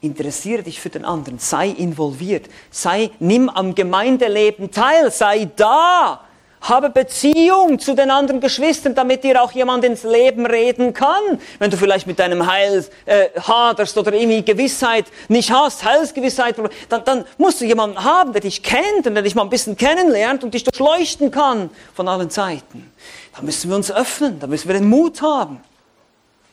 Interessiere 0.00 0.62
dich 0.62 0.80
für 0.80 0.88
den 0.88 1.04
anderen, 1.04 1.38
sei 1.38 1.68
involviert, 1.68 2.48
sei, 2.70 3.10
nimm 3.20 3.50
am 3.50 3.74
Gemeindeleben 3.74 4.70
teil, 4.70 5.10
sei 5.12 5.50
da, 5.56 6.22
habe 6.64 6.88
Beziehung 6.88 7.78
zu 7.78 7.94
den 7.94 8.10
anderen 8.10 8.40
Geschwistern, 8.40 8.94
damit 8.94 9.22
dir 9.22 9.42
auch 9.42 9.52
jemand 9.52 9.84
ins 9.84 10.02
Leben 10.02 10.46
reden 10.46 10.94
kann. 10.94 11.38
Wenn 11.58 11.70
du 11.70 11.76
vielleicht 11.76 12.06
mit 12.06 12.18
deinem 12.18 12.46
Heil 12.46 12.84
äh, 13.04 13.28
haderst 13.38 13.96
oder 13.98 14.14
irgendwie 14.14 14.42
Gewissheit 14.42 15.04
nicht 15.28 15.50
hast, 15.50 15.84
Heilsgewissheit, 15.84 16.56
dann, 16.88 17.04
dann 17.04 17.24
musst 17.36 17.60
du 17.60 17.66
jemanden 17.66 18.02
haben, 18.02 18.32
der 18.32 18.40
dich 18.40 18.62
kennt 18.62 19.06
und 19.06 19.14
der 19.14 19.22
dich 19.22 19.34
mal 19.34 19.42
ein 19.42 19.50
bisschen 19.50 19.76
kennenlernt 19.76 20.42
und 20.42 20.54
dich 20.54 20.64
durchleuchten 20.64 21.30
kann 21.30 21.68
von 21.94 22.08
allen 22.08 22.30
Seiten. 22.30 22.90
Da 23.36 23.42
müssen 23.42 23.68
wir 23.68 23.76
uns 23.76 23.92
öffnen, 23.92 24.40
da 24.40 24.46
müssen 24.46 24.66
wir 24.68 24.74
den 24.74 24.88
Mut 24.88 25.20
haben 25.20 25.60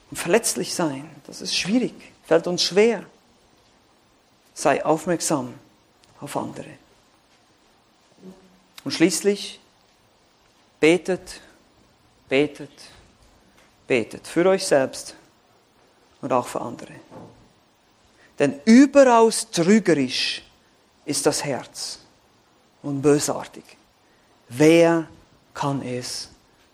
und 0.09 0.17
verletzlich 0.17 0.75
sein. 0.75 1.09
Das 1.25 1.41
ist 1.41 1.55
schwierig, 1.55 1.93
fällt 2.25 2.47
uns 2.47 2.63
schwer. 2.63 3.03
Sei 4.53 4.83
aufmerksam 4.83 5.53
auf 6.19 6.35
andere. 6.35 6.65
Und 8.83 8.91
schließlich 8.91 9.60
betet, 10.81 11.39
betet, 12.27 12.71
betet 13.87 14.27
für 14.27 14.45
euch 14.47 14.65
selbst 14.65 15.15
und 16.21 16.33
auch 16.33 16.47
für 16.47 16.59
andere. 16.59 16.93
Denn 18.37 18.59
überaus 18.65 19.49
trügerisch 19.51 20.43
ist 21.05 21.25
das 21.25 21.45
Herz 21.45 21.99
und 22.81 23.01
bösartig. 23.01 23.63
Wer 24.49 25.07
kann 25.53 25.81
es 25.83 26.29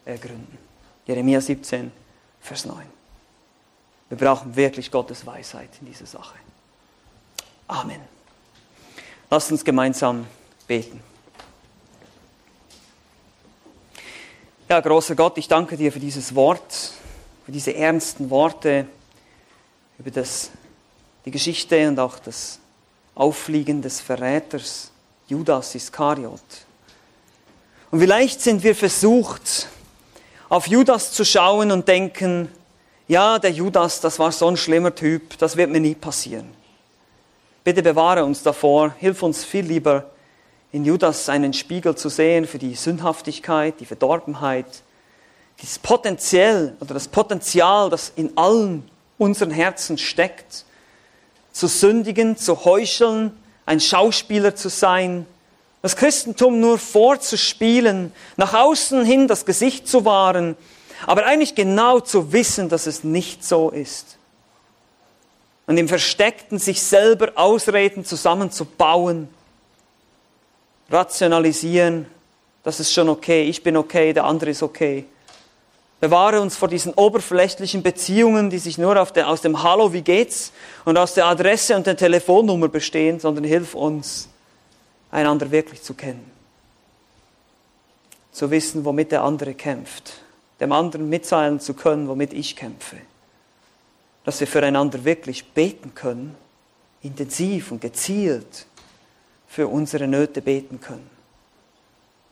ergründen. 0.06 0.58
Jeremia 1.06 1.42
17, 1.42 1.92
Vers 2.42 2.66
9. 2.66 2.78
Wir 4.10 4.18
brauchen 4.18 4.56
wirklich 4.56 4.90
Gottes 4.90 5.26
Weisheit 5.26 5.70
in 5.82 5.88
dieser 5.88 6.06
Sache. 6.06 6.38
Amen. 7.68 8.00
Lasst 9.30 9.52
uns 9.52 9.66
gemeinsam 9.66 10.26
beten. 10.66 11.02
Ja, 14.70 14.82
großer 14.82 15.16
Gott, 15.16 15.38
ich 15.38 15.48
danke 15.48 15.78
dir 15.78 15.94
für 15.94 16.00
dieses 16.02 16.36
Wort, 16.36 16.92
für 17.46 17.54
diese 17.54 17.74
ernsten 17.74 18.30
Worte 18.30 18.86
über 19.98 20.12
das, 20.12 20.52
die 21.24 21.32
Geschichte 21.32 21.88
und 21.88 21.98
auch 21.98 22.20
das 22.20 22.60
Auffliegen 23.16 23.82
des 23.82 24.02
Verräters 24.02 24.92
Judas 25.30 25.74
Iskariot. 25.74 26.42
Und 27.92 28.02
vielleicht 28.02 28.42
sind 28.42 28.62
wir 28.62 28.76
versucht, 28.76 29.70
auf 30.50 30.68
Judas 30.68 31.14
zu 31.14 31.24
schauen 31.24 31.72
und 31.72 31.88
denken, 31.88 32.50
ja, 33.08 33.40
der 33.40 33.52
Judas, 33.52 34.02
das 34.02 34.20
war 34.20 34.34
so 34.34 34.50
ein 34.50 34.58
schlimmer 34.58 34.94
Typ, 34.94 35.38
das 35.38 35.56
wird 35.56 35.70
mir 35.70 35.80
nie 35.80 35.96
passieren. 35.96 36.50
Bitte 37.64 37.82
bewahre 37.82 38.26
uns 38.26 38.44
davor, 38.44 38.94
hilf 39.00 39.24
uns 39.24 39.46
viel 39.46 39.66
lieber, 39.66 40.10
in 40.72 40.86
Judas 40.86 41.30
einen 41.30 41.54
Spiegel 41.54 41.96
zu 41.96 42.10
sehen 42.10 42.46
für 42.46 42.60
die 42.60 42.76
Sündhaftigkeit, 42.76 43.80
die 43.80 43.86
Verdorbenheit, 43.86 44.66
das 45.62 45.80
Potenzial 45.80 46.76
oder 46.80 46.94
das 46.94 47.08
Potenzial, 47.08 47.90
das 47.90 48.12
in 48.16 48.38
allen 48.38 48.88
unseren 49.18 49.52
Herzen 49.52 49.98
steckt, 49.98 50.66
zu 51.52 51.68
sündigen, 51.68 52.38
zu 52.38 52.66
heucheln, 52.66 53.32
ein 53.66 53.80
Schauspieler 53.80 54.56
zu 54.56 54.70
sein, 54.70 55.26
das 55.82 55.96
Christentum 55.96 56.60
nur 56.60 56.78
vorzuspielen, 56.78 58.12
nach 58.36 58.54
außen 58.54 59.06
hin 59.06 59.28
das 59.28 59.46
Gesicht 59.46 59.88
zu 59.88 60.06
wahren, 60.06 60.56
aber 61.06 61.26
eigentlich 61.26 61.56
genau 61.56 62.00
zu 62.00 62.34
wissen, 62.34 62.70
dass 62.70 62.88
es 62.88 63.04
nicht 63.04 63.44
so 63.44 63.70
ist. 63.70 64.18
Und 65.66 65.78
im 65.78 65.88
Versteckten 65.88 66.60
sich 66.60 66.82
selber 66.82 67.34
Ausreden 67.36 68.06
zusammenzubauen, 68.06 69.30
rationalisieren, 70.90 72.06
das 72.64 72.80
ist 72.80 72.94
schon 72.94 73.10
okay, 73.10 73.44
ich 73.44 73.64
bin 73.64 73.78
okay, 73.78 74.14
der 74.14 74.26
andere 74.26 74.50
ist 74.50 74.64
okay. 74.64 75.06
Bewahre 76.00 76.42
uns 76.42 76.56
vor 76.56 76.68
diesen 76.68 76.94
oberflächlichen 76.94 77.82
Beziehungen, 77.82 78.50
die 78.50 78.60
sich 78.60 78.78
nur 78.78 78.94
der, 79.06 79.30
aus 79.30 79.42
dem 79.42 79.64
Hallo, 79.64 79.94
wie 79.94 80.02
geht's 80.02 80.52
und 80.86 80.98
aus 80.98 81.16
der 81.16 81.26
Adresse 81.26 81.76
und 81.76 81.88
der 81.88 81.98
Telefonnummer 81.98 82.68
bestehen, 82.68 83.20
sondern 83.20 83.46
hilf 83.46 83.74
uns, 83.74 84.30
einander 85.10 85.50
wirklich 85.50 85.82
zu 85.82 85.96
kennen. 85.96 86.32
Zu 88.32 88.52
wissen, 88.52 88.86
womit 88.86 89.12
der 89.12 89.24
andere 89.24 89.56
kämpft. 89.56 90.22
Dem 90.60 90.72
anderen 90.72 91.10
mitteilen 91.10 91.60
zu 91.60 91.74
können, 91.74 92.08
womit 92.08 92.34
ich 92.34 92.56
kämpfe. 92.56 92.98
Dass 94.24 94.40
wir 94.40 94.48
füreinander 94.48 95.04
wirklich 95.04 95.46
beten 95.54 95.96
können, 95.96 96.36
intensiv 97.02 97.72
und 97.72 97.82
gezielt 97.82 98.68
für 99.58 99.68
unsere 99.68 100.08
Nöte 100.08 100.44
beten 100.44 100.80
können. 100.80 101.10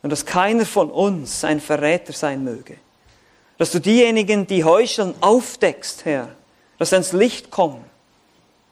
Und 0.02 0.10
dass 0.10 0.24
keiner 0.24 0.64
von 0.64 0.92
uns 0.92 1.42
ein 1.42 1.60
Verräter 1.60 2.12
sein 2.12 2.44
möge. 2.44 2.76
Dass 3.58 3.72
du 3.72 3.80
diejenigen, 3.80 4.46
die 4.46 4.62
heucheln, 4.62 5.12
aufdeckst, 5.20 6.04
Herr. 6.04 6.28
Dass 6.78 6.90
sie 6.90 6.96
ins 6.96 7.10
Licht 7.12 7.50
kommen, 7.50 7.84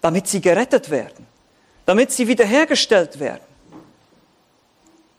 damit 0.01 0.29
sie 0.29 0.41
gerettet 0.41 0.91
werden. 0.91 1.27
Damit 1.85 2.13
sie 2.13 2.29
wiederhergestellt 2.29 3.19
werden 3.19 3.43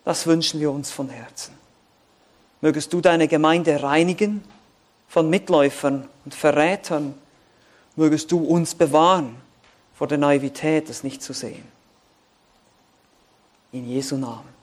das 0.05 0.27
wünschen 0.27 0.61
wir 0.61 0.71
uns 0.71 0.91
von 0.91 1.09
Herzen. 1.09 1.53
Mögest 2.61 2.93
du 2.93 3.01
deine 3.01 3.27
Gemeinde 3.27 3.83
reinigen 3.83 4.43
von 5.09 5.29
Mitläufern 5.29 6.07
und 6.23 6.33
Verrätern. 6.33 7.15
Mögest 7.95 8.31
du 8.31 8.37
uns 8.37 8.75
bewahren 8.75 9.35
vor 9.93 10.07
der 10.07 10.19
Naivität, 10.19 10.89
es 10.89 11.03
nicht 11.03 11.21
zu 11.21 11.33
sehen. 11.33 11.74
In 13.75 13.83
Jesu 13.89 14.15
Namen. 14.15 14.39
Amen. 14.39 14.54